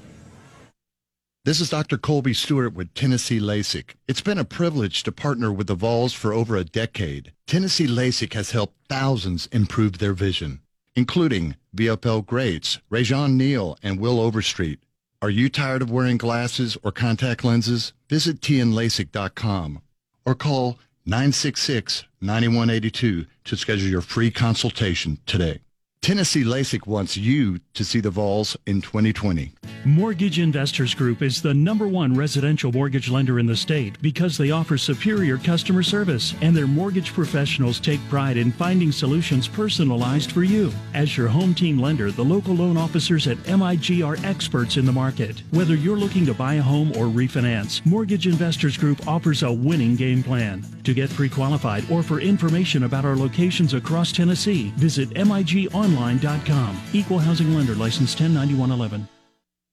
This 1.44 1.60
is 1.60 1.70
Dr. 1.70 1.98
Colby 1.98 2.34
Stewart 2.34 2.74
with 2.74 2.92
Tennessee 2.94 3.38
LASIK. 3.40 3.94
It's 4.06 4.20
been 4.20 4.38
a 4.38 4.44
privilege 4.44 5.02
to 5.02 5.12
partner 5.12 5.52
with 5.52 5.66
the 5.66 5.74
Vols 5.74 6.12
for 6.12 6.32
over 6.32 6.56
a 6.56 6.64
decade. 6.64 7.32
Tennessee 7.46 7.86
LASIK 7.86 8.32
has 8.34 8.50
helped 8.50 8.76
thousands 8.88 9.46
improve 9.46 9.98
their 9.98 10.12
vision. 10.14 10.60
including 10.98 11.54
VFL 11.76 12.26
Greats, 12.26 12.80
Rajon 12.90 13.36
Neal, 13.36 13.78
and 13.84 14.00
Will 14.00 14.18
Overstreet. 14.18 14.80
Are 15.20 15.30
you 15.30 15.48
tired 15.48 15.82
of 15.82 15.90
wearing 15.90 16.16
glasses 16.16 16.78
or 16.84 16.92
contact 16.92 17.42
lenses? 17.42 17.92
Visit 18.08 18.40
tnlasik.com 18.40 19.82
or 20.24 20.36
call 20.36 20.78
966-9182 21.08 23.26
to 23.44 23.56
schedule 23.56 23.88
your 23.88 24.00
free 24.00 24.30
consultation 24.30 25.18
today. 25.26 25.58
Tennessee 26.02 26.44
LASIK 26.44 26.86
wants 26.86 27.16
you 27.16 27.58
to 27.78 27.84
see 27.84 28.00
the 28.00 28.10
Vols 28.10 28.56
in 28.66 28.82
2020. 28.82 29.52
Mortgage 29.84 30.40
Investors 30.40 30.92
Group 30.92 31.22
is 31.22 31.40
the 31.40 31.54
number 31.54 31.86
one 31.86 32.14
residential 32.14 32.72
mortgage 32.72 33.08
lender 33.08 33.38
in 33.38 33.46
the 33.46 33.56
state 33.56 33.96
because 34.02 34.36
they 34.36 34.50
offer 34.50 34.76
superior 34.76 35.38
customer 35.38 35.84
service 35.84 36.34
and 36.42 36.54
their 36.54 36.66
mortgage 36.66 37.12
professionals 37.12 37.78
take 37.78 38.00
pride 38.08 38.36
in 38.36 38.50
finding 38.50 38.90
solutions 38.90 39.46
personalized 39.46 40.32
for 40.32 40.42
you. 40.42 40.72
As 40.94 41.16
your 41.16 41.28
home 41.28 41.54
team 41.54 41.78
lender, 41.78 42.10
the 42.10 42.24
local 42.24 42.54
loan 42.54 42.76
officers 42.76 43.28
at 43.28 43.38
MIG 43.46 44.02
are 44.02 44.16
experts 44.24 44.76
in 44.76 44.84
the 44.84 44.92
market. 44.92 45.42
Whether 45.52 45.76
you're 45.76 45.96
looking 45.96 46.26
to 46.26 46.34
buy 46.34 46.54
a 46.54 46.62
home 46.62 46.90
or 46.90 47.04
refinance, 47.04 47.84
Mortgage 47.86 48.26
Investors 48.26 48.76
Group 48.76 49.06
offers 49.06 49.44
a 49.44 49.52
winning 49.52 49.94
game 49.94 50.24
plan. 50.24 50.64
To 50.82 50.94
get 50.94 51.10
pre-qualified 51.10 51.88
or 51.90 52.02
for 52.02 52.18
information 52.18 52.82
about 52.82 53.04
our 53.04 53.14
locations 53.14 53.74
across 53.74 54.10
Tennessee, 54.10 54.72
visit 54.76 55.10
migonline.com. 55.10 56.80
Equal 56.92 57.18
housing 57.18 57.54
lender 57.54 57.67
license 57.74 58.14
109111. 58.14 59.08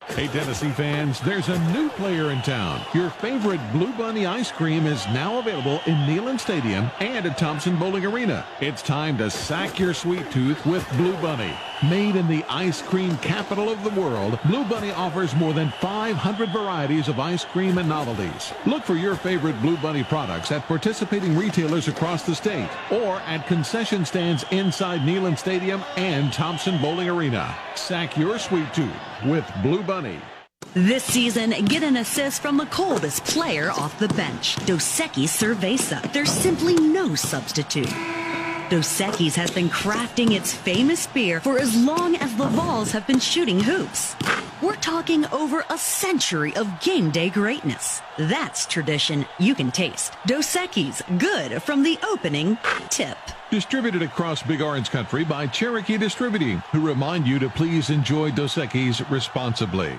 Hey, 0.08 0.28
Tennessee 0.28 0.70
fans, 0.70 1.20
there's 1.22 1.50
a 1.50 1.60
new 1.74 1.90
player 1.90 2.32
in 2.32 2.42
town. 2.44 2.80
Your 2.94 3.10
favorite 3.10 3.60
Blue 3.72 3.92
Bunny 3.94 4.26
ice 4.26 4.52
cream 4.52 4.86
is 4.86 5.06
now 5.08 5.40
available 5.40 5.82
in 5.88 5.96
Neyland 6.08 6.40
Stadium 6.40 6.90
and 7.00 7.26
at 7.26 7.38
Thompson 7.38 7.76
Bowling 7.76 8.06
Arena. 8.06 8.46
It's 8.62 8.82
time 8.82 9.18
to 9.18 9.30
sack 9.30 9.80
your 9.80 9.94
sweet 9.94 10.30
tooth 10.32 10.64
with 10.66 10.88
Blue 10.92 11.18
Bunny. 11.18 11.54
Made 11.84 12.16
in 12.16 12.28
the 12.30 12.44
ice 12.46 12.82
cream 12.82 13.18
capital 13.18 13.70
of 13.70 13.84
the 13.84 14.00
world, 14.00 14.40
Blue 14.46 14.64
Bunny 14.64 14.92
offers 14.92 15.36
more 15.36 15.52
than 15.52 15.72
500 15.82 16.50
varieties 16.50 17.10
of 17.10 17.20
ice 17.20 17.44
cream 17.44 17.78
and 17.78 17.90
novelties. 17.90 18.54
Look 18.66 18.84
for 18.84 18.96
your 18.96 19.16
favorite 19.16 19.62
Blue 19.62 19.76
Bunny 19.78 20.04
products 20.06 20.54
at 20.54 20.66
participating 20.68 21.38
retailers 21.38 21.90
across 21.90 22.24
the 22.24 22.34
state 22.34 22.70
or 22.90 23.18
at 23.22 23.46
concession 23.48 24.06
stands 24.06 24.46
inside 24.52 25.02
Neyland 25.02 25.38
Stadium 25.38 25.84
and 25.98 26.32
Thompson 26.32 26.82
Bowling 26.82 27.10
Arena. 27.10 27.54
Sack 27.76 28.18
your 28.18 28.40
sweet 28.40 28.74
tooth 28.74 28.90
with 29.26 29.46
Blue 29.62 29.84
Bunny. 29.84 30.20
This 30.74 31.04
season, 31.04 31.52
get 31.66 31.84
an 31.84 31.98
assist 31.98 32.42
from 32.42 32.56
the 32.56 32.66
coldest 32.68 33.26
player 33.26 33.72
off 33.72 34.00
the 34.00 34.10
bench, 34.10 34.56
Dos 34.66 35.00
Equis 35.00 35.28
Cerveza. 35.30 36.12
There's 36.14 36.32
simply 36.32 36.76
no 36.76 37.16
substitute. 37.16 37.94
Dos 38.70 39.00
Equis 39.00 39.36
has 39.36 39.52
been 39.52 39.70
crafting 39.70 40.32
its 40.32 40.52
famous 40.52 41.06
beer 41.06 41.40
for 41.40 41.60
as 41.60 41.76
long 41.76 42.16
as 42.16 42.36
the 42.36 42.48
Vols 42.48 42.92
have 42.92 43.06
been 43.06 43.20
shooting 43.20 43.60
hoops. 43.60 44.16
We're 44.60 44.76
talking 44.78 45.26
over 45.28 45.64
a 45.70 45.78
century 45.78 46.56
of 46.56 46.80
game 46.80 47.12
day 47.12 47.30
greatness. 47.30 48.02
That's 48.18 48.66
tradition 48.66 49.28
you 49.38 49.54
can 49.54 49.72
taste. 49.72 50.14
Dos 50.26 50.56
Equis, 50.56 51.04
good 51.20 51.62
from 51.62 51.84
the 51.84 52.00
opening 52.04 52.58
tip. 52.90 53.18
Distributed 53.52 54.02
across 54.02 54.42
Big 54.42 54.64
Orange 54.64 54.90
Country 54.90 55.24
by 55.24 55.46
Cherokee 55.46 55.98
Distributing, 55.98 56.58
who 56.72 56.86
remind 56.86 57.28
you 57.28 57.38
to 57.38 57.50
please 57.50 57.92
enjoy 57.92 58.32
Dos 58.32 58.56
Equis 58.56 59.08
responsibly. 59.12 59.94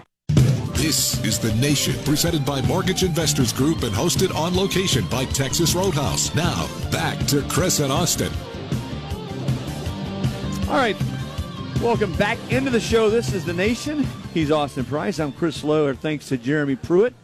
This 0.74 1.24
is 1.24 1.38
The 1.38 1.55
Nation, 1.55 1.94
presented 2.05 2.44
by 2.44 2.62
Mortgage 2.62 3.05
Investors 3.05 3.52
Group 3.52 3.83
and 3.85 3.92
hosted 3.94 4.35
on 4.35 4.57
location 4.57 5.07
by 5.07 5.24
Texas 5.26 5.74
Roadhouse. 5.74 6.35
Now, 6.35 6.68
back 6.90 7.18
to 7.26 7.42
Chris 7.42 7.79
and 7.79 7.92
Austin. 7.92 8.33
All 10.68 10.74
right. 10.74 10.96
Welcome 11.81 12.12
back 12.14 12.38
into 12.50 12.72
the 12.72 12.81
show. 12.81 13.09
This 13.09 13.33
is 13.33 13.44
The 13.44 13.52
Nation. 13.52 14.05
He's 14.35 14.50
Austin 14.50 14.85
Price. 14.85 15.20
I'm 15.20 15.31
Chris 15.31 15.62
Low. 15.62 15.94
Thanks 15.94 16.26
to 16.31 16.37
Jeremy 16.37 16.74
Pruitt 16.74 17.14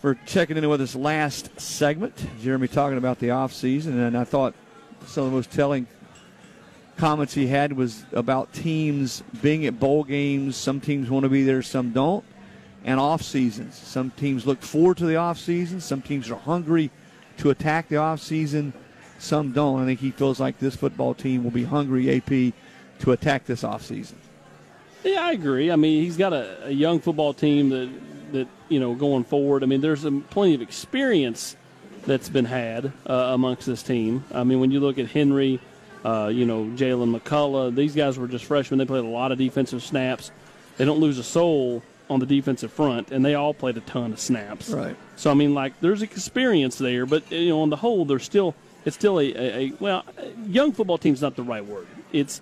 for 0.00 0.16
checking 0.26 0.56
in 0.56 0.68
with 0.68 0.80
us 0.80 0.96
last 0.96 1.60
segment. 1.60 2.26
Jeremy 2.42 2.66
talking 2.66 2.98
about 2.98 3.20
the 3.20 3.28
offseason, 3.28 4.08
and 4.08 4.18
I 4.18 4.24
thought 4.24 4.56
some 5.06 5.22
of 5.22 5.30
the 5.30 5.36
most 5.36 5.52
telling 5.52 5.86
comments 6.96 7.32
he 7.32 7.46
had 7.46 7.72
was 7.74 8.04
about 8.10 8.52
teams 8.52 9.22
being 9.40 9.64
at 9.66 9.78
bowl 9.78 10.02
games. 10.02 10.56
Some 10.56 10.80
teams 10.80 11.10
want 11.10 11.22
to 11.22 11.30
be 11.30 11.44
there, 11.44 11.62
some 11.62 11.92
don't. 11.92 12.24
And 12.84 12.98
off 12.98 13.22
seasons. 13.22 13.76
Some 13.76 14.10
teams 14.10 14.48
look 14.48 14.62
forward 14.62 14.96
to 14.96 15.06
the 15.06 15.14
off 15.14 15.38
season. 15.38 15.80
Some 15.80 16.02
teams 16.02 16.28
are 16.28 16.34
hungry 16.34 16.90
to 17.36 17.50
attack 17.50 17.86
the 17.86 17.98
off 17.98 18.20
season. 18.20 18.72
Some 19.20 19.52
don't. 19.52 19.82
I 19.82 19.84
think 19.84 20.00
he 20.00 20.10
feels 20.10 20.40
like 20.40 20.58
this 20.58 20.74
football 20.74 21.12
team 21.12 21.44
will 21.44 21.50
be 21.50 21.64
hungry, 21.64 22.16
AP, 22.16 22.54
to 23.00 23.12
attack 23.12 23.44
this 23.44 23.62
offseason. 23.62 24.14
Yeah, 25.04 25.22
I 25.22 25.32
agree. 25.32 25.70
I 25.70 25.76
mean, 25.76 26.02
he's 26.02 26.16
got 26.16 26.32
a, 26.32 26.68
a, 26.68 26.70
young 26.70 27.00
football 27.00 27.34
team 27.34 27.68
that, 27.68 27.90
that, 28.32 28.48
you 28.70 28.80
know, 28.80 28.94
going 28.94 29.24
forward. 29.24 29.62
I 29.62 29.66
mean, 29.66 29.82
there's 29.82 30.04
a, 30.04 30.10
plenty 30.10 30.54
of 30.54 30.62
experience 30.62 31.54
that's 32.06 32.30
been 32.30 32.46
had 32.46 32.92
uh, 33.06 33.12
amongst 33.12 33.66
this 33.66 33.82
team. 33.82 34.24
I 34.32 34.42
mean, 34.42 34.58
when 34.58 34.70
you 34.70 34.80
look 34.80 34.98
at 34.98 35.06
Henry, 35.06 35.60
uh, 36.02 36.30
you 36.32 36.46
know, 36.46 36.64
Jaylen 36.64 37.18
McCollough, 37.18 37.74
these 37.74 37.94
guys 37.94 38.18
were 38.18 38.26
just 38.26 38.46
freshmen. 38.46 38.78
They 38.78 38.86
played 38.86 39.04
a 39.04 39.08
lot 39.08 39.32
of 39.32 39.38
defensive 39.38 39.82
snaps. 39.82 40.32
They 40.78 40.86
don't 40.86 41.00
lose 41.00 41.18
a 41.18 41.24
soul 41.24 41.82
on 42.08 42.20
the 42.20 42.26
defensive 42.26 42.72
front, 42.72 43.10
and 43.10 43.22
they 43.22 43.34
all 43.34 43.52
played 43.52 43.76
a 43.76 43.82
ton 43.82 44.12
of 44.12 44.18
snaps. 44.18 44.70
Right. 44.70 44.96
So, 45.16 45.30
I 45.30 45.34
mean, 45.34 45.52
like, 45.52 45.78
there's 45.80 46.00
experience 46.00 46.78
there, 46.78 47.04
but, 47.04 47.30
you 47.30 47.50
know, 47.50 47.60
on 47.60 47.68
the 47.68 47.76
whole, 47.76 48.06
they're 48.06 48.18
still– 48.18 48.54
it's 48.84 48.96
still 48.96 49.18
a, 49.18 49.24
a, 49.24 49.58
a 49.58 49.72
well, 49.78 50.04
young 50.46 50.72
football 50.72 50.98
team 50.98 51.14
is 51.14 51.22
not 51.22 51.36
the 51.36 51.42
right 51.42 51.64
word. 51.64 51.86
It's 52.12 52.40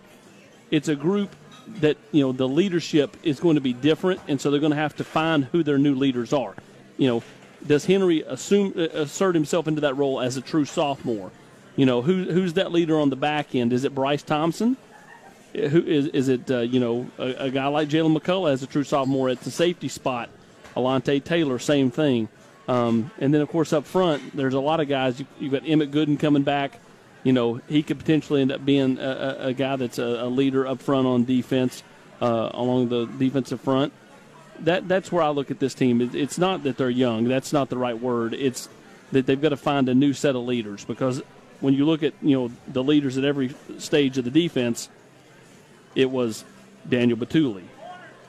it's 0.70 0.88
a 0.88 0.94
group 0.94 1.34
that 1.80 1.96
you 2.12 2.22
know 2.22 2.32
the 2.32 2.48
leadership 2.48 3.16
is 3.22 3.40
going 3.40 3.56
to 3.56 3.60
be 3.60 3.72
different, 3.72 4.20
and 4.28 4.40
so 4.40 4.50
they're 4.50 4.60
going 4.60 4.72
to 4.72 4.76
have 4.76 4.96
to 4.96 5.04
find 5.04 5.44
who 5.46 5.62
their 5.62 5.78
new 5.78 5.94
leaders 5.94 6.32
are. 6.32 6.54
You 6.96 7.08
know, 7.08 7.22
does 7.66 7.84
Henry 7.84 8.22
assume 8.22 8.74
uh, 8.76 8.82
assert 8.82 9.34
himself 9.34 9.66
into 9.66 9.80
that 9.82 9.96
role 9.96 10.20
as 10.20 10.36
a 10.36 10.40
true 10.40 10.64
sophomore? 10.64 11.30
You 11.76 11.86
know, 11.86 12.02
who 12.02 12.24
who's 12.24 12.54
that 12.54 12.72
leader 12.72 12.98
on 12.98 13.10
the 13.10 13.16
back 13.16 13.54
end? 13.54 13.72
Is 13.72 13.84
it 13.84 13.94
Bryce 13.94 14.22
Thompson? 14.22 14.76
Uh, 15.54 15.68
who 15.68 15.82
is 15.82 16.06
is 16.08 16.28
it? 16.28 16.50
Uh, 16.50 16.60
you 16.60 16.80
know, 16.80 17.08
a, 17.18 17.46
a 17.46 17.50
guy 17.50 17.66
like 17.66 17.88
Jaylen 17.88 18.16
McCollough 18.16 18.52
as 18.52 18.62
a 18.62 18.66
true 18.66 18.84
sophomore 18.84 19.28
at 19.28 19.40
the 19.40 19.50
safety 19.50 19.88
spot. 19.88 20.30
Alontae 20.76 21.22
Taylor, 21.22 21.58
same 21.58 21.90
thing. 21.90 22.28
Um, 22.68 23.10
and 23.18 23.32
then, 23.32 23.40
of 23.40 23.48
course, 23.48 23.72
up 23.72 23.86
front, 23.86 24.36
there's 24.36 24.54
a 24.54 24.60
lot 24.60 24.80
of 24.80 24.88
guys. 24.88 25.18
You, 25.18 25.50
have 25.50 25.62
got 25.62 25.68
Emmit 25.68 25.90
Gooden 25.90 26.20
coming 26.20 26.42
back. 26.42 26.78
You 27.24 27.32
know, 27.32 27.60
he 27.66 27.82
could 27.82 27.98
potentially 27.98 28.42
end 28.42 28.52
up 28.52 28.64
being 28.64 28.98
a, 28.98 29.02
a, 29.02 29.46
a 29.46 29.52
guy 29.54 29.76
that's 29.76 29.98
a, 29.98 30.04
a, 30.04 30.28
leader 30.28 30.66
up 30.66 30.80
front 30.80 31.06
on 31.06 31.24
defense, 31.24 31.82
uh, 32.20 32.50
along 32.52 32.90
the 32.90 33.06
defensive 33.06 33.60
front. 33.60 33.92
That 34.60 34.86
that's 34.86 35.10
where 35.10 35.22
I 35.22 35.30
look 35.30 35.50
at 35.50 35.58
this 35.58 35.74
team. 35.74 36.00
It, 36.00 36.14
it's 36.14 36.38
not 36.38 36.62
that 36.64 36.76
they're 36.76 36.90
young. 36.90 37.24
That's 37.24 37.52
not 37.52 37.70
the 37.70 37.78
right 37.78 37.98
word. 37.98 38.34
It's 38.34 38.68
that 39.12 39.26
they've 39.26 39.40
got 39.40 39.48
to 39.48 39.56
find 39.56 39.88
a 39.88 39.94
new 39.94 40.12
set 40.12 40.36
of 40.36 40.42
leaders 40.42 40.84
because 40.84 41.22
when 41.60 41.74
you 41.74 41.86
look 41.86 42.02
at 42.02 42.12
you 42.22 42.38
know 42.38 42.50
the 42.66 42.82
leaders 42.82 43.16
at 43.16 43.24
every 43.24 43.54
stage 43.78 44.18
of 44.18 44.24
the 44.24 44.30
defense, 44.30 44.88
it 45.94 46.10
was 46.10 46.44
Daniel 46.88 47.18
Bituli, 47.18 47.64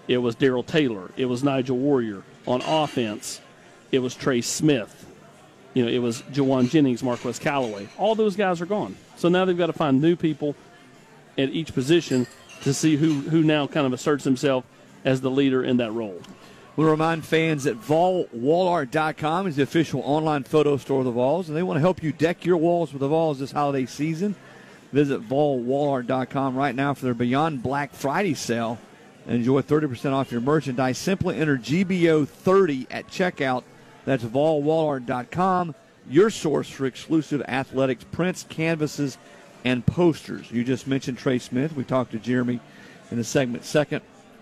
it 0.08 0.18
was 0.18 0.36
Darrell 0.36 0.64
Taylor, 0.64 1.12
it 1.18 1.26
was 1.26 1.44
Nigel 1.44 1.78
Warrior 1.78 2.24
on 2.48 2.62
offense 2.62 3.42
it 3.92 4.00
was 4.00 4.16
Trey 4.16 4.42
Smith. 4.42 5.06
You 5.74 5.86
know, 5.86 5.92
it 5.92 6.00
was 6.00 6.22
Jauan 6.24 6.70
Jennings, 6.70 7.04
Marquez 7.04 7.40
Callaway. 7.40 7.88
All 7.98 8.16
those 8.16 8.36
guys 8.36 8.60
are 8.62 8.66
gone. 8.66 8.96
So 9.18 9.30
now 9.30 9.46
they've 9.46 9.58
got 9.58 9.68
to 9.68 9.74
find 9.74 10.02
new 10.02 10.16
people 10.16 10.56
at 11.38 11.50
each 11.50 11.74
position 11.74 12.28
to 12.62 12.74
see 12.74 12.98
who, 12.98 13.22
who 13.22 13.44
now 13.44 13.68
kind 13.68 13.86
of 13.86 13.94
asserts 13.94 14.24
himself 14.24 14.66
as 15.06 15.22
the 15.22 15.32
leader 15.32 15.64
in 15.64 15.78
that 15.78 15.92
role. 15.92 16.20
We'll 16.76 16.90
remind 16.90 17.26
fans 17.26 17.66
that 17.66 17.80
VolWallArt.com 17.82 19.48
is 19.48 19.58
the 19.58 19.64
official 19.64 20.02
online 20.02 20.44
photo 20.44 20.78
store 20.78 21.00
of 21.00 21.06
the 21.06 21.12
Vols, 21.12 21.50
and 21.50 21.58
they 21.58 21.64
want 21.64 21.78
to 21.78 21.82
help 21.82 22.02
you 22.02 22.12
deck 22.12 22.46
your 22.46 22.58
walls 22.58 22.94
with 22.94 23.02
the 23.02 23.08
Vols 23.08 23.40
this 23.40 23.52
holiday 23.52 23.86
season. 23.86 24.36
Visit 24.92 25.28
VolWallArt.com 25.28 26.56
right 26.56 26.74
now 26.74 26.94
for 26.94 27.06
their 27.06 27.14
Beyond 27.14 27.62
Black 27.62 27.94
Friday 27.94 28.34
sale 28.34 28.80
and 29.28 29.36
enjoy 29.36 29.62
30% 29.62 30.14
off 30.14 30.32
your 30.32 30.42
merchandise. 30.42 30.98
Simply 30.98 31.38
enter 31.38 31.58
GBO30 31.58 32.88
at 32.90 33.08
checkout 33.08 33.64
that's 34.06 34.24
volwallart.com, 34.24 35.76
your 36.10 36.30
source 36.30 36.70
for 36.70 36.86
exclusive 36.86 37.42
athletics 37.48 38.06
prints, 38.12 38.46
canvases, 38.48 39.18
and 39.64 39.86
posters. 39.86 40.52
You 40.52 40.64
just 40.64 40.88
mentioned 40.88 41.18
Trey 41.18 41.40
Smith. 41.40 41.76
We 41.76 41.84
talked 41.84 42.12
to 42.12 42.20
Jeremy 42.20 42.60
in 43.12 43.18
the 43.18 43.24
segment 43.24 43.66
second 43.66 44.02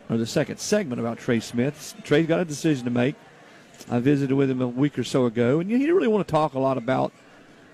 or 0.10 0.18
the 0.18 0.26
second 0.26 0.60
segment 0.60 1.01
about 1.01 1.18
Trey 1.18 1.39
Smith. 1.39 1.95
Trey's 2.03 2.28
got 2.28 2.39
a 2.39 2.45
decision 2.45 2.86
to 2.86 2.91
make. 2.91 3.16
I 3.89 3.99
visited 3.99 4.36
with 4.36 4.49
him 4.49 4.62
a 4.62 4.68
week 4.68 4.97
or 4.97 5.03
so 5.03 5.26
ago, 5.26 5.60
and 5.60 5.70
he 5.70 5.78
didn't 5.78 5.95
really 5.95 6.08
want 6.08 6.28
to 6.28 6.32
talk 6.32 6.53
a 6.53 6.60
lot 6.60 6.78
about 6.78 7.12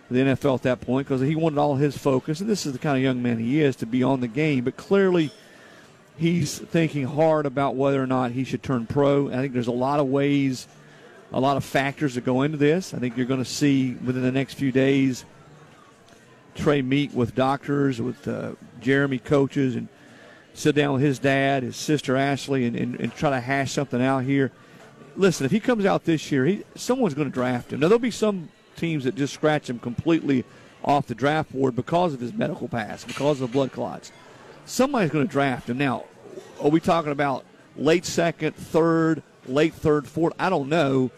the 0.09 0.19
NFL 0.19 0.55
at 0.55 0.63
that 0.63 0.81
point 0.81 1.07
because 1.07 1.21
he 1.21 1.35
wanted 1.35 1.57
all 1.57 1.75
his 1.75 1.97
focus, 1.97 2.41
and 2.41 2.49
this 2.49 2.65
is 2.65 2.73
the 2.73 2.79
kind 2.79 2.97
of 2.97 3.03
young 3.03 3.21
man 3.21 3.39
he 3.39 3.61
is, 3.61 3.75
to 3.77 3.85
be 3.85 4.03
on 4.03 4.19
the 4.19 4.27
game. 4.27 4.63
But 4.63 4.75
clearly, 4.77 5.31
he's 6.17 6.59
thinking 6.59 7.05
hard 7.05 7.45
about 7.45 7.75
whether 7.75 8.01
or 8.01 8.07
not 8.07 8.31
he 8.31 8.43
should 8.43 8.63
turn 8.63 8.85
pro. 8.85 9.29
I 9.29 9.35
think 9.35 9.53
there's 9.53 9.67
a 9.67 9.71
lot 9.71 9.99
of 9.99 10.07
ways– 10.07 10.67
a 11.33 11.39
lot 11.39 11.57
of 11.57 11.65
factors 11.65 12.15
that 12.15 12.23
go 12.23 12.43
into 12.43 12.57
this. 12.57 12.93
I 12.93 12.99
think 12.99 13.17
you're 13.17 13.25
going 13.25 13.43
to 13.43 13.49
see 13.49 13.93
within 13.93 14.21
the 14.21 14.31
next 14.31 14.53
few 14.53 14.71
days 14.71 15.25
Trey 16.55 16.81
meet 16.81 17.13
with 17.13 17.33
doctors, 17.33 17.99
with 17.99 18.27
uh, 18.27 18.51
Jeremy 18.79 19.17
coaches, 19.17 19.75
and 19.75 19.87
sit 20.53 20.75
down 20.75 20.93
with 20.93 21.01
his 21.01 21.17
dad, 21.17 21.63
his 21.63 21.75
sister 21.75 22.15
Ashley, 22.15 22.65
and, 22.65 22.75
and, 22.75 22.99
and 22.99 23.13
try 23.15 23.31
to 23.31 23.39
hash 23.39 23.71
something 23.71 24.01
out 24.01 24.23
here. 24.23 24.51
Listen, 25.15 25.45
if 25.45 25.51
he 25.51 25.59
comes 25.59 25.85
out 25.85 26.05
this 26.05 26.31
year, 26.31 26.45
he, 26.45 26.63
someone's 26.75 27.15
going 27.15 27.27
to 27.27 27.33
draft 27.33 27.73
him. 27.73 27.79
Now 27.79 27.87
there'll 27.87 27.99
be 27.99 28.11
some 28.11 28.49
teams 28.75 29.03
that 29.05 29.15
just 29.15 29.33
scratch 29.33 29.69
him 29.69 29.79
completely 29.79 30.43
off 30.83 31.07
the 31.07 31.15
draft 31.15 31.51
board 31.51 31.75
because 31.75 32.13
of 32.13 32.19
his 32.19 32.33
medical 32.33 32.67
past, 32.67 33.07
because 33.07 33.41
of 33.41 33.49
the 33.49 33.53
blood 33.53 33.71
clots. 33.71 34.11
Somebody's 34.65 35.11
going 35.11 35.25
to 35.25 35.31
draft 35.31 35.69
him. 35.69 35.77
Now, 35.77 36.05
are 36.61 36.69
we 36.69 36.79
talking 36.79 37.11
about 37.11 37.45
late 37.75 38.05
second, 38.05 38.55
third, 38.55 39.23
late 39.47 39.73
third, 39.73 40.07
fourth? 40.07 40.33
I 40.37 40.49
don't 40.49 40.69
know. 40.69 41.09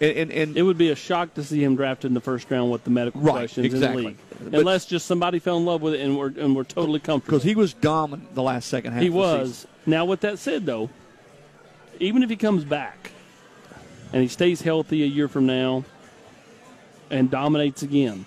And, 0.00 0.16
and, 0.16 0.30
and 0.30 0.56
it 0.56 0.62
would 0.62 0.78
be 0.78 0.90
a 0.90 0.94
shock 0.94 1.34
to 1.34 1.42
see 1.42 1.62
him 1.62 1.74
drafted 1.74 2.10
in 2.10 2.14
the 2.14 2.20
first 2.20 2.48
round 2.50 2.70
with 2.70 2.84
the 2.84 2.90
medical 2.90 3.20
Right, 3.20 3.32
questions 3.32 3.66
exactly. 3.66 3.88
in 3.88 4.02
the 4.02 4.08
league, 4.44 4.50
But- 4.52 4.60
unless 4.60 4.86
just 4.86 5.06
somebody 5.06 5.40
fell 5.40 5.56
in 5.56 5.64
love 5.64 5.82
with 5.82 5.94
it 5.94 6.00
and 6.00 6.16
we're 6.16 6.32
and 6.36 6.54
we're 6.54 6.62
totally 6.64 7.00
comfortable. 7.00 7.38
because 7.38 7.44
he 7.44 7.56
was 7.56 7.72
dominant 7.74 8.34
the 8.36 8.42
last 8.42 8.68
second 8.68 8.92
half. 8.92 9.02
He 9.02 9.10
was. 9.10 9.50
season. 9.50 9.70
Now, 9.86 10.04
with 10.04 10.20
that 10.20 10.38
said, 10.38 10.66
though, 10.66 10.88
even 11.98 12.22
if 12.22 12.30
he 12.30 12.36
comes 12.36 12.64
back 12.64 13.10
and 14.12 14.22
he 14.22 14.28
stays 14.28 14.62
healthy 14.62 15.02
a 15.02 15.06
year 15.06 15.26
from 15.26 15.46
now 15.46 15.84
and 17.10 17.28
dominates 17.30 17.82
again, 17.82 18.24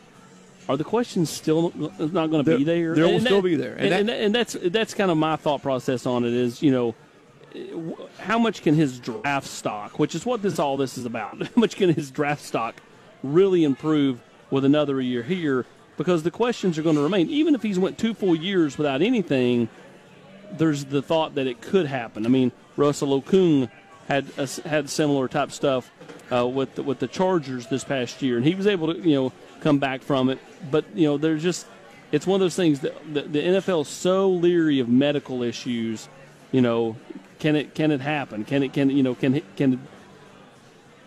are 0.67 0.75
the 0.75 0.83
questions 0.83 1.29
still 1.29 1.71
not 1.99 2.29
going 2.31 2.43
to 2.43 2.57
be 2.57 2.63
there? 2.65 2.95
there 2.95 3.05
will 3.05 3.13
And 3.15 3.21
still 3.23 3.41
that- 3.41 3.47
be 3.47 3.55
there. 3.55 3.75
And, 3.75 3.93
And 3.93 4.09
and, 4.09 4.09
and 4.09 4.35
that's 4.35 4.57
that's 4.61 4.93
kind 4.93 5.09
of 5.09 5.15
my 5.17 5.37
thought 5.37 5.61
process 5.61 6.05
on 6.05 6.25
it. 6.25 6.33
Is 6.33 6.61
you 6.61 6.71
know. 6.71 6.95
How 8.19 8.39
much 8.39 8.61
can 8.61 8.75
his 8.75 8.99
draft 8.99 9.47
stock, 9.47 9.99
which 9.99 10.15
is 10.15 10.25
what 10.25 10.41
this 10.41 10.59
all 10.59 10.77
this 10.77 10.97
is 10.97 11.05
about, 11.05 11.41
how 11.47 11.59
much 11.59 11.75
can 11.75 11.93
his 11.93 12.11
draft 12.11 12.43
stock 12.43 12.81
really 13.23 13.63
improve 13.63 14.21
with 14.49 14.65
another 14.65 15.01
year 15.01 15.23
here? 15.23 15.65
Because 15.97 16.23
the 16.23 16.31
questions 16.31 16.77
are 16.77 16.81
going 16.81 16.95
to 16.95 17.01
remain. 17.01 17.29
Even 17.29 17.53
if 17.53 17.61
he's 17.61 17.77
went 17.77 17.97
two 17.97 18.13
full 18.13 18.35
years 18.35 18.77
without 18.77 19.01
anything, 19.01 19.69
there's 20.51 20.85
the 20.85 21.01
thought 21.01 21.35
that 21.35 21.47
it 21.47 21.61
could 21.61 21.85
happen. 21.85 22.25
I 22.25 22.29
mean, 22.29 22.51
Russell 22.75 23.21
Okung 23.21 23.69
had 24.07 24.25
had 24.65 24.89
similar 24.89 25.27
type 25.27 25.51
stuff 25.51 25.91
uh, 26.31 26.45
with 26.45 26.75
the, 26.75 26.83
with 26.83 26.99
the 26.99 27.07
Chargers 27.07 27.67
this 27.67 27.83
past 27.83 28.21
year, 28.21 28.37
and 28.37 28.45
he 28.45 28.55
was 28.55 28.67
able 28.67 28.93
to 28.93 28.99
you 28.99 29.15
know 29.15 29.33
come 29.61 29.79
back 29.79 30.01
from 30.01 30.29
it. 30.29 30.39
But 30.69 30.85
you 30.95 31.07
know, 31.07 31.17
there's 31.17 31.43
just 31.43 31.67
it's 32.11 32.27
one 32.27 32.35
of 32.35 32.41
those 32.41 32.55
things 32.55 32.81
that 32.81 33.13
the, 33.13 33.21
the 33.21 33.39
NFL 33.39 33.81
is 33.81 33.87
so 33.87 34.29
leery 34.29 34.79
of 34.79 34.89
medical 34.89 35.43
issues. 35.43 36.09
You 36.51 36.61
know, 36.61 36.97
can 37.41 37.55
it 37.55 37.73
can 37.73 37.91
it 37.91 37.99
happen? 38.01 38.45
Can 38.45 38.61
it 38.63 38.71
can 38.71 38.89
you 38.91 39.01
know 39.03 39.15
can 39.15 39.41
can 39.57 39.81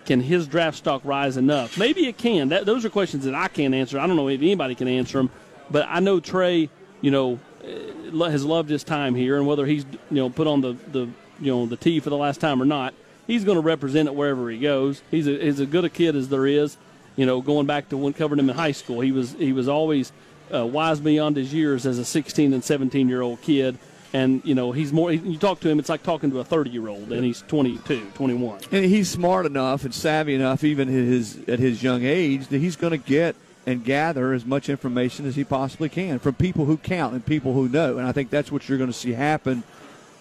can 0.05 0.21
his 0.21 0.47
draft 0.49 0.77
stock 0.77 1.01
rise 1.05 1.37
enough? 1.37 1.79
Maybe 1.79 2.07
it 2.09 2.19
can. 2.19 2.49
That, 2.49 2.67
those 2.67 2.85
are 2.85 2.91
questions 2.91 3.25
that 3.25 3.35
I 3.35 3.49
can't 3.49 3.73
answer. 3.73 3.99
I 3.99 4.07
don't 4.07 4.17
know 4.17 4.29
if 4.29 4.41
anybody 4.41 4.75
can 4.75 4.89
answer 4.89 5.19
them, 5.19 5.31
but 5.71 5.87
I 5.89 6.01
know 6.01 6.21
Trey, 6.21 6.69
you 7.01 7.11
know, 7.11 7.39
eh, 7.63 8.31
has 8.31 8.45
loved 8.45 8.69
his 8.69 8.83
time 8.83 9.15
here, 9.15 9.37
and 9.37 9.47
whether 9.47 9.65
he's 9.65 9.87
you 10.11 10.17
know 10.17 10.29
put 10.29 10.49
on 10.49 10.61
the 10.61 10.73
the 10.91 11.09
you 11.41 11.53
know 11.53 11.67
the 11.67 11.77
tee 11.77 12.01
for 12.01 12.11
the 12.11 12.17
last 12.17 12.41
time 12.41 12.61
or 12.61 12.67
not, 12.67 12.95
he's 13.29 13.45
going 13.45 13.57
to 13.57 13.63
represent 13.63 14.09
it 14.09 14.15
wherever 14.15 14.51
he 14.51 14.59
goes. 14.59 15.03
He's 15.13 15.29
a, 15.29 15.39
he's 15.39 15.61
as 15.61 15.69
good 15.69 15.85
a 15.85 15.91
kid 15.91 16.17
as 16.17 16.29
there 16.29 16.47
is. 16.47 16.77
You 17.15 17.27
know, 17.27 17.41
going 17.41 17.67
back 17.67 17.91
to 17.91 17.97
when 17.97 18.13
covering 18.13 18.41
him 18.41 18.51
in 18.51 18.57
high 18.57 18.73
school, 18.73 19.01
he 19.01 19.13
was 19.13 19.35
he 19.35 19.53
was 19.53 19.69
always 19.69 20.13
uh, 20.53 20.67
wise 20.67 20.99
beyond 20.99 21.37
his 21.37 21.55
years 21.55 21.87
as 21.87 22.01
a 22.01 22.05
16 22.05 22.53
and 22.53 22.65
17 22.65 23.09
year 23.09 23.23
old 23.23 23.41
kid. 23.41 23.79
And 24.15 24.41
you 24.45 24.55
know 24.55 24.71
he's 24.71 24.93
more. 24.93 25.13
You 25.13 25.37
talk 25.37 25.61
to 25.61 25.69
him, 25.69 25.79
it's 25.79 25.89
like 25.89 26.03
talking 26.03 26.31
to 26.31 26.39
a 26.39 26.45
30 26.45 26.71
year 26.71 26.89
old, 26.89 27.13
and 27.13 27.25
he's 27.25 27.43
22, 27.43 28.13
21. 28.15 28.61
And 28.71 28.85
he's 28.85 29.11
smart 29.11 29.45
enough 29.45 29.85
and 29.85 29.93
savvy 29.93 30.35
enough, 30.37 30.63
even 30.65 30.89
at 30.89 30.95
his 30.95 31.39
at 31.49 31.59
his 31.59 31.83
young 31.83 32.05
age, 32.05 32.47
that 32.47 32.59
he's 32.59 32.77
going 32.77 32.93
to 32.93 32.97
get 32.97 33.35
and 33.67 33.85
gather 33.85 34.33
as 34.33 34.45
much 34.45 34.69
information 34.69 35.27
as 35.27 35.37
he 35.37 35.45
possibly 35.45 35.89
can 35.89 36.19
from 36.19 36.35
people 36.35 36.65
who 36.65 36.77
count 36.77 37.15
and 37.15 37.27
people 37.27 37.55
who 37.55 37.69
know. 37.69 37.99
And 37.99 38.07
I 38.07 38.13
think 38.13 38.31
that's 38.31 38.53
what 38.53 38.69
you're 38.69 38.79
going 38.79 38.91
to 38.91 38.97
see 38.97 39.13
happen 39.13 39.63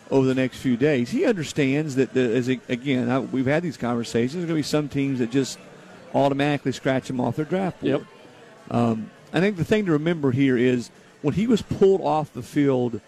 over 0.10 0.26
the 0.26 0.36
next 0.36 0.58
few 0.58 0.78
days. 0.78 1.10
He 1.10 1.26
understands 1.26 1.96
that, 1.96 2.14
the, 2.14 2.22
as 2.36 2.48
he, 2.48 2.62
again, 2.70 3.10
I, 3.10 3.20
we've 3.20 3.46
had 3.46 3.64
these 3.64 3.78
conversations. 3.78 4.34
There's 4.34 4.46
going 4.46 4.56
to 4.56 4.60
be 4.60 4.64
some 4.64 4.90
teams 4.90 5.20
that 5.20 5.32
just 5.32 5.60
automatically 6.14 6.72
scratch 6.72 7.10
him 7.10 7.20
off 7.20 7.36
their 7.36 7.46
draft 7.46 7.82
board. 7.82 7.92
Yep. 7.92 8.04
Um, 8.72 9.12
I 9.34 9.40
think 9.40 9.58
the 9.58 9.66
thing 9.66 9.86
to 9.88 9.92
remember 9.94 10.32
here 10.32 10.58
is 10.58 10.90
when 11.22 11.34
he 11.34 11.48
was 11.48 11.62
pulled 11.62 12.02
off 12.02 12.32
the 12.34 12.44
field 12.44 13.02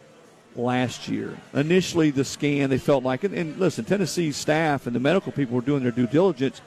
last 0.56 1.08
year. 1.08 1.38
Initially, 1.54 2.12
the 2.12 2.24
scan 2.24 2.70
they 2.70 2.78
felt 2.78 3.04
like, 3.04 3.24
and, 3.24 3.34
and 3.34 3.58
listen, 3.58 3.86
Tennessee's 3.86 4.38
staff 4.38 4.88
and 4.88 4.96
the 4.96 5.00
medical 5.00 5.32
people 5.32 5.56
were 5.56 5.62
doing 5.62 5.84
their 5.84 5.92
due 5.92 6.08
diligence. 6.08 6.62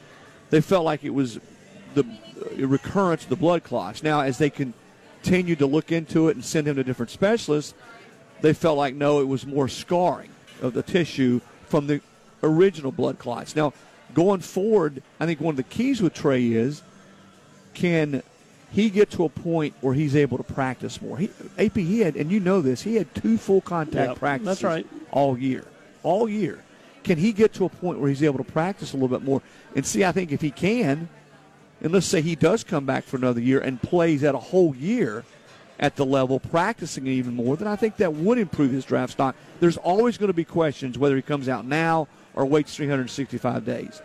They 0.51 0.61
felt 0.61 0.85
like 0.85 1.05
it 1.05 1.11
was 1.11 1.39
the 1.95 2.05
uh, 2.05 2.67
recurrence 2.67 3.25
of 3.25 3.31
the 3.31 3.37
blood 3.37 3.65
clots. 3.65 4.03
Now, 4.03 4.21
as 4.21 4.39
they 4.39 4.51
continued 4.51 5.59
to 5.59 5.67
look 5.67 5.93
into 5.93 6.29
it 6.29 6.37
and 6.37 6.45
send 6.45 6.67
him 6.69 6.77
to 6.77 6.85
different 6.85 7.11
specialists, 7.11 7.75
they 8.41 8.53
felt 8.53 8.79
like 8.79 8.95
no, 8.95 9.21
it 9.21 9.27
was 9.29 9.47
more 9.47 9.69
scarring 9.69 10.31
of 10.63 10.75
the 10.75 10.83
tissue 10.83 11.41
from 11.67 11.87
the 11.87 12.01
original 12.43 12.93
blood 12.93 13.19
clots. 13.19 13.57
Now, 13.57 13.73
going 14.15 14.41
forward, 14.41 15.03
I 15.19 15.27
think 15.27 15.41
one 15.41 15.53
of 15.53 15.57
the 15.57 15.63
keys 15.65 16.01
with 16.01 16.15
Trey 16.15 16.47
is 16.53 16.83
can 17.75 18.23
he 18.71 18.91
get 18.91 19.11
to 19.13 19.25
a 19.25 19.29
point 19.29 19.75
where 19.81 19.95
he's 19.95 20.15
able 20.15 20.37
to 20.39 20.45
practice 20.45 21.01
more? 21.01 21.17
He, 21.17 21.31
AP, 21.59 21.77
he 21.77 22.01
had, 22.01 22.17
and 22.17 22.31
you 22.31 22.41
know 22.41 22.61
this, 22.61 22.83
he 22.83 22.97
had 22.97 23.15
two 23.15 23.39
full 23.39 23.61
contact 23.61 24.11
Yep, 24.11 24.19
practices 24.19 24.47
that's 24.61 24.63
right. 24.65 24.87
all 25.11 25.39
year. 25.39 25.65
All 26.03 26.29
year. 26.29 26.63
Can 27.05 27.17
he 27.19 27.33
get 27.33 27.53
to 27.55 27.65
a 27.65 27.69
point 27.69 27.99
where 27.99 28.09
he's 28.11 28.23
able 28.23 28.39
to 28.39 28.45
practice 28.53 28.93
a 28.93 28.97
little 28.97 29.09
bit 29.09 29.23
more? 29.25 29.41
And 29.75 29.87
see, 29.87 30.05
I 30.05 30.13
think 30.13 30.33
if 30.33 30.41
he 30.43 30.51
can, 30.51 31.09
and 31.81 31.93
let's 31.93 32.07
say 32.07 32.21
he 32.21 32.35
does 32.35 32.65
come 32.65 32.85
back 32.85 33.05
for 33.05 33.17
another 33.17 33.41
year 33.41 33.61
and 33.61 33.81
plays 33.81 34.23
at 34.25 34.35
a 34.35 34.39
whole 34.39 34.75
year 34.75 35.25
at 35.79 35.97
the 35.97 36.05
level, 36.05 36.41
practicing 36.41 37.07
even 37.07 37.35
more, 37.35 37.57
then 37.57 37.69
I 37.69 37.77
think 37.77 37.97
that 37.99 38.13
would 38.13 38.37
improve 38.37 38.73
his 38.73 38.85
draft 38.85 39.13
stock. 39.13 39.37
There's 39.61 39.77
always 39.77 40.19
going 40.19 40.27
to 40.29 40.35
be 40.35 40.45
questions 40.45 40.99
whether 40.99 41.15
he 41.17 41.23
comes 41.23 41.49
out 41.49 41.65
now 41.65 42.09
or 42.35 42.45
waits 42.45 42.75
365 42.75 43.65
days. 43.65 44.03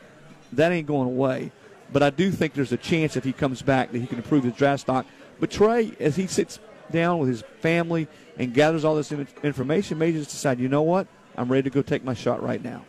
That 0.54 0.72
ain't 0.72 0.88
going 0.88 1.08
away. 1.08 1.52
But 1.94 2.04
I 2.04 2.10
do 2.10 2.32
think 2.32 2.54
there's 2.54 2.72
a 2.72 2.78
chance 2.78 3.16
if 3.16 3.24
he 3.24 3.32
comes 3.32 3.62
back 3.62 3.92
that 3.92 4.00
he 4.00 4.08
can 4.08 4.18
improve 4.18 4.44
his 4.44 4.54
draft 4.54 4.82
stock. 4.82 5.06
But 5.40 5.52
Trey, 5.52 5.94
as 6.00 6.16
he 6.16 6.28
sits 6.28 6.60
down 6.92 7.20
with 7.20 7.30
his 7.30 7.44
family 7.60 8.08
and 8.38 8.54
gathers 8.54 8.84
all 8.84 8.96
this 8.96 9.12
information, 9.12 10.00
may 10.00 10.12
just 10.12 10.32
decide, 10.32 10.60
you 10.60 10.68
know 10.68 10.82
what? 10.82 11.08
I'm 11.38 11.52
ready 11.52 11.64
to 11.64 11.70
go 11.70 11.84
take 11.84 12.04
my 12.04 12.16
shot 12.16 12.44
right 12.44 12.62
now. 12.64 12.84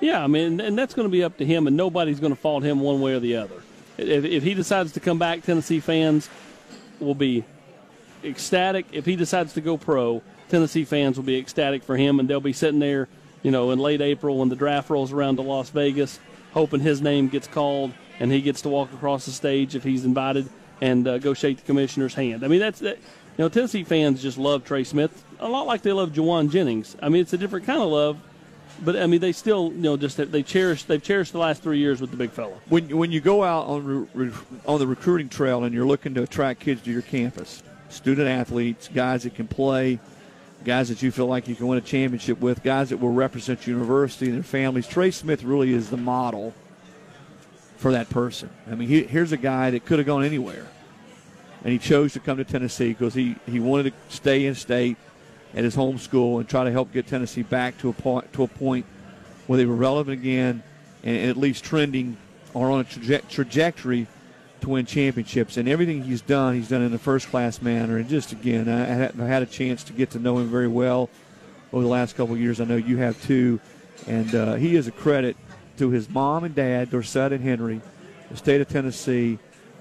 Yeah, 0.00 0.24
I 0.24 0.26
mean, 0.26 0.60
and 0.60 0.76
that's 0.76 0.94
going 0.94 1.06
to 1.06 1.12
be 1.12 1.22
up 1.22 1.36
to 1.38 1.44
him, 1.44 1.66
and 1.66 1.76
nobody's 1.76 2.18
going 2.20 2.34
to 2.34 2.40
fault 2.40 2.62
him 2.62 2.80
one 2.80 3.00
way 3.00 3.14
or 3.14 3.20
the 3.20 3.36
other. 3.36 3.62
If, 3.98 4.24
if 4.24 4.42
he 4.42 4.54
decides 4.54 4.92
to 4.92 5.00
come 5.00 5.18
back, 5.18 5.42
Tennessee 5.42 5.80
fans 5.80 6.28
will 6.98 7.14
be 7.14 7.44
ecstatic. 8.24 8.86
If 8.92 9.06
he 9.06 9.16
decides 9.16 9.54
to 9.54 9.60
go 9.60 9.76
pro, 9.76 10.22
Tennessee 10.48 10.84
fans 10.84 11.16
will 11.16 11.24
be 11.24 11.38
ecstatic 11.38 11.82
for 11.82 11.96
him, 11.96 12.20
and 12.20 12.28
they'll 12.28 12.40
be 12.40 12.52
sitting 12.52 12.78
there, 12.78 13.08
you 13.42 13.50
know, 13.50 13.70
in 13.70 13.78
late 13.78 14.00
April 14.00 14.38
when 14.38 14.48
the 14.48 14.56
draft 14.56 14.90
rolls 14.90 15.12
around 15.12 15.36
to 15.36 15.42
Las 15.42 15.70
Vegas, 15.70 16.20
hoping 16.52 16.80
his 16.80 17.00
name 17.00 17.28
gets 17.28 17.46
called 17.46 17.92
and 18.20 18.32
he 18.32 18.40
gets 18.40 18.62
to 18.62 18.68
walk 18.68 18.92
across 18.92 19.26
the 19.26 19.32
stage 19.32 19.74
if 19.74 19.84
he's 19.84 20.04
invited 20.04 20.48
and 20.80 21.06
uh, 21.06 21.18
go 21.18 21.34
shake 21.34 21.58
the 21.58 21.64
commissioner's 21.64 22.14
hand. 22.14 22.44
I 22.44 22.48
mean, 22.48 22.60
that's 22.60 22.80
that. 22.80 22.96
You 22.96 23.44
know, 23.44 23.48
Tennessee 23.50 23.84
fans 23.84 24.22
just 24.22 24.38
love 24.38 24.64
Trey 24.64 24.82
Smith 24.82 25.22
a 25.40 25.48
lot 25.48 25.66
like 25.66 25.82
they 25.82 25.92
love 25.92 26.10
Jauan 26.10 26.50
Jennings. 26.50 26.96
I 27.02 27.08
mean, 27.08 27.20
it's 27.20 27.32
a 27.32 27.38
different 27.38 27.66
kind 27.66 27.82
of 27.82 27.88
love, 27.88 28.18
but 28.84 28.96
I 28.96 29.06
mean, 29.06 29.20
they 29.20 29.32
still, 29.32 29.72
you 29.72 29.82
know, 29.82 29.96
just 29.96 30.16
they 30.16 30.42
cherish 30.42 30.84
they've 30.84 31.02
cherished 31.02 31.32
the 31.32 31.38
last 31.38 31.62
three 31.62 31.78
years 31.78 32.00
with 32.00 32.10
the 32.10 32.16
big 32.16 32.30
fella. 32.30 32.54
When 32.68 32.96
when 32.96 33.12
you 33.12 33.20
go 33.20 33.44
out 33.44 33.66
on 33.66 34.08
re, 34.14 34.30
on 34.66 34.78
the 34.78 34.86
recruiting 34.86 35.28
trail 35.28 35.64
and 35.64 35.74
you're 35.74 35.86
looking 35.86 36.14
to 36.14 36.22
attract 36.22 36.60
kids 36.60 36.82
to 36.82 36.90
your 36.90 37.02
campus, 37.02 37.62
student 37.88 38.28
athletes, 38.28 38.88
guys 38.88 39.24
that 39.24 39.34
can 39.34 39.48
play, 39.48 39.98
guys 40.64 40.88
that 40.88 41.02
you 41.02 41.10
feel 41.10 41.26
like 41.26 41.48
you 41.48 41.54
can 41.54 41.66
win 41.66 41.78
a 41.78 41.82
championship 41.82 42.40
with, 42.40 42.62
guys 42.62 42.90
that 42.90 42.98
will 42.98 43.12
represent 43.12 43.66
your 43.66 43.78
university 43.78 44.26
and 44.26 44.36
their 44.36 44.42
families. 44.42 44.86
Trey 44.86 45.10
Smith 45.10 45.42
really 45.42 45.72
is 45.72 45.90
the 45.90 45.96
model 45.96 46.54
for 47.76 47.92
that 47.92 48.08
person. 48.10 48.50
I 48.70 48.74
mean, 48.74 48.88
he, 48.88 49.02
here's 49.04 49.32
a 49.32 49.36
guy 49.36 49.70
that 49.70 49.84
could 49.84 49.98
have 49.98 50.06
gone 50.06 50.24
anywhere, 50.24 50.66
and 51.62 51.72
he 51.72 51.78
chose 51.78 52.12
to 52.14 52.20
come 52.20 52.38
to 52.38 52.44
Tennessee 52.44 52.88
because 52.88 53.14
he, 53.14 53.36
he 53.46 53.60
wanted 53.60 53.92
to 53.92 54.14
stay 54.14 54.46
in 54.46 54.54
state 54.54 54.96
at 55.54 55.64
his 55.64 55.74
home 55.74 55.98
school 55.98 56.38
and 56.38 56.48
try 56.48 56.64
to 56.64 56.70
help 56.70 56.92
get 56.92 57.06
Tennessee 57.06 57.42
back 57.42 57.78
to 57.78 57.88
a 57.88 57.92
point 57.92 58.32
to 58.34 58.42
a 58.42 58.48
point 58.48 58.84
where 59.46 59.56
they 59.56 59.64
were 59.64 59.76
relevant 59.76 60.18
again 60.18 60.62
and, 61.02 61.16
and 61.16 61.30
at 61.30 61.36
least 61.36 61.64
trending 61.64 62.16
or 62.52 62.70
on 62.70 62.80
a 62.80 62.84
traje- 62.84 63.28
trajectory 63.28 64.06
to 64.60 64.70
win 64.70 64.86
championships. 64.86 65.56
And 65.56 65.68
everything 65.68 66.02
he's 66.02 66.20
done, 66.20 66.54
he's 66.54 66.68
done 66.68 66.82
in 66.82 66.92
a 66.92 66.98
first 66.98 67.28
class 67.28 67.62
manner. 67.62 67.96
And 67.98 68.08
just 68.08 68.32
again, 68.32 68.68
I, 68.68 68.82
I 68.82 69.26
had- 69.26 69.42
a 69.42 69.46
chance 69.46 69.84
to 69.84 69.92
get 69.92 70.10
to 70.10 70.18
know 70.18 70.38
him 70.38 70.48
very 70.48 70.68
well 70.68 71.08
over 71.72 71.82
the 71.82 71.88
last 71.88 72.16
couple 72.16 72.34
of 72.34 72.40
years. 72.40 72.60
I 72.60 72.64
know 72.64 72.76
you 72.76 72.96
have 72.98 73.22
too. 73.22 73.60
And 74.06 74.34
uh, 74.34 74.54
he 74.54 74.76
is 74.76 74.86
a 74.86 74.92
credit 74.92 75.36
to 75.78 75.90
his 75.90 76.08
mom 76.08 76.44
and 76.44 76.54
dad, 76.54 76.90
Dorsett 76.90 77.32
and 77.32 77.42
Henry, 77.42 77.80
the 78.30 78.36
state 78.36 78.60
of 78.60 78.68
Tennessee, 78.68 79.38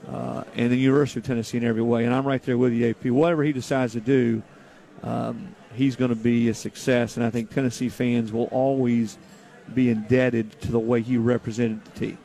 uh, 0.07 0.43
and 0.55 0.71
the 0.71 0.77
University 0.77 1.19
of 1.19 1.25
Tennessee 1.25 1.57
in 1.57 1.63
every 1.63 1.81
way. 1.81 2.05
And 2.05 2.13
I'm 2.13 2.25
right 2.25 2.41
there 2.43 2.57
with 2.57 2.73
you, 2.73 2.89
AP. 2.89 3.05
Whatever 3.05 3.43
he 3.43 3.53
decides 3.53 3.93
to 3.93 4.01
do, 4.01 4.43
um, 5.03 5.55
he's 5.73 5.95
going 5.95 6.09
to 6.09 6.15
be 6.15 6.49
a 6.49 6.53
success. 6.53 7.17
And 7.17 7.25
I 7.25 7.29
think 7.29 7.53
Tennessee 7.53 7.89
fans 7.89 8.31
will 8.31 8.45
always 8.45 9.17
be 9.73 9.89
indebted 9.89 10.59
to 10.61 10.71
the 10.71 10.79
way 10.79 11.01
he 11.01 11.17
represented 11.17 11.83
the 11.85 11.99
team. 11.99 12.17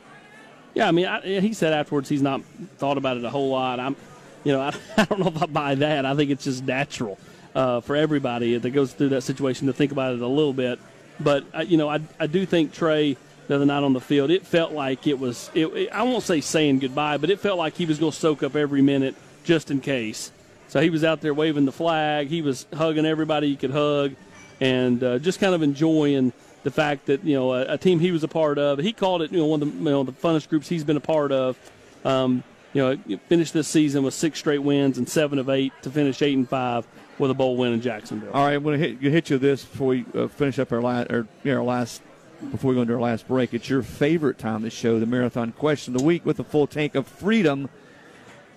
Yeah, 0.75 0.89
I 0.89 0.93
mean, 0.93 1.07
I, 1.07 1.21
he 1.21 1.53
said 1.53 1.73
afterwards 1.73 2.09
he's 2.09 2.23
not 2.23 2.43
thought 2.79 2.99
about 2.99 3.17
it 3.17 3.25
a 3.25 3.31
whole 3.31 3.51
lot. 3.51 3.81
I'm, 3.81 3.97
you 4.45 4.53
know, 4.53 4.61
I, 4.61 4.73
I 4.97 5.05
don't 5.05 5.21
know 5.21 5.29
if 5.29 5.43
I 5.43 5.47
buy 5.47 5.75
that. 5.77 6.05
I 6.07 6.15
think 6.15 6.31
it's 6.31 6.45
just 6.45 6.65
natural 6.65 7.19
uh, 7.55 7.81
for 7.81 7.97
everybody 7.97 8.57
that 8.57 8.71
goes 8.71 8.93
through 8.93 9.11
that 9.11 9.23
situation 9.23 9.67
to 9.67 9.73
think 9.73 9.93
about 9.93 10.15
it 10.15 10.21
a 10.21 10.27
little 10.27 10.53
bit. 10.53 10.79
But 11.19 11.45
uh, 11.55 11.61
you 11.61 11.77
know, 11.77 11.89
I 11.89 12.01
I 12.19 12.27
do 12.27 12.47
think 12.47 12.73
Trey 12.73 13.17
the 13.51 13.57
other 13.57 13.67
night 13.67 13.83
on 13.83 13.93
the 13.93 14.01
field, 14.01 14.31
it 14.31 14.47
felt 14.47 14.71
like 14.71 15.09
it 15.09 15.19
was. 15.19 15.51
It, 15.55 15.67
it, 15.67 15.89
I 15.91 16.05
won't 16.05 16.23
say 16.23 16.41
saying 16.41 16.79
goodbye, 16.79 17.17
but 17.17 17.31
it 17.31 17.41
felt 17.41 17.59
like 17.59 17.75
he 17.75 17.85
was 17.85 17.99
going 17.99 18.13
to 18.13 18.17
soak 18.17 18.45
up 18.45 18.55
every 18.55 18.81
minute 18.81 19.17
just 19.43 19.73
in 19.73 19.81
case. 19.81 20.31
So 20.69 20.81
he 20.81 20.89
was 20.89 21.03
out 21.03 21.21
there 21.21 21.35
waving 21.35 21.65
the 21.65 21.73
flag. 21.73 22.29
He 22.29 22.43
was 22.43 22.65
hugging 22.73 23.05
everybody 23.05 23.49
he 23.49 23.57
could 23.57 23.73
hug, 23.73 24.15
and 24.61 25.03
uh, 25.03 25.19
just 25.19 25.41
kind 25.41 25.53
of 25.53 25.63
enjoying 25.63 26.33
the 26.63 26.71
fact 26.71 27.07
that 27.07 27.25
you 27.25 27.35
know 27.35 27.53
a, 27.53 27.75
a, 27.75 27.77
team 27.77 27.99
he 27.99 28.13
was 28.13 28.23
a 28.23 28.29
part 28.29 28.57
of. 28.57 28.79
He 28.79 28.93
called 28.93 29.21
it 29.21 29.33
you 29.33 29.39
know 29.39 29.47
one 29.47 29.61
of 29.63 29.73
the 29.73 29.79
you 29.79 29.85
know 29.85 30.05
the 30.05 30.13
funnest 30.13 30.49
groups 30.49 30.69
he's 30.69 30.85
been 30.85 30.97
a 30.97 31.01
part 31.01 31.33
of. 31.33 31.59
Um, 32.05 32.45
you 32.73 32.83
know, 32.83 33.19
finished 33.29 33.53
this 33.53 33.67
season 33.67 34.05
with 34.05 34.15
six 34.15 34.39
straight 34.39 34.63
wins 34.63 34.97
and 34.97 35.09
seven 35.09 35.41
of 35.41 35.51
eight 35.51 35.73
to 35.83 35.91
finish 35.91 36.23
eight 36.23 36.37
and 36.37 36.49
five 36.49 36.87
with 37.19 37.33
a 37.33 37.35
bowl 37.35 37.57
win 37.57 37.73
in 37.73 37.81
Jacksonville. 37.81 38.31
All 38.33 38.47
right, 38.47 38.55
I'm 38.55 38.63
going 38.63 38.81
to 38.81 39.11
hit, 39.11 39.29
you 39.29 39.39
this 39.39 39.65
before 39.65 39.89
we 39.89 40.05
uh, 40.15 40.29
finish 40.29 40.61
up 40.61 40.71
our 40.71 40.81
last 40.81 41.11
or 41.11 41.27
yeah, 41.43 41.55
our 41.55 41.65
last 41.65 42.01
before 42.51 42.71
we 42.71 42.75
go 42.77 42.83
into 42.83 42.95
our 42.95 43.01
last 43.01 43.29
break. 43.29 43.53
It's 43.53 43.69
your 43.69 43.83
favorite 43.83 44.39
time 44.39 44.63
to 44.63 44.71
show 44.71 44.99
the 44.99 45.07
marathon 45.07 45.53
question 45.53 45.95
of 45.95 46.01
the 46.01 46.07
week 46.07 46.25
with 46.25 46.41
a 46.41 46.45
full 46.45 46.67
tank 46.67 46.95
of 46.95 47.07
freedom. 47.07 47.69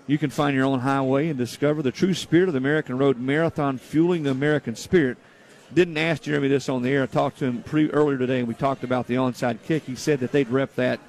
You 0.07 0.17
can 0.17 0.29
find 0.29 0.55
your 0.55 0.65
own 0.65 0.79
highway 0.79 1.29
and 1.29 1.38
discover 1.38 1.81
the 1.81 1.91
true 1.91 2.13
spirit 2.13 2.47
of 2.47 2.53
the 2.53 2.57
American 2.57 2.97
Road 2.97 3.17
Marathon, 3.17 3.77
fueling 3.77 4.23
the 4.23 4.31
American 4.31 4.75
spirit. 4.75 5.17
Didn't 5.73 5.97
ask 5.97 6.23
Jeremy 6.23 6.47
this 6.47 6.69
on 6.69 6.81
the 6.81 6.89
air. 6.89 7.03
I 7.03 7.05
talked 7.07 7.39
to 7.39 7.45
him 7.45 7.63
pre 7.63 7.89
earlier 7.89 8.17
today, 8.17 8.39
and 8.39 8.47
we 8.47 8.53
talked 8.53 8.84
about 8.84 9.07
the 9.07 9.15
onside 9.15 9.63
kick. 9.63 9.84
He 9.84 9.95
said 9.95 10.19
that 10.19 10.31
they'd 10.31 10.49
rep 10.49 10.75
that 10.75 10.99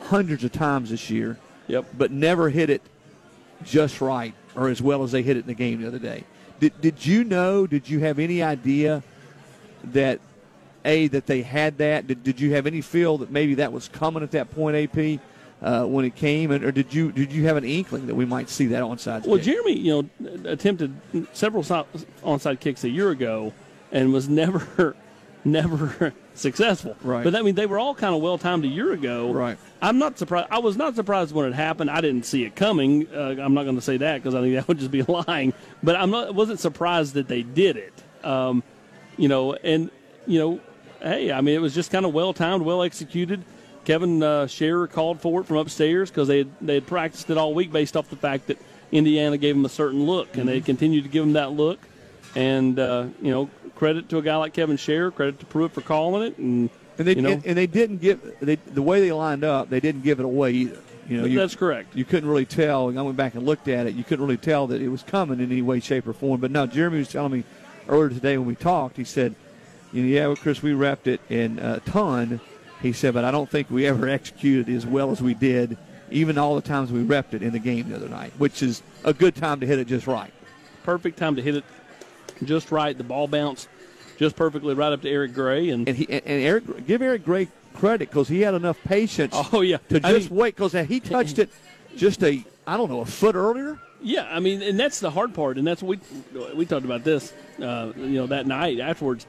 hundreds 0.00 0.44
of 0.44 0.52
times 0.52 0.90
this 0.90 1.10
year. 1.10 1.38
Yep. 1.66 1.86
But 1.96 2.10
never 2.10 2.48
hit 2.48 2.70
it 2.70 2.82
just 3.64 4.00
right 4.00 4.34
or 4.54 4.68
as 4.68 4.80
well 4.80 5.02
as 5.02 5.12
they 5.12 5.22
hit 5.22 5.36
it 5.36 5.40
in 5.40 5.46
the 5.46 5.54
game 5.54 5.82
the 5.82 5.88
other 5.88 5.98
day. 5.98 6.24
Did, 6.60 6.80
did 6.80 7.06
you 7.06 7.24
know? 7.24 7.66
Did 7.66 7.88
you 7.88 8.00
have 8.00 8.18
any 8.18 8.42
idea 8.42 9.02
that 9.84 10.20
a 10.84 11.08
that 11.08 11.26
they 11.26 11.42
had 11.42 11.78
that? 11.78 12.06
Did, 12.06 12.22
did 12.22 12.40
you 12.40 12.54
have 12.54 12.66
any 12.66 12.80
feel 12.80 13.18
that 13.18 13.30
maybe 13.30 13.54
that 13.56 13.72
was 13.72 13.88
coming 13.88 14.22
at 14.22 14.30
that 14.32 14.50
point, 14.50 14.76
AP? 14.76 15.20
Uh, 15.60 15.84
when 15.84 16.04
it 16.04 16.14
came, 16.14 16.52
or 16.52 16.70
did 16.70 16.94
you 16.94 17.10
did 17.10 17.32
you 17.32 17.46
have 17.46 17.56
an 17.56 17.64
inkling 17.64 18.06
that 18.06 18.14
we 18.14 18.24
might 18.24 18.48
see 18.48 18.66
that 18.66 18.80
onside? 18.84 19.26
Well, 19.26 19.38
kick? 19.38 19.46
Jeremy, 19.46 19.76
you 19.76 20.08
know, 20.22 20.30
attempted 20.44 20.94
several 21.32 21.64
onside 21.64 22.60
kicks 22.60 22.84
a 22.84 22.88
year 22.88 23.10
ago, 23.10 23.52
and 23.90 24.12
was 24.12 24.28
never 24.28 24.94
never 25.44 26.14
successful. 26.34 26.96
Right. 27.02 27.24
But 27.24 27.34
I 27.34 27.42
mean, 27.42 27.54
they 27.54 27.66
were 27.66 27.78
all 27.78 27.94
kind 27.94 28.14
of 28.14 28.22
well 28.22 28.38
timed 28.38 28.64
a 28.64 28.68
year 28.68 28.92
ago. 28.92 29.32
Right. 29.32 29.58
I'm 29.80 29.98
not 29.98 30.18
surprised. 30.18 30.48
I 30.50 30.58
was 30.58 30.76
not 30.76 30.94
surprised 30.94 31.34
when 31.34 31.46
it 31.46 31.54
happened. 31.54 31.90
I 31.90 32.00
didn't 32.00 32.24
see 32.24 32.44
it 32.44 32.54
coming. 32.54 33.08
Uh, 33.12 33.36
I'm 33.40 33.54
not 33.54 33.64
going 33.64 33.76
to 33.76 33.82
say 33.82 33.96
that 33.96 34.22
because 34.22 34.34
I 34.34 34.40
think 34.40 34.54
that 34.56 34.68
would 34.68 34.78
just 34.78 34.90
be 34.90 35.02
lying. 35.02 35.52
But 35.82 35.96
I'm 35.96 36.10
not. 36.10 36.34
wasn't 36.34 36.60
surprised 36.60 37.14
that 37.14 37.28
they 37.28 37.42
did 37.42 37.76
it. 37.76 37.94
Um, 38.24 38.62
you 39.16 39.28
know, 39.28 39.54
and 39.54 39.90
you 40.26 40.38
know, 40.38 40.60
hey, 41.00 41.32
I 41.32 41.40
mean, 41.40 41.54
it 41.54 41.60
was 41.60 41.74
just 41.74 41.90
kind 41.90 42.04
of 42.06 42.12
well 42.12 42.32
timed, 42.32 42.62
well 42.62 42.82
executed. 42.82 43.42
Kevin 43.84 44.22
uh, 44.22 44.44
Sherrer 44.44 44.90
called 44.90 45.20
for 45.20 45.40
it 45.40 45.44
from 45.44 45.56
upstairs 45.56 46.10
because 46.10 46.28
they 46.28 46.38
had, 46.38 46.50
they 46.60 46.74
had 46.74 46.86
practiced 46.86 47.30
it 47.30 47.38
all 47.38 47.54
week 47.54 47.72
based 47.72 47.96
off 47.96 48.10
the 48.10 48.16
fact 48.16 48.48
that 48.48 48.58
Indiana 48.92 49.38
gave 49.38 49.54
them 49.54 49.64
a 49.64 49.70
certain 49.70 50.04
look, 50.04 50.36
and 50.36 50.48
they 50.48 50.60
continued 50.60 51.04
to 51.04 51.10
give 51.10 51.24
them 51.24 51.34
that 51.34 51.52
look. 51.52 51.78
And 52.34 52.78
uh, 52.78 53.06
you 53.22 53.30
know, 53.30 53.50
credit 53.74 54.08
to 54.10 54.18
a 54.18 54.22
guy 54.22 54.36
like 54.36 54.52
Kevin 54.52 54.76
Sherrer, 54.76 55.14
credit 55.14 55.40
to 55.40 55.46
Pruitt 55.46 55.72
for 55.72 55.80
calling 55.80 56.22
it, 56.22 56.38
and 56.38 56.70
and 56.98 57.06
they 57.06 57.14
you 57.14 57.22
know, 57.22 57.30
and, 57.30 57.46
and 57.46 57.56
they 57.56 57.66
didn't 57.66 57.98
give 57.98 58.20
they, 58.40 58.56
the 58.56 58.82
way 58.82 59.00
they 59.00 59.12
lined 59.12 59.44
up. 59.44 59.70
They 59.70 59.80
didn't 59.80 60.02
give 60.02 60.20
it 60.20 60.24
away 60.24 60.52
either. 60.52 60.80
You 61.08 61.20
know, 61.22 61.24
you, 61.24 61.38
that's 61.38 61.56
correct. 61.56 61.96
You 61.96 62.04
couldn't 62.04 62.28
really 62.28 62.44
tell. 62.44 62.96
I 62.96 63.02
went 63.02 63.16
back 63.16 63.34
and 63.34 63.46
looked 63.46 63.68
at 63.68 63.86
it. 63.86 63.94
You 63.94 64.04
couldn't 64.04 64.24
really 64.24 64.36
tell 64.36 64.66
that 64.66 64.82
it 64.82 64.88
was 64.88 65.02
coming 65.02 65.40
in 65.40 65.50
any 65.50 65.62
way, 65.62 65.80
shape, 65.80 66.06
or 66.06 66.12
form. 66.12 66.40
But 66.40 66.50
now 66.50 66.66
Jeremy 66.66 66.98
was 66.98 67.08
telling 67.08 67.32
me 67.32 67.44
earlier 67.88 68.10
today 68.10 68.36
when 68.36 68.46
we 68.46 68.54
talked. 68.54 68.98
He 68.98 69.04
said, 69.04 69.34
"You 69.34 69.36
know, 69.36 69.47
yeah, 69.92 70.34
Chris, 70.38 70.62
we 70.62 70.72
wrapped 70.72 71.06
it 71.06 71.20
in 71.28 71.58
a 71.58 71.80
ton." 71.80 72.40
He 72.82 72.92
said, 72.92 73.14
"But 73.14 73.24
I 73.24 73.30
don't 73.30 73.50
think 73.50 73.70
we 73.70 73.86
ever 73.86 74.08
executed 74.08 74.68
as 74.74 74.86
well 74.86 75.10
as 75.10 75.20
we 75.20 75.34
did, 75.34 75.76
even 76.10 76.38
all 76.38 76.54
the 76.54 76.62
times 76.62 76.92
we 76.92 77.02
repped 77.02 77.34
it 77.34 77.42
in 77.42 77.52
the 77.52 77.58
game 77.58 77.88
the 77.88 77.96
other 77.96 78.08
night, 78.08 78.32
which 78.38 78.62
is 78.62 78.82
a 79.04 79.12
good 79.12 79.34
time 79.34 79.60
to 79.60 79.66
hit 79.66 79.78
it 79.78 79.86
just 79.86 80.06
right. 80.06 80.32
Perfect 80.84 81.18
time 81.18 81.36
to 81.36 81.42
hit 81.42 81.56
it 81.56 81.64
just 82.44 82.70
right. 82.70 82.96
The 82.96 83.04
ball 83.04 83.28
bounced 83.28 83.68
just 84.16 84.36
perfectly 84.36 84.74
right 84.74 84.92
up 84.92 85.02
to 85.02 85.10
Eric 85.10 85.34
Gray, 85.34 85.70
and 85.70 85.88
and, 85.88 85.96
he, 85.96 86.08
and 86.08 86.22
Eric 86.26 86.86
give 86.86 87.02
Eric 87.02 87.24
Gray 87.24 87.48
credit 87.74 88.10
because 88.10 88.28
he 88.28 88.40
had 88.40 88.54
enough 88.54 88.78
patience. 88.84 89.34
Oh 89.52 89.60
yeah, 89.60 89.78
to 89.88 90.00
I 90.04 90.12
just 90.12 90.30
mean, 90.30 90.40
wait 90.40 90.56
because 90.56 90.72
he 90.72 91.00
touched 91.00 91.38
it 91.38 91.50
just 91.96 92.22
a 92.22 92.44
I 92.66 92.76
don't 92.76 92.90
know 92.90 93.00
a 93.00 93.06
foot 93.06 93.34
earlier. 93.34 93.78
Yeah, 94.00 94.28
I 94.30 94.38
mean, 94.38 94.62
and 94.62 94.78
that's 94.78 95.00
the 95.00 95.10
hard 95.10 95.34
part, 95.34 95.58
and 95.58 95.66
that's 95.66 95.82
what 95.82 95.98
we 96.32 96.54
we 96.54 96.66
talked 96.66 96.84
about 96.84 97.02
this, 97.04 97.32
uh, 97.60 97.92
you 97.96 98.20
know, 98.20 98.26
that 98.28 98.46
night 98.46 98.78
afterwards. 98.80 99.26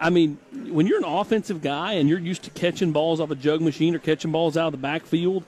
I 0.00 0.10
mean, 0.10 0.38
when 0.52 0.86
you're 0.86 0.98
an 0.98 1.04
offensive 1.04 1.62
guy 1.62 1.94
and 1.94 2.08
you're 2.08 2.18
used 2.18 2.42
to 2.44 2.50
catching 2.50 2.92
balls 2.92 3.20
off 3.20 3.30
a 3.30 3.34
jug 3.34 3.60
machine 3.60 3.94
or 3.94 3.98
catching 3.98 4.32
balls 4.32 4.56
out 4.56 4.66
of 4.66 4.72
the 4.72 4.78
backfield, 4.78 5.44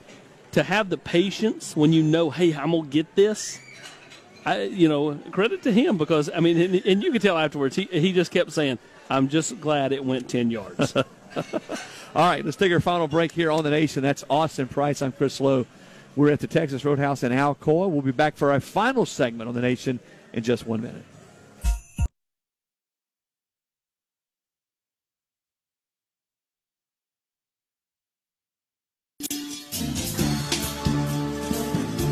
to 0.51 0.63
have 0.63 0.89
the 0.89 0.97
patience 0.97 1.75
when 1.75 1.93
you 1.93 2.03
know, 2.03 2.29
hey, 2.29 2.53
I'm 2.53 2.71
gonna 2.71 2.87
get 2.87 3.15
this. 3.15 3.59
I, 4.45 4.63
you 4.63 4.87
know, 4.87 5.15
credit 5.31 5.63
to 5.63 5.71
him 5.71 5.97
because 5.97 6.29
I 6.33 6.39
mean, 6.39 6.59
and, 6.59 6.75
and 6.85 7.03
you 7.03 7.11
can 7.11 7.21
tell 7.21 7.37
afterwards 7.37 7.75
he 7.75 7.83
he 7.91 8.13
just 8.13 8.31
kept 8.31 8.51
saying, 8.51 8.79
"I'm 9.09 9.27
just 9.27 9.59
glad 9.61 9.91
it 9.91 10.03
went 10.03 10.29
ten 10.29 10.49
yards." 10.49 10.95
All 10.95 11.03
right, 12.15 12.43
let's 12.43 12.57
take 12.57 12.71
our 12.71 12.79
final 12.79 13.07
break 13.07 13.31
here 13.31 13.51
on 13.51 13.63
the 13.63 13.69
nation. 13.69 14.01
That's 14.01 14.23
Austin 14.29 14.67
Price. 14.67 15.01
I'm 15.01 15.11
Chris 15.11 15.39
Low. 15.39 15.67
We're 16.15 16.31
at 16.31 16.39
the 16.39 16.47
Texas 16.47 16.83
Roadhouse 16.83 17.21
in 17.21 17.31
Alcoa. 17.31 17.89
We'll 17.89 18.01
be 18.01 18.11
back 18.11 18.35
for 18.35 18.51
our 18.51 18.59
final 18.59 19.05
segment 19.05 19.47
on 19.47 19.53
the 19.53 19.61
nation 19.61 19.99
in 20.33 20.43
just 20.43 20.65
one 20.65 20.81
minute. 20.81 21.03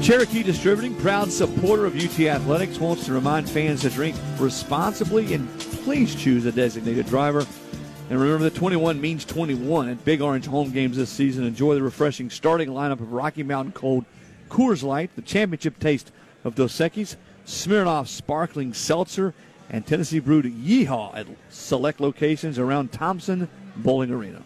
Cherokee 0.08 0.41
Distributing, 0.41 0.95
proud 0.95 1.30
supporter 1.30 1.86
of 1.86 1.93
UT 1.93 2.18
Athletics, 2.22 2.80
wants 2.80 3.05
to 3.08 3.12
remind 3.12 3.49
fans 3.49 3.82
to 3.82 3.89
drink 3.89 4.16
responsibly 4.39 5.34
and 5.34 5.60
please 5.60 6.16
choose 6.16 6.45
a 6.45 6.51
designated 6.53 7.08
driver. 7.08 7.45
And 8.10 8.18
remember 8.18 8.45
that 8.45 8.55
21 8.55 9.01
means 9.01 9.26
21 9.26 9.89
at 9.89 10.05
Big 10.05 10.22
Orange 10.22 10.45
home 10.45 10.72
games 10.72 10.95
this 10.95 11.10
season. 11.10 11.43
Enjoy 11.43 11.76
the 11.76 11.84
refreshing 11.84 12.30
starting 12.30 12.70
lineup 12.70 13.01
of 13.01 13.12
Rocky 13.12 13.43
Mountain 13.43 13.74
Cold, 13.74 14.05
Coors 14.49 14.82
Light, 14.82 15.14
the 15.18 15.22
championship 15.22 15.78
taste 15.78 16.14
of 16.45 16.55
Dos 16.55 16.78
Equis, 16.78 17.18
Smirnoff 17.45 18.08
Sparkling 18.08 18.74
Seltzer, 18.74 19.34
and 19.70 19.86
Tennessee 19.86 20.20
Brewed 20.20 20.45
Yeehaw 20.45 21.18
at 21.18 21.28
select 21.49 21.99
locations 21.99 22.58
around 22.58 22.93
Thompson 22.93 23.49
Bowling 23.76 24.12
Arena. 24.12 24.41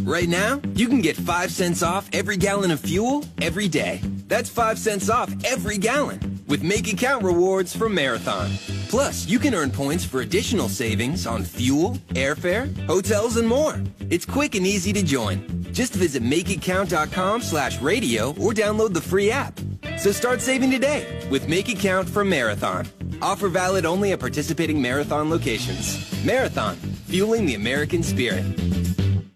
Right 0.00 0.28
now, 0.28 0.60
you 0.74 0.88
can 0.88 1.00
get 1.00 1.16
5 1.16 1.50
cents 1.50 1.82
off 1.82 2.08
every 2.12 2.36
gallon 2.36 2.70
of 2.70 2.80
fuel 2.80 3.24
every 3.40 3.68
day. 3.68 4.00
That's 4.26 4.48
5 4.48 4.78
cents 4.78 5.10
off 5.10 5.32
every 5.44 5.78
gallon 5.78 6.40
with 6.48 6.62
Make 6.62 6.88
It 6.92 6.98
Count 6.98 7.22
rewards 7.22 7.76
from 7.76 7.94
Marathon. 7.94 8.50
Plus, 8.88 9.26
you 9.26 9.38
can 9.38 9.54
earn 9.54 9.70
points 9.70 10.04
for 10.04 10.20
additional 10.20 10.68
savings 10.68 11.26
on 11.26 11.44
fuel, 11.44 11.92
airfare, 12.10 12.74
hotels, 12.86 13.36
and 13.36 13.46
more. 13.46 13.80
It's 14.08 14.24
quick 14.24 14.54
and 14.54 14.66
easy 14.66 14.92
to 14.94 15.02
join. 15.02 15.66
Just 15.72 15.92
visit 15.94 16.22
makeitcount.com 16.22 17.42
slash 17.42 17.80
radio 17.82 18.30
or 18.30 18.52
download 18.52 18.94
the 18.94 19.00
free 19.00 19.30
app. 19.30 19.60
So 19.98 20.10
start 20.10 20.40
saving 20.40 20.70
today 20.70 21.26
with 21.30 21.48
Make 21.48 21.68
It 21.68 21.78
Count 21.78 22.08
from 22.08 22.30
Marathon. 22.30 22.88
Offer 23.20 23.48
valid 23.48 23.84
only 23.84 24.12
at 24.12 24.20
participating 24.20 24.80
Marathon 24.80 25.28
locations. 25.28 26.24
Marathon, 26.24 26.76
fueling 26.76 27.46
the 27.46 27.54
American 27.54 28.02
spirit. 28.02 28.44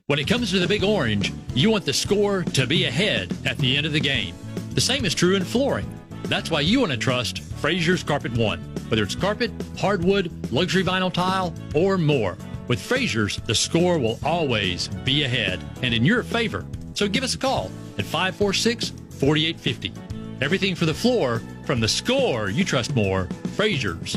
When 0.07 0.19
it 0.19 0.27
comes 0.27 0.51
to 0.51 0.59
the 0.59 0.67
Big 0.67 0.85
Orange, 0.85 1.33
you 1.55 1.71
want 1.71 1.85
the 1.85 1.93
score 1.93 2.43
to 2.43 2.67
be 2.67 2.85
ahead 2.85 3.37
at 3.45 3.59
the 3.59 3.77
end 3.77 3.87
of 3.87 3.93
the 3.93 4.01
game. 4.01 4.35
The 4.75 4.81
same 4.81 5.05
is 5.05 5.15
true 5.15 5.37
in 5.37 5.45
flooring. 5.45 5.87
That's 6.25 6.51
why 6.51 6.61
you 6.61 6.81
want 6.81 6.93
to 6.93 6.99
trust 6.99 7.41
Fraser's 7.43 8.03
Carpet 8.03 8.37
One. 8.37 8.61
Whether 8.89 9.03
it's 9.03 9.15
carpet, 9.15 9.51
hardwood, 9.79 10.53
luxury 10.53 10.85
vinyl 10.85 11.13
tile, 11.13 11.55
or 11.75 11.97
more. 11.99 12.37
With 12.69 12.81
Fraser's, 12.81 13.37
the 13.47 13.55
score 13.55 13.99
will 13.99 14.19
always 14.25 14.89
be 15.05 15.25
ahead 15.25 15.65
and 15.83 15.93
in 15.95 16.05
your 16.05 16.23
favor. 16.23 16.65
So 16.95 17.09
give 17.09 17.25
us 17.25 17.35
a 17.35 17.39
call 17.39 17.71
at 17.99 18.05
546 18.05 18.91
4850. 19.19 19.93
Everything 20.41 20.75
for 20.75 20.87
the 20.87 20.95
floor 20.95 21.41
from 21.65 21.81
the 21.81 21.89
score 21.89 22.51
you 22.51 22.65
trust 22.65 22.95
more. 22.95 23.29
Fraser's. 23.55 24.17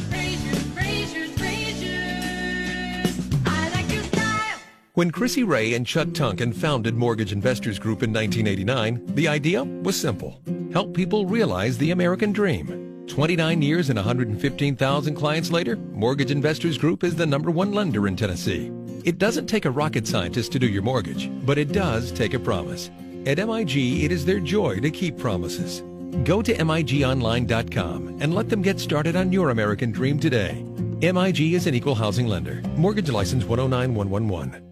When 4.96 5.12
Chrissy 5.12 5.44
Ray 5.44 5.74
and 5.74 5.86
Chuck 5.86 6.08
Tunkin 6.14 6.56
founded 6.56 6.96
Mortgage 6.96 7.34
Investors 7.34 7.78
Group 7.78 8.02
in 8.02 8.14
1989, 8.14 9.14
the 9.14 9.28
idea 9.28 9.62
was 9.62 10.00
simple. 10.00 10.40
Help 10.72 10.94
people 10.94 11.26
realize 11.26 11.78
the 11.78 11.92
American 11.92 12.32
dream. 12.32 13.04
29 13.08 13.62
years 13.62 13.90
and 13.90 13.98
115,000 13.98 15.14
clients 15.14 15.52
later, 15.52 15.76
Mortgage 15.76 16.32
Investors 16.32 16.78
Group 16.78 17.04
is 17.04 17.14
the 17.14 17.26
number 17.26 17.52
one 17.52 17.74
lender 17.74 18.08
in 18.08 18.16
Tennessee. 18.16 18.72
It 19.04 19.18
doesn't 19.18 19.48
take 19.48 19.66
a 19.66 19.70
rocket 19.70 20.08
scientist 20.08 20.54
to 20.54 20.60
do 20.60 20.68
your 20.68 20.82
mortgage, 20.82 21.30
but 21.46 21.58
it 21.58 21.74
does 21.74 22.14
take 22.14 22.34
a 22.34 22.40
promise. 22.40 22.90
At 23.26 23.46
MIG, 23.46 24.06
it 24.06 24.14
is 24.14 24.24
their 24.24 24.40
joy 24.40 24.80
to 24.80 24.90
keep 24.90 25.18
promises. 25.18 25.82
Go 26.24 26.42
to 26.42 26.56
MIGOnline.com 26.56 28.20
and 28.22 28.34
let 28.34 28.48
them 28.48 28.62
get 28.62 28.80
started 28.80 29.18
on 29.18 29.34
your 29.34 29.50
American 29.50 29.92
dream 29.92 30.22
today. 30.22 30.64
MIG 31.02 31.54
is 31.54 31.68
an 31.68 31.76
equal 31.76 31.96
housing 31.96 32.28
lender. 32.28 32.62
Mortgage 32.78 33.10
license 33.10 33.44
109111. 33.44 34.65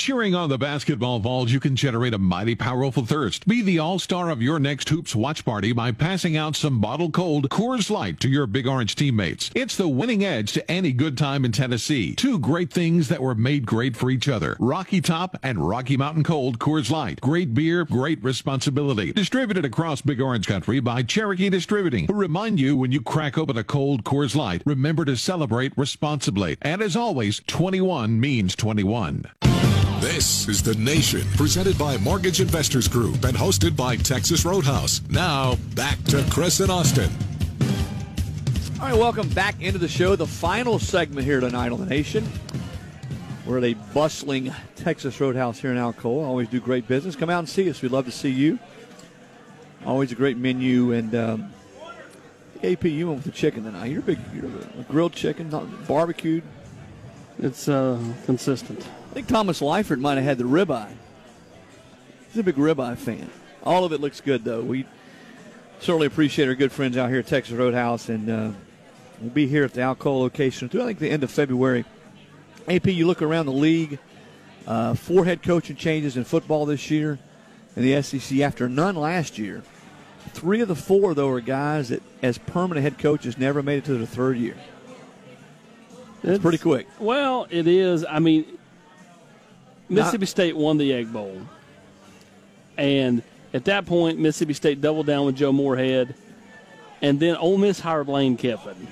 Cheering 0.00 0.34
on 0.34 0.48
the 0.48 0.56
basketball 0.56 1.18
Vols, 1.18 1.52
you 1.52 1.60
can 1.60 1.76
generate 1.76 2.14
a 2.14 2.18
mighty 2.18 2.54
powerful 2.54 3.04
thirst. 3.04 3.46
Be 3.46 3.60
the 3.60 3.80
all-star 3.80 4.30
of 4.30 4.40
your 4.40 4.58
next 4.58 4.88
hoops 4.88 5.14
watch 5.14 5.44
party 5.44 5.72
by 5.72 5.92
passing 5.92 6.38
out 6.38 6.56
some 6.56 6.80
bottle 6.80 7.10
cold 7.10 7.50
Coors 7.50 7.90
Light 7.90 8.18
to 8.20 8.28
your 8.30 8.46
Big 8.46 8.66
Orange 8.66 8.96
teammates. 8.96 9.50
It's 9.54 9.76
the 9.76 9.88
winning 9.88 10.24
edge 10.24 10.52
to 10.52 10.70
any 10.70 10.92
good 10.92 11.18
time 11.18 11.44
in 11.44 11.52
Tennessee. 11.52 12.14
Two 12.14 12.38
great 12.38 12.72
things 12.72 13.08
that 13.08 13.20
were 13.20 13.34
made 13.34 13.66
great 13.66 13.94
for 13.94 14.10
each 14.10 14.26
other. 14.26 14.56
Rocky 14.58 15.02
Top 15.02 15.36
and 15.42 15.68
Rocky 15.68 15.98
Mountain 15.98 16.24
Cold 16.24 16.58
Coors 16.58 16.90
Light. 16.90 17.20
Great 17.20 17.52
beer, 17.52 17.84
great 17.84 18.24
responsibility. 18.24 19.12
Distributed 19.12 19.66
across 19.66 20.00
Big 20.00 20.22
Orange 20.22 20.46
Country 20.46 20.80
by 20.80 21.02
Cherokee 21.02 21.50
Distributing. 21.50 22.06
Who 22.06 22.14
remind 22.14 22.58
you 22.58 22.74
when 22.74 22.90
you 22.90 23.02
crack 23.02 23.36
open 23.36 23.58
a 23.58 23.64
cold 23.64 24.04
Coors 24.04 24.34
Light, 24.34 24.62
remember 24.64 25.04
to 25.04 25.18
celebrate 25.18 25.76
responsibly. 25.76 26.56
And 26.62 26.80
as 26.80 26.96
always, 26.96 27.42
21 27.46 28.18
means 28.18 28.56
21. 28.56 29.26
This 30.00 30.48
is 30.48 30.62
The 30.62 30.74
Nation, 30.76 31.20
presented 31.36 31.76
by 31.76 31.98
Mortgage 31.98 32.40
Investors 32.40 32.88
Group 32.88 33.22
and 33.24 33.36
hosted 33.36 33.76
by 33.76 33.96
Texas 33.96 34.46
Roadhouse. 34.46 35.02
Now, 35.10 35.56
back 35.74 36.02
to 36.04 36.26
Chris 36.30 36.60
and 36.60 36.70
Austin. 36.70 37.10
All 38.80 38.88
right, 38.88 38.96
welcome 38.96 39.28
back 39.28 39.60
into 39.60 39.78
the 39.78 39.88
show. 39.88 40.16
The 40.16 40.26
final 40.26 40.78
segment 40.78 41.26
here 41.26 41.38
tonight 41.38 41.70
on 41.70 41.80
The 41.80 41.84
Nation. 41.84 42.26
We're 43.44 43.58
at 43.58 43.64
a 43.64 43.74
bustling 43.92 44.54
Texas 44.74 45.20
Roadhouse 45.20 45.60
here 45.60 45.70
in 45.70 45.76
Alcoa. 45.76 46.24
Always 46.24 46.48
do 46.48 46.60
great 46.60 46.88
business. 46.88 47.14
Come 47.14 47.28
out 47.28 47.40
and 47.40 47.48
see 47.48 47.68
us. 47.68 47.82
We'd 47.82 47.92
love 47.92 48.06
to 48.06 48.10
see 48.10 48.30
you. 48.30 48.58
Always 49.84 50.12
a 50.12 50.14
great 50.14 50.38
menu. 50.38 50.92
And 50.92 51.14
um, 51.14 51.52
AP, 52.62 52.84
you 52.84 53.08
went 53.08 53.18
with 53.18 53.26
the 53.26 53.38
chicken 53.38 53.64
tonight. 53.64 53.88
You're 53.88 54.00
a 54.00 54.04
big, 54.04 54.18
you're 54.34 54.46
a 54.46 54.82
grilled 54.84 55.12
chicken, 55.12 55.50
not 55.50 55.86
barbecued. 55.86 56.42
It's 57.38 57.68
uh, 57.68 58.02
consistent. 58.24 58.82
I 59.10 59.12
think 59.12 59.26
Thomas 59.26 59.60
Lyford 59.60 59.98
might 59.98 60.14
have 60.14 60.24
had 60.24 60.38
the 60.38 60.44
ribeye. 60.44 60.92
He's 62.28 62.38
a 62.38 62.44
big 62.44 62.54
ribeye 62.54 62.96
fan. 62.96 63.28
All 63.64 63.84
of 63.84 63.92
it 63.92 64.00
looks 64.00 64.20
good, 64.20 64.44
though. 64.44 64.60
We 64.60 64.86
certainly 65.80 66.06
appreciate 66.06 66.46
our 66.46 66.54
good 66.54 66.70
friends 66.70 66.96
out 66.96 67.10
here 67.10 67.18
at 67.18 67.26
Texas 67.26 67.54
Roadhouse, 67.54 68.08
and 68.08 68.30
uh, 68.30 68.50
we'll 69.20 69.30
be 69.30 69.48
here 69.48 69.64
at 69.64 69.72
the 69.72 69.80
Alcoa 69.80 70.20
location 70.20 70.68
through, 70.68 70.82
I 70.82 70.86
think, 70.86 71.00
the 71.00 71.10
end 71.10 71.24
of 71.24 71.30
February. 71.32 71.84
AP, 72.68 72.86
you 72.86 73.04
look 73.04 73.20
around 73.20 73.46
the 73.46 73.52
league, 73.52 73.98
uh, 74.68 74.94
four 74.94 75.24
head 75.24 75.42
coaching 75.42 75.74
changes 75.74 76.16
in 76.16 76.22
football 76.22 76.64
this 76.64 76.88
year 76.88 77.18
in 77.74 77.82
the 77.82 78.00
SEC 78.02 78.38
after 78.38 78.68
none 78.68 78.94
last 78.94 79.38
year. 79.38 79.64
Three 80.28 80.60
of 80.60 80.68
the 80.68 80.76
four, 80.76 81.14
though, 81.14 81.30
are 81.30 81.40
guys 81.40 81.88
that, 81.88 82.02
as 82.22 82.38
permanent 82.38 82.84
head 82.84 82.98
coaches, 82.98 83.36
never 83.36 83.60
made 83.60 83.78
it 83.78 83.84
to 83.86 83.94
their 83.94 84.06
third 84.06 84.36
year. 84.36 84.56
It's, 86.22 86.40
pretty 86.40 86.58
quick. 86.58 86.86
Well, 87.00 87.48
it 87.50 87.66
is. 87.66 88.04
I 88.08 88.18
mean, 88.18 88.58
Mississippi 89.90 90.26
State 90.26 90.56
won 90.56 90.78
the 90.78 90.92
Egg 90.92 91.12
Bowl. 91.12 91.40
And 92.78 93.22
at 93.52 93.64
that 93.66 93.86
point, 93.86 94.18
Mississippi 94.18 94.54
State 94.54 94.80
doubled 94.80 95.06
down 95.06 95.26
with 95.26 95.36
Joe 95.36 95.52
Moorhead. 95.52 96.14
And 97.02 97.18
then 97.18 97.36
Ole 97.36 97.58
Miss 97.58 97.80
hired 97.80 98.08
Lane 98.08 98.36
Kiffin. 98.36 98.86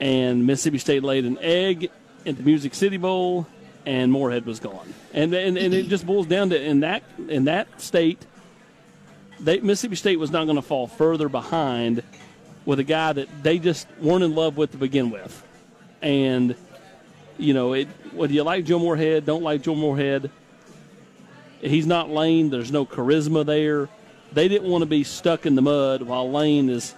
And 0.00 0.46
Mississippi 0.46 0.78
State 0.78 1.02
laid 1.02 1.24
an 1.24 1.38
egg 1.40 1.90
at 2.26 2.36
the 2.36 2.42
Music 2.42 2.74
City 2.74 2.96
Bowl, 2.96 3.46
and 3.86 4.12
Moorhead 4.12 4.44
was 4.44 4.60
gone. 4.60 4.92
And, 5.14 5.32
and, 5.32 5.56
and 5.56 5.72
it 5.72 5.88
just 5.88 6.06
boils 6.06 6.26
down 6.26 6.50
to 6.50 6.60
in 6.60 6.80
that, 6.80 7.02
in 7.28 7.44
that 7.44 7.80
state, 7.80 8.24
they, 9.40 9.60
Mississippi 9.60 9.96
State 9.96 10.18
was 10.18 10.30
not 10.30 10.44
going 10.44 10.56
to 10.56 10.62
fall 10.62 10.86
further 10.86 11.28
behind 11.28 12.02
with 12.64 12.80
a 12.80 12.84
guy 12.84 13.12
that 13.12 13.28
they 13.42 13.58
just 13.58 13.86
weren't 14.00 14.24
in 14.24 14.34
love 14.34 14.56
with 14.56 14.72
to 14.72 14.76
begin 14.76 15.10
with. 15.10 15.44
And– 16.02 16.56
you 17.38 17.54
know, 17.54 17.72
it, 17.72 17.88
whether 18.12 18.32
you 18.32 18.42
like 18.42 18.64
Joe 18.64 18.78
Moorhead, 18.78 19.24
don't 19.24 19.42
like 19.42 19.62
Joe 19.62 19.74
Moorhead, 19.74 20.30
he's 21.60 21.86
not 21.86 22.10
Lane. 22.10 22.50
There's 22.50 22.72
no 22.72 22.84
charisma 22.84 23.46
there. 23.46 23.88
They 24.32 24.48
didn't 24.48 24.68
want 24.68 24.82
to 24.82 24.86
be 24.86 25.04
stuck 25.04 25.46
in 25.46 25.54
the 25.54 25.62
mud 25.62 26.02
while 26.02 26.30
Lane 26.30 26.68
is 26.68 26.94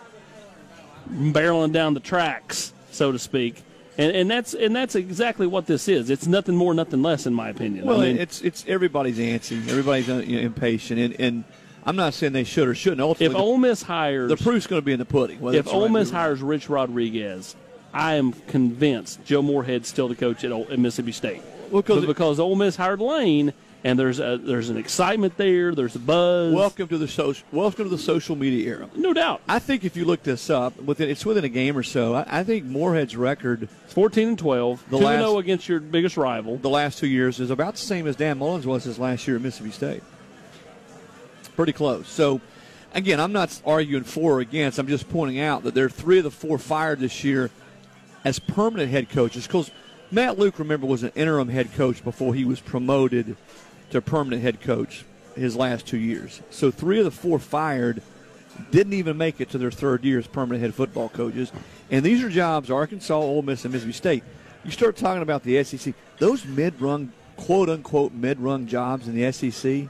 barreling 1.08 1.72
down 1.72 1.94
the 1.94 2.00
tracks, 2.00 2.72
so 2.90 3.12
to 3.12 3.18
speak. 3.18 3.62
And, 3.98 4.12
and 4.16 4.30
that's 4.30 4.54
and 4.54 4.74
that's 4.74 4.94
exactly 4.94 5.46
what 5.46 5.66
this 5.66 5.86
is. 5.86 6.10
It's 6.10 6.26
nothing 6.26 6.56
more, 6.56 6.72
nothing 6.72 7.02
less, 7.02 7.26
in 7.26 7.34
my 7.34 7.50
opinion. 7.50 7.86
Well, 7.86 8.00
I 8.00 8.06
mean, 8.06 8.18
it's 8.18 8.40
it's 8.40 8.64
everybody's 8.66 9.18
antsy, 9.18 9.68
everybody's 9.68 10.08
uh, 10.08 10.22
you 10.26 10.36
know, 10.36 10.42
impatient, 10.42 10.98
and, 11.00 11.20
and 11.20 11.44
I'm 11.84 11.96
not 11.96 12.14
saying 12.14 12.32
they 12.32 12.44
should 12.44 12.68
or 12.68 12.74
shouldn't. 12.74 13.00
Ultimately, 13.00 13.34
if 13.34 13.40
Ole 13.40 13.58
Miss 13.58 13.82
hires, 13.82 14.28
the 14.28 14.36
proof's 14.36 14.66
going 14.66 14.80
to 14.80 14.84
be 14.84 14.92
in 14.92 14.98
the 14.98 15.04
pudding. 15.04 15.38
If 15.54 15.68
Ole 15.68 15.88
Miss 15.88 16.10
hires 16.10 16.40
Rich 16.40 16.68
Rodriguez, 16.68 17.56
I 17.92 18.14
am 18.14 18.32
convinced 18.32 19.24
Joe 19.24 19.42
Moorhead's 19.42 19.88
still 19.88 20.08
the 20.08 20.14
coach 20.14 20.44
at, 20.44 20.52
at 20.52 20.78
Mississippi 20.78 21.12
State. 21.12 21.42
Well, 21.70 21.82
because, 21.82 22.06
because 22.06 22.40
Ole 22.40 22.56
Miss 22.56 22.76
hired 22.76 23.00
Lane, 23.00 23.52
and 23.82 23.98
there's 23.98 24.20
a, 24.20 24.38
there's 24.40 24.68
an 24.68 24.76
excitement 24.76 25.36
there. 25.36 25.74
There's 25.74 25.96
a 25.96 25.98
buzz. 25.98 26.52
Welcome 26.52 26.88
to 26.88 26.98
the 26.98 27.08
social 27.08 27.46
welcome 27.50 27.84
to 27.84 27.90
the 27.90 27.98
social 27.98 28.36
media 28.36 28.68
era. 28.68 28.90
No 28.94 29.12
doubt. 29.12 29.40
I 29.48 29.58
think 29.58 29.84
if 29.84 29.96
you 29.96 30.04
look 30.04 30.22
this 30.22 30.50
up, 30.50 30.76
within 30.80 31.08
it's 31.08 31.24
within 31.24 31.44
a 31.44 31.48
game 31.48 31.76
or 31.76 31.82
so. 31.82 32.14
I, 32.14 32.40
I 32.40 32.44
think 32.44 32.64
Moorhead's 32.64 33.16
record, 33.16 33.68
fourteen 33.86 34.28
and 34.28 34.38
twelve, 34.38 34.84
the 34.90 34.98
two 34.98 35.04
last, 35.04 35.18
zero 35.20 35.38
against 35.38 35.68
your 35.68 35.80
biggest 35.80 36.16
rival. 36.16 36.58
The 36.58 36.68
last 36.68 36.98
two 36.98 37.06
years 37.08 37.40
is 37.40 37.50
about 37.50 37.74
the 37.74 37.80
same 37.80 38.06
as 38.06 38.16
Dan 38.16 38.38
Mullen's 38.38 38.66
was 38.66 38.84
his 38.84 38.98
last 38.98 39.26
year 39.26 39.36
at 39.36 39.42
Mississippi 39.42 39.70
State. 39.70 40.02
Pretty 41.56 41.72
close. 41.72 42.08
So, 42.08 42.40
again, 42.94 43.20
I'm 43.20 43.32
not 43.32 43.60
arguing 43.64 44.04
for 44.04 44.34
or 44.34 44.40
against. 44.40 44.78
I'm 44.78 44.88
just 44.88 45.08
pointing 45.08 45.40
out 45.40 45.62
that 45.64 45.74
there 45.74 45.86
are 45.86 45.90
three 45.90 46.18
of 46.18 46.24
the 46.24 46.30
four 46.30 46.58
fired 46.58 47.00
this 47.00 47.24
year 47.24 47.50
as 48.24 48.38
permanent 48.38 48.90
head 48.90 49.08
coaches 49.08 49.46
because 49.46 49.70
Matt 50.10 50.38
Luke, 50.38 50.58
remember, 50.58 50.86
was 50.86 51.02
an 51.02 51.12
interim 51.14 51.48
head 51.48 51.72
coach 51.74 52.02
before 52.02 52.34
he 52.34 52.44
was 52.44 52.60
promoted 52.60 53.36
to 53.90 54.00
permanent 54.00 54.42
head 54.42 54.60
coach 54.60 55.04
his 55.36 55.54
last 55.56 55.86
two 55.86 55.98
years. 55.98 56.42
So 56.50 56.70
three 56.70 56.98
of 56.98 57.04
the 57.04 57.10
four 57.10 57.38
fired 57.38 58.02
didn't 58.70 58.92
even 58.94 59.16
make 59.16 59.40
it 59.40 59.50
to 59.50 59.58
their 59.58 59.70
third 59.70 60.04
year 60.04 60.18
as 60.18 60.26
permanent 60.26 60.62
head 60.62 60.74
football 60.74 61.08
coaches. 61.08 61.52
And 61.90 62.04
these 62.04 62.22
are 62.22 62.28
jobs 62.28 62.70
Arkansas, 62.70 63.14
Ole 63.14 63.42
Miss, 63.42 63.64
and 63.64 63.72
Mississippi 63.72 63.92
State. 63.92 64.24
You 64.64 64.70
start 64.70 64.96
talking 64.96 65.22
about 65.22 65.42
the 65.42 65.62
SEC, 65.64 65.94
those 66.18 66.44
mid-rung, 66.44 67.12
quote-unquote 67.36 68.12
mid-rung 68.12 68.66
jobs 68.66 69.08
in 69.08 69.14
the 69.14 69.32
SEC, 69.32 69.88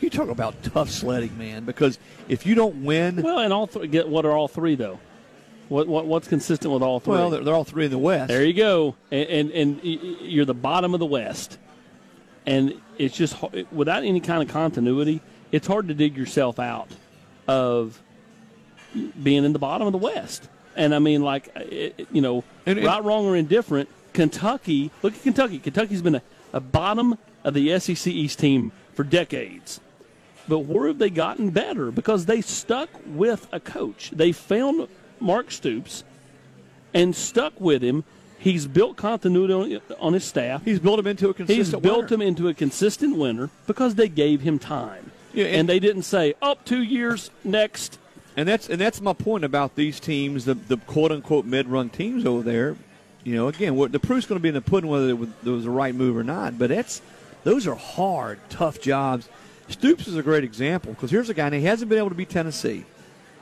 you 0.00 0.10
talk 0.10 0.28
about 0.28 0.62
tough 0.62 0.90
sledding, 0.90 1.36
man, 1.38 1.64
because 1.64 1.98
if 2.28 2.46
you 2.46 2.54
don't 2.54 2.84
win... 2.84 3.22
Well, 3.22 3.38
and 3.38 3.52
all 3.52 3.66
th- 3.66 3.90
get 3.90 4.08
what 4.08 4.24
are 4.24 4.32
all 4.32 4.48
three, 4.48 4.74
though? 4.74 5.00
What, 5.68 5.88
what, 5.88 6.06
what's 6.06 6.28
consistent 6.28 6.72
with 6.72 6.82
all 6.82 7.00
three? 7.00 7.14
Well, 7.14 7.30
they're, 7.30 7.44
they're, 7.44 7.54
all 7.54 7.64
three 7.64 7.86
in 7.86 7.90
the 7.90 7.98
West. 7.98 8.28
There 8.28 8.44
you 8.44 8.52
go, 8.52 8.94
and, 9.10 9.28
and, 9.28 9.50
and 9.52 9.80
you're 9.82 10.44
the 10.44 10.54
bottom 10.54 10.92
of 10.92 11.00
the 11.00 11.06
West, 11.06 11.58
and 12.46 12.80
it's 12.98 13.16
just 13.16 13.36
without 13.72 14.04
any 14.04 14.20
kind 14.20 14.42
of 14.42 14.48
continuity, 14.48 15.20
it's 15.50 15.66
hard 15.66 15.88
to 15.88 15.94
dig 15.94 16.16
yourself 16.16 16.58
out 16.58 16.88
of 17.48 18.00
being 19.22 19.44
in 19.44 19.52
the 19.52 19.58
bottom 19.58 19.86
of 19.86 19.92
the 19.92 19.98
West. 19.98 20.48
And 20.76 20.94
I 20.94 20.98
mean, 20.98 21.22
like 21.22 21.50
uh, 21.54 21.62
you 22.10 22.20
know, 22.20 22.44
and, 22.66 22.84
right, 22.84 23.02
wrong, 23.02 23.26
or 23.26 23.36
indifferent. 23.36 23.88
Kentucky, 24.12 24.90
look 25.02 25.14
at 25.14 25.22
Kentucky. 25.22 25.58
Kentucky's 25.58 26.02
been 26.02 26.16
a, 26.16 26.22
a 26.52 26.60
bottom 26.60 27.16
of 27.44 27.54
the 27.54 27.78
SEC 27.78 28.06
East 28.08 28.38
team 28.38 28.72
for 28.94 29.04
decades. 29.04 29.80
But 30.48 30.60
where 30.60 30.88
have 30.88 30.98
they 30.98 31.10
gotten 31.10 31.50
better? 31.50 31.90
Because 31.90 32.26
they 32.26 32.40
stuck 32.40 32.88
with 33.06 33.48
a 33.52 33.60
coach. 33.60 34.10
They 34.10 34.32
found 34.32 34.88
Mark 35.22 35.50
Stoops 35.50 36.04
and 36.94 37.14
stuck 37.14 37.58
with 37.60 37.82
him. 37.82 38.04
He's 38.38 38.66
built 38.66 38.96
continuity 38.96 39.80
on, 40.00 40.14
his 40.14 40.24
staff. 40.24 40.64
He's 40.64 40.80
built 40.80 40.98
him 40.98 41.06
into 41.06 41.28
a 41.28 41.34
consistent. 41.34 41.66
He's 41.66 41.70
built 41.80 42.10
winner. 42.10 42.14
him 42.14 42.22
into 42.22 42.48
a 42.48 42.54
consistent 42.54 43.16
winner 43.16 43.50
because 43.68 43.94
they 43.94 44.08
gave 44.08 44.40
him 44.40 44.58
time. 44.58 45.12
Yeah, 45.32 45.44
and, 45.44 45.54
and, 45.54 45.68
they 45.68 45.78
didn't 45.78 46.02
say 46.02 46.34
up 46.42 46.58
oh, 46.60 46.62
two 46.64 46.82
years 46.82 47.30
next. 47.44 47.98
And 48.36 48.48
that's 48.48 48.68
and 48.68 48.80
that's 48.80 49.00
my 49.00 49.12
point 49.12 49.44
about 49.44 49.76
these 49.76 50.00
teams, 50.00 50.44
the 50.44 50.54
the 50.54 50.76
quote 50.78 51.12
unquote 51.12 51.44
mid 51.44 51.68
run 51.68 51.88
teams 51.88 52.26
over 52.26 52.42
there. 52.42 52.76
You 53.22 53.36
know, 53.36 53.48
again, 53.48 53.76
what, 53.76 53.92
the 53.92 54.00
proof's 54.00 54.26
going 54.26 54.40
to 54.40 54.42
be 54.42 54.48
in 54.48 54.54
the 54.54 54.60
pudding 54.60 54.90
whether 54.90 55.08
it 55.08 55.18
was, 55.18 55.28
it 55.44 55.50
was 55.50 55.64
the 55.64 55.70
right 55.70 55.94
move 55.94 56.16
or 56.16 56.24
not. 56.24 56.58
But 56.58 56.70
that's 56.70 57.00
those 57.44 57.68
are 57.68 57.76
hard, 57.76 58.40
tough 58.50 58.80
jobs. 58.80 59.28
Stoops 59.68 60.08
is 60.08 60.16
a 60.16 60.22
great 60.22 60.42
example 60.42 60.92
because 60.92 61.10
here's 61.10 61.28
a 61.28 61.34
guy 61.34 61.46
and 61.46 61.54
he 61.54 61.62
hasn't 61.62 61.88
been 61.88 61.98
able 61.98 62.08
to 62.08 62.16
beat 62.16 62.30
Tennessee, 62.30 62.84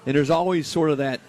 and 0.05 0.15
there's 0.15 0.31
always 0.31 0.67
sort 0.67 0.91
of 0.91 0.99
that 0.99 1.21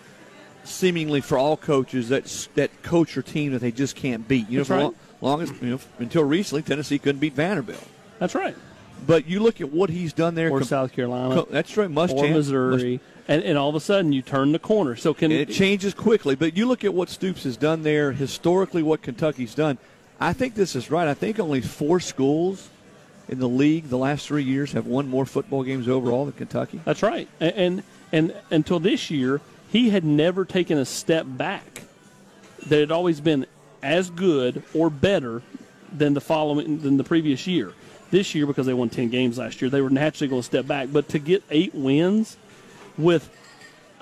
seemingly 0.63 1.21
for 1.21 1.37
all 1.37 1.57
coaches 1.57 2.09
that 2.09 2.25
that 2.55 2.83
coach 2.83 3.17
or 3.17 3.21
team 3.21 3.53
that 3.53 3.59
they 3.59 3.71
just 3.71 3.95
can't 3.95 4.27
beat. 4.27 4.49
You 4.49 4.59
know, 4.59 4.63
That's 4.63 4.67
for 4.67 4.77
right. 4.89 4.95
long, 5.21 5.41
as 5.41 5.49
you 5.61 5.71
know 5.71 5.79
until 5.99 6.23
recently, 6.23 6.61
Tennessee 6.61 6.99
couldn't 6.99 7.19
beat 7.19 7.33
Vanderbilt. 7.33 7.83
That's 8.19 8.35
right. 8.35 8.55
But 9.05 9.27
you 9.27 9.39
look 9.39 9.61
at 9.61 9.71
what 9.71 9.89
he's 9.89 10.13
done 10.13 10.35
there, 10.35 10.49
or 10.51 10.59
com- 10.59 10.67
South 10.67 10.93
Carolina. 10.93 11.43
that's 11.49 11.75
right, 11.75 11.89
Muschamp, 11.89 12.29
or 12.29 12.33
Missouri, 12.33 12.93
Musch- 12.93 13.01
and, 13.27 13.43
and 13.43 13.57
all 13.57 13.69
of 13.69 13.75
a 13.75 13.79
sudden 13.79 14.11
you 14.13 14.21
turn 14.21 14.51
the 14.51 14.59
corner. 14.59 14.95
So 14.95 15.13
can 15.13 15.31
it 15.31 15.49
changes 15.49 15.93
quickly? 15.95 16.35
But 16.35 16.55
you 16.55 16.67
look 16.67 16.83
at 16.83 16.93
what 16.93 17.09
Stoops 17.09 17.43
has 17.45 17.57
done 17.57 17.81
there 17.81 18.11
historically, 18.11 18.83
what 18.83 19.01
Kentucky's 19.01 19.55
done. 19.55 19.79
I 20.19 20.33
think 20.33 20.53
this 20.53 20.75
is 20.75 20.91
right. 20.91 21.07
I 21.07 21.15
think 21.15 21.39
only 21.39 21.61
four 21.61 21.99
schools 21.99 22.69
in 23.27 23.39
the 23.39 23.49
league 23.49 23.89
the 23.89 23.97
last 23.97 24.27
three 24.27 24.43
years 24.43 24.73
have 24.73 24.85
won 24.85 25.07
more 25.07 25.25
football 25.25 25.63
games 25.63 25.87
overall 25.87 26.25
than 26.25 26.33
Kentucky. 26.33 26.79
That's 26.85 27.01
right. 27.01 27.27
And, 27.39 27.53
and 27.55 27.83
and 28.11 28.35
until 28.51 28.79
this 28.79 29.09
year, 29.09 29.41
he 29.71 29.89
had 29.89 30.03
never 30.03 30.45
taken 30.45 30.77
a 30.77 30.85
step 30.85 31.25
back. 31.27 31.83
That 32.67 32.79
had 32.79 32.91
always 32.91 33.19
been 33.21 33.47
as 33.81 34.09
good 34.11 34.61
or 34.75 34.89
better 34.91 35.41
than 35.91 36.13
the 36.13 36.21
following 36.21 36.79
than 36.81 36.97
the 36.97 37.03
previous 37.03 37.47
year. 37.47 37.73
This 38.11 38.35
year, 38.35 38.45
because 38.45 38.65
they 38.65 38.73
won 38.73 38.89
ten 38.89 39.09
games 39.09 39.37
last 39.37 39.61
year, 39.61 39.71
they 39.71 39.81
were 39.81 39.89
naturally 39.89 40.27
going 40.27 40.41
to 40.41 40.45
step 40.45 40.67
back. 40.67 40.89
But 40.91 41.09
to 41.09 41.19
get 41.19 41.43
eight 41.49 41.73
wins 41.73 42.37
with 42.97 43.29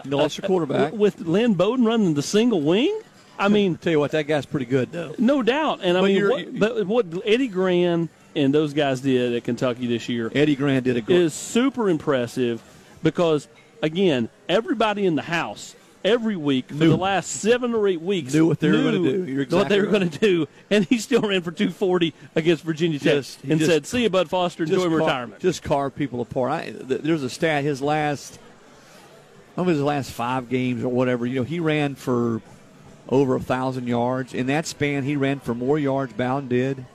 no 0.04 0.18
lost 0.18 0.42
quarterback 0.44 0.94
with 0.94 1.22
Lynn 1.22 1.54
Bowden 1.54 1.86
running 1.86 2.16
the 2.16 2.22
single 2.22 2.62
wing. 2.62 3.02
I 3.38 3.48
mean, 3.50 3.78
tell 3.78 3.92
you 3.92 4.00
what, 4.00 4.12
that 4.12 4.24
guy's 4.24 4.46
pretty 4.46 4.66
good, 4.66 4.92
though. 4.92 5.16
No 5.18 5.42
doubt. 5.44 5.80
And 5.84 5.98
I 5.98 6.02
But 6.02 6.08
mean, 6.08 6.28
what, 6.30 6.60
but 6.60 6.88
what 6.88 7.06
Eddie 7.26 7.48
Gran 7.48 8.10
and 8.36 8.54
those 8.54 8.74
guys 8.74 9.00
did 9.02 9.34
at 9.36 9.44
Kentucky 9.46 9.88
this 9.88 10.10
year, 10.10 10.32
Eddie 10.36 10.56
Gran 10.56 10.84
did 10.84 10.98
a 10.98 11.02
great. 11.02 11.20
is 11.20 11.34
super 11.34 11.90
impressive 11.90 12.62
because 13.04 13.48
again, 13.82 14.30
everybody 14.48 15.06
in 15.06 15.16
the 15.16 15.22
house 15.22 15.76
every 16.04 16.36
week 16.38 16.68
for 16.70 16.76
Knew. 16.76 16.90
the 16.90 16.98
last 16.98 17.28
seven 17.30 17.74
or 17.74 17.86
eight 17.88 18.02
weeks 18.02 18.34
Knew 18.34 18.48
what 18.48 18.60
they 18.60 18.70
were 18.70 18.78
gonna 18.84 19.00
do. 19.00 19.26
You're 19.26 19.46
what 19.46 19.68
they 19.68 19.76
exactly 19.78 19.82
were 19.82 19.88
going 19.88 20.10
to 20.10 20.20
do, 20.20 20.48
and 20.70 20.86
he 20.86 20.98
still 20.98 21.22
ran 21.22 21.42
for 21.42 21.52
240 21.52 22.14
against 22.36 22.64
Virginia 22.64 23.00
Tech 23.00 23.16
Just- 23.16 23.44
and 23.44 23.60
just- 23.60 23.70
said, 23.70 23.86
"See 23.86 24.04
you, 24.04 24.10
Bud 24.10 24.30
Foster. 24.30 24.64
Enjoy 24.64 24.84
car- 24.88 24.90
retirement." 24.90 25.42
Just 25.42 25.62
carve 25.62 25.96
people 25.96 26.22
apart. 26.22 26.52
I, 26.52 26.64
th- 26.72 27.02
there's 27.02 27.24
a 27.24 27.30
stat. 27.30 27.64
His 27.66 27.82
last, 27.82 28.40
I 29.58 29.64
his 29.64 29.82
last 29.82 30.12
five 30.12 30.50
games 30.50 30.84
or 30.84 30.90
whatever. 30.90 31.26
You 31.26 31.36
know, 31.42 31.44
he 31.44 31.60
ran 31.60 31.96
for 31.96 32.42
over 33.10 33.36
a 33.36 33.40
thousand 33.42 33.88
yards 33.88 34.34
in 34.34 34.46
that 34.48 34.66
span. 34.68 35.04
He 35.04 35.16
ran 35.18 35.40
for 35.40 35.54
more 35.54 35.78
yards 35.78 36.14
Bowden 36.14 36.48
did 36.48 36.86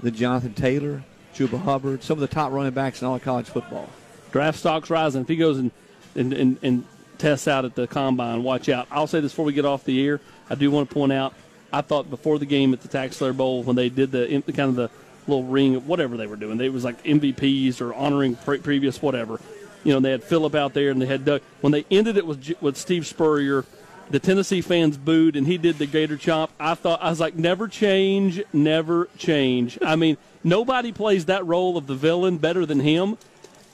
than 0.00 0.14
Jonathan 0.14 0.54
Taylor, 0.54 1.02
Chuba 1.34 1.60
Hubbard, 1.62 2.02
some 2.02 2.14
of 2.14 2.20
the 2.20 2.28
top 2.34 2.52
running 2.52 2.72
backs 2.72 3.02
in 3.02 3.08
all 3.08 3.16
of 3.16 3.22
college 3.22 3.46
football. 3.46 3.90
Draft 4.32 4.58
stock's 4.58 4.90
rising. 4.90 5.22
If 5.22 5.28
he 5.28 5.36
goes 5.36 5.58
and 5.58 5.70
and, 6.14 6.32
and, 6.32 6.58
and 6.62 6.84
tests 7.18 7.46
out 7.46 7.64
at 7.64 7.74
the 7.74 7.86
combine, 7.86 8.42
watch 8.42 8.68
out. 8.68 8.88
I'll 8.90 9.06
say 9.06 9.20
this 9.20 9.32
before 9.32 9.44
we 9.44 9.52
get 9.52 9.64
off 9.64 9.84
the 9.84 10.04
air. 10.04 10.20
I 10.48 10.54
do 10.54 10.70
want 10.70 10.88
to 10.88 10.94
point 10.94 11.12
out. 11.12 11.34
I 11.72 11.82
thought 11.82 12.10
before 12.10 12.38
the 12.38 12.46
game 12.46 12.72
at 12.72 12.80
the 12.80 12.88
TaxSlayer 12.88 13.36
Bowl 13.36 13.62
when 13.62 13.76
they 13.76 13.88
did 13.88 14.10
the 14.10 14.42
kind 14.46 14.70
of 14.70 14.74
the 14.74 14.90
little 15.28 15.44
ring 15.44 15.74
whatever 15.86 16.16
they 16.16 16.26
were 16.26 16.36
doing, 16.36 16.58
they 16.58 16.68
was 16.68 16.84
like 16.84 17.02
MVPs 17.04 17.80
or 17.80 17.94
honoring 17.94 18.34
pre- 18.36 18.58
previous 18.58 19.00
whatever. 19.00 19.40
You 19.84 19.94
know, 19.94 20.00
they 20.00 20.10
had 20.10 20.24
Philip 20.24 20.54
out 20.54 20.74
there 20.74 20.90
and 20.90 21.00
they 21.00 21.06
had 21.06 21.24
Doug. 21.24 21.42
When 21.60 21.72
they 21.72 21.84
ended 21.90 22.16
it 22.16 22.26
with 22.26 22.60
with 22.60 22.76
Steve 22.76 23.06
Spurrier, 23.06 23.64
the 24.10 24.18
Tennessee 24.18 24.60
fans 24.60 24.96
booed 24.96 25.36
and 25.36 25.46
he 25.46 25.56
did 25.56 25.78
the 25.78 25.86
Gator 25.86 26.16
chomp. 26.16 26.50
I 26.58 26.74
thought 26.74 27.00
I 27.00 27.10
was 27.10 27.20
like, 27.20 27.36
never 27.36 27.68
change, 27.68 28.42
never 28.52 29.08
change. 29.16 29.78
I 29.80 29.94
mean, 29.94 30.16
nobody 30.42 30.90
plays 30.90 31.26
that 31.26 31.46
role 31.46 31.76
of 31.76 31.86
the 31.86 31.94
villain 31.94 32.38
better 32.38 32.66
than 32.66 32.80
him. 32.80 33.16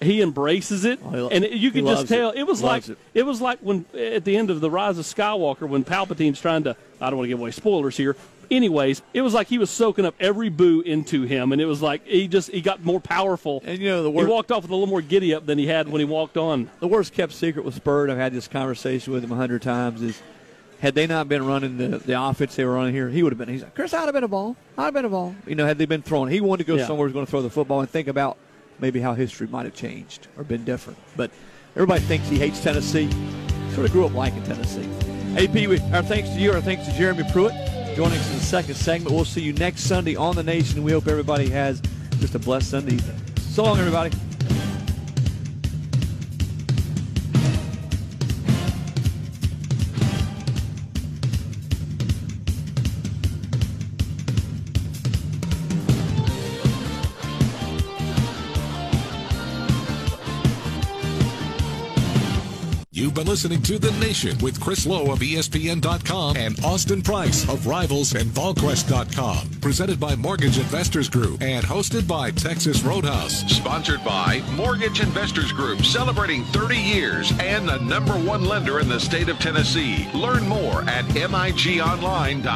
He 0.01 0.21
embraces 0.21 0.85
it, 0.85 0.99
oh, 1.05 1.29
he- 1.29 1.35
and 1.37 1.45
you 1.47 1.71
can 1.71 1.87
just 1.87 1.97
loves 2.01 2.11
it. 2.11 2.15
tell 2.17 2.31
it 2.31 2.43
was 2.43 2.63
like 2.63 2.87
it. 2.89 2.99
it 3.15 3.23
was 3.25 3.41
like 3.41 3.59
when 3.61 3.87
at 3.99 4.25
the 4.25 4.37
end 4.37 4.51
of 4.51 4.61
the 4.61 4.71
Rise 4.71 4.99
of 4.99 5.07
Skywalker 5.07 5.67
when 5.69 5.85
Palpatine's 5.85 6.41
trying 6.41 6.65
to. 6.65 6.77
I 7.01 7.09
don't 7.11 7.19
want 7.19 7.25
to 7.27 7.29
give 7.29 7.41
away 7.41 7.51
spoilers 7.51 7.97
here. 7.97 8.15
Anyways, 8.51 9.03
it 9.13 9.23
was 9.23 9.35
like 9.35 9.49
he 9.49 9.59
was 9.59 9.71
soaking 9.71 10.05
up 10.05 10.15
every 10.21 10.51
boo 10.51 10.81
into 10.83 11.23
him, 11.23 11.51
and 11.53 11.61
it 11.61 11.65
was 11.65 11.83
like 11.83 12.07
he 12.07 12.29
just 12.29 12.51
he 12.51 12.61
got 12.61 12.85
more 12.85 13.01
powerful. 13.01 13.63
And 13.65 13.79
you 13.79 13.89
know 13.89 14.03
the 14.05 14.11
he 14.13 14.25
walked 14.25 14.53
off 14.53 14.63
with 14.63 14.71
a 14.71 14.75
little 14.75 14.87
more 14.87 15.01
giddy 15.03 15.35
up 15.35 15.47
than 15.47 15.59
he 15.59 15.67
had 15.67 15.89
when 15.89 15.99
he 16.01 16.05
walked 16.05 16.37
on. 16.37 16.71
the 16.81 16.87
worst 16.87 17.13
kept 17.13 17.33
secret 17.33 17.65
with 17.65 17.83
Spurd. 17.83 18.11
I've 18.11 18.19
had 18.19 18.33
this 18.33 18.47
conversation 18.49 19.13
with 19.13 19.25
him 19.25 19.33
a 19.33 19.37
hundred 19.37 19.63
times. 19.63 20.01
Is 20.03 20.21
had 20.81 20.95
they 20.95 21.07
not 21.07 21.27
been 21.29 21.45
running 21.47 21.79
the, 21.79 21.99
the 21.99 22.21
offense 22.23 22.55
they 22.55 22.65
were 22.67 22.75
running 22.75 22.95
here, 22.95 23.09
he 23.09 23.23
would 23.23 23.33
have 23.33 23.39
been. 23.39 23.49
He's 23.49 23.63
like, 23.63 23.75
Chris, 23.75 23.93
I'd 23.95 24.05
have 24.05 24.13
been 24.13 24.25
a 24.25 24.29
ball. 24.29 24.57
I'd 24.77 24.85
have 24.85 24.95
been 24.95 25.07
a 25.07 25.09
ball. 25.09 25.35
You 25.47 25.55
know, 25.55 25.67
had 25.67 25.79
they 25.79 25.87
been 25.87 26.03
throwing, 26.03 26.31
he 26.31 26.41
wanted 26.43 26.65
to 26.65 26.69
go 26.73 26.77
Yeah. 26.77 26.87
somewhere. 26.87 27.09
He 27.09 27.13
was 27.13 27.15
going 27.15 27.27
to 27.27 27.31
throw 27.31 27.41
the 27.43 27.51
football 27.51 27.81
and 27.81 27.89
think 27.91 28.07
about 28.09 28.37
maybe 28.79 29.01
how 29.01 29.15
history 29.15 29.47
might 29.47 29.65
have 29.65 29.75
changed 29.75 30.29
or 30.37 30.45
been 30.45 30.65
different. 30.65 30.99
But 31.17 31.31
everybody 31.75 32.01
thinks 32.01 32.29
he 32.29 32.39
hates 32.39 32.63
Tennessee. 32.63 33.11
Sort 33.73 33.87
of 33.87 33.93
grew 33.93 34.07
up 34.07 34.15
liking 34.15 34.43
Tennessee. 34.45 34.89
AP, 35.37 35.55
we, 35.69 35.81
our 35.93 36.03
thanks 36.03 36.31
to 36.31 36.37
you. 36.37 36.53
Our 36.53 36.61
thanks 36.61 36.87
to 36.87 36.93
Jeremy 36.93 37.25
Pruitt 37.33 37.53
joining 37.97 38.19
us 38.19 38.31
in 38.31 38.39
the 38.39 38.45
second 38.45 38.75
segment. 38.75 39.15
We'll 39.15 39.25
see 39.25 39.41
you 39.41 39.55
next 39.55 39.85
Sunday 39.85 40.17
on 40.17 40.37
the 40.37 40.43
Nation. 40.43 40.83
We 40.83 40.93
hope 40.93 41.09
everybody 41.09 41.49
has 41.49 41.81
just 42.19 42.35
a 42.35 42.39
blessed 42.39 42.71
Sunday. 42.71 42.99
So 43.39 43.65
long, 43.65 43.79
everybody. 43.79 44.11
Been 63.17 63.27
listening 63.27 63.63
to 63.63 63.79
The 63.79 63.93
Nation 63.93 64.37
with 64.43 64.61
Chris 64.61 64.85
Low 64.85 65.11
of 65.11 65.21
ESPN.com 65.21 66.37
and 66.37 66.63
Austin 66.63 67.01
Price 67.01 67.49
of 67.49 67.67
Rivals 67.67 68.15
and 68.15 68.27
VolQuest.com. 68.31 69.53
Presented 69.63 69.99
by 69.99 70.15
Mortgage 70.17 70.59
Investors 70.59 71.09
Group 71.09 71.41
and 71.41 71.65
hosted 71.65 72.07
by 72.07 72.31
Texas 72.31 72.83
Roadhouse. 72.83 73.41
Sponsored 73.51 74.05
by 74.05 74.43
Mortgage 74.55 75.01
Investors 75.01 75.51
Group, 75.51 75.83
celebrating 75.83 76.45
30 76.45 76.77
years 76.77 77.33
and 77.41 77.67
the 77.67 77.79
number 77.79 78.13
one 78.13 78.45
lender 78.45 78.81
in 78.81 78.89
the 78.91 79.01
state 79.01 79.31
of 79.31 79.39
Tennessee. 79.39 80.07
Learn 80.13 80.47
more 80.47 80.83
at 80.83 81.07
migonline.com. 81.07 82.47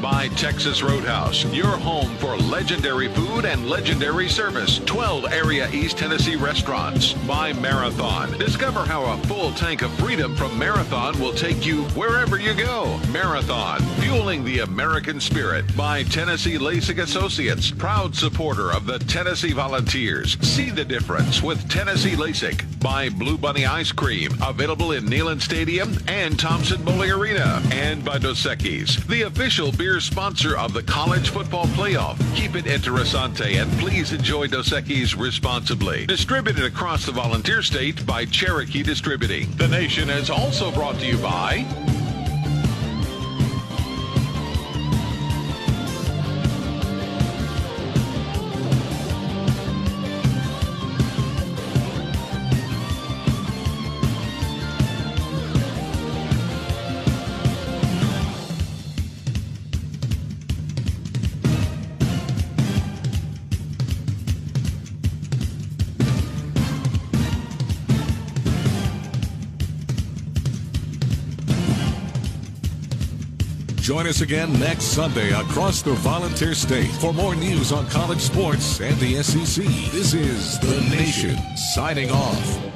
By 0.00 0.28
Texas 0.36 0.84
Roadhouse, 0.84 1.44
your 1.46 1.66
home 1.66 2.16
for 2.18 2.36
legendary 2.36 3.08
food 3.08 3.44
and 3.44 3.68
legendary 3.68 4.28
service. 4.28 4.78
12 4.86 5.32
area 5.32 5.68
East 5.72 5.98
Tennessee 5.98 6.36
restaurants. 6.36 7.14
By 7.26 7.52
Marathon. 7.54 8.38
Discover 8.38 8.84
how 8.84 9.02
a 9.04 9.18
full 9.26 9.50
tank 9.50 9.79
of 9.82 9.92
freedom 9.98 10.34
from 10.36 10.58
Marathon 10.58 11.18
will 11.20 11.32
take 11.32 11.64
you 11.64 11.84
wherever 11.94 12.38
you 12.38 12.54
go. 12.54 13.00
Marathon, 13.10 13.80
fueling 14.00 14.44
the 14.44 14.60
American 14.60 15.20
spirit. 15.20 15.64
By 15.76 16.02
Tennessee 16.02 16.58
LASIK 16.58 17.02
Associates, 17.02 17.70
proud 17.70 18.14
supporter 18.14 18.72
of 18.72 18.86
the 18.86 18.98
Tennessee 18.98 19.52
Volunteers. 19.52 20.36
See 20.46 20.70
the 20.70 20.84
difference 20.84 21.42
with 21.42 21.68
Tennessee 21.70 22.16
LASIK. 22.16 22.80
By 22.80 23.08
Blue 23.10 23.38
Bunny 23.38 23.66
Ice 23.66 23.92
Cream, 23.92 24.32
available 24.42 24.92
in 24.92 25.04
Neyland 25.06 25.40
Stadium 25.42 25.96
and 26.08 26.38
Thompson 26.38 26.82
Bowling 26.82 27.10
Arena. 27.10 27.62
And 27.72 28.04
by 28.04 28.18
Dos 28.18 28.44
Equis, 28.44 29.06
the 29.06 29.22
official 29.22 29.72
beer 29.72 30.00
sponsor 30.00 30.56
of 30.56 30.72
the 30.72 30.82
College 30.82 31.30
Football 31.30 31.66
Playoff. 31.66 32.18
Keep 32.34 32.56
it 32.56 32.64
interessante 32.66 33.60
and 33.60 33.70
please 33.78 34.12
enjoy 34.12 34.46
Dos 34.48 34.70
Equis 34.70 35.18
responsibly. 35.18 36.06
Distributed 36.06 36.64
across 36.64 37.06
the 37.06 37.12
volunteer 37.12 37.62
state 37.62 38.04
by 38.06 38.24
Cherokee 38.24 38.82
Distributing. 38.82 39.50
The 39.56 39.69
Nation 39.70 40.10
is 40.10 40.30
also 40.30 40.72
brought 40.72 40.98
to 40.98 41.06
you 41.06 41.16
by 41.18 41.64
Join 73.90 74.06
us 74.06 74.20
again 74.20 74.52
next 74.60 74.84
Sunday 74.84 75.32
across 75.32 75.82
the 75.82 75.94
Volunteer 75.94 76.54
State 76.54 76.92
for 77.00 77.12
more 77.12 77.34
news 77.34 77.72
on 77.72 77.88
college 77.88 78.20
sports 78.20 78.80
and 78.80 78.96
the 79.00 79.20
SEC. 79.20 79.64
This 79.90 80.14
is 80.14 80.60
The 80.60 80.80
Nation 80.96 81.36
signing 81.56 82.08
off. 82.12 82.69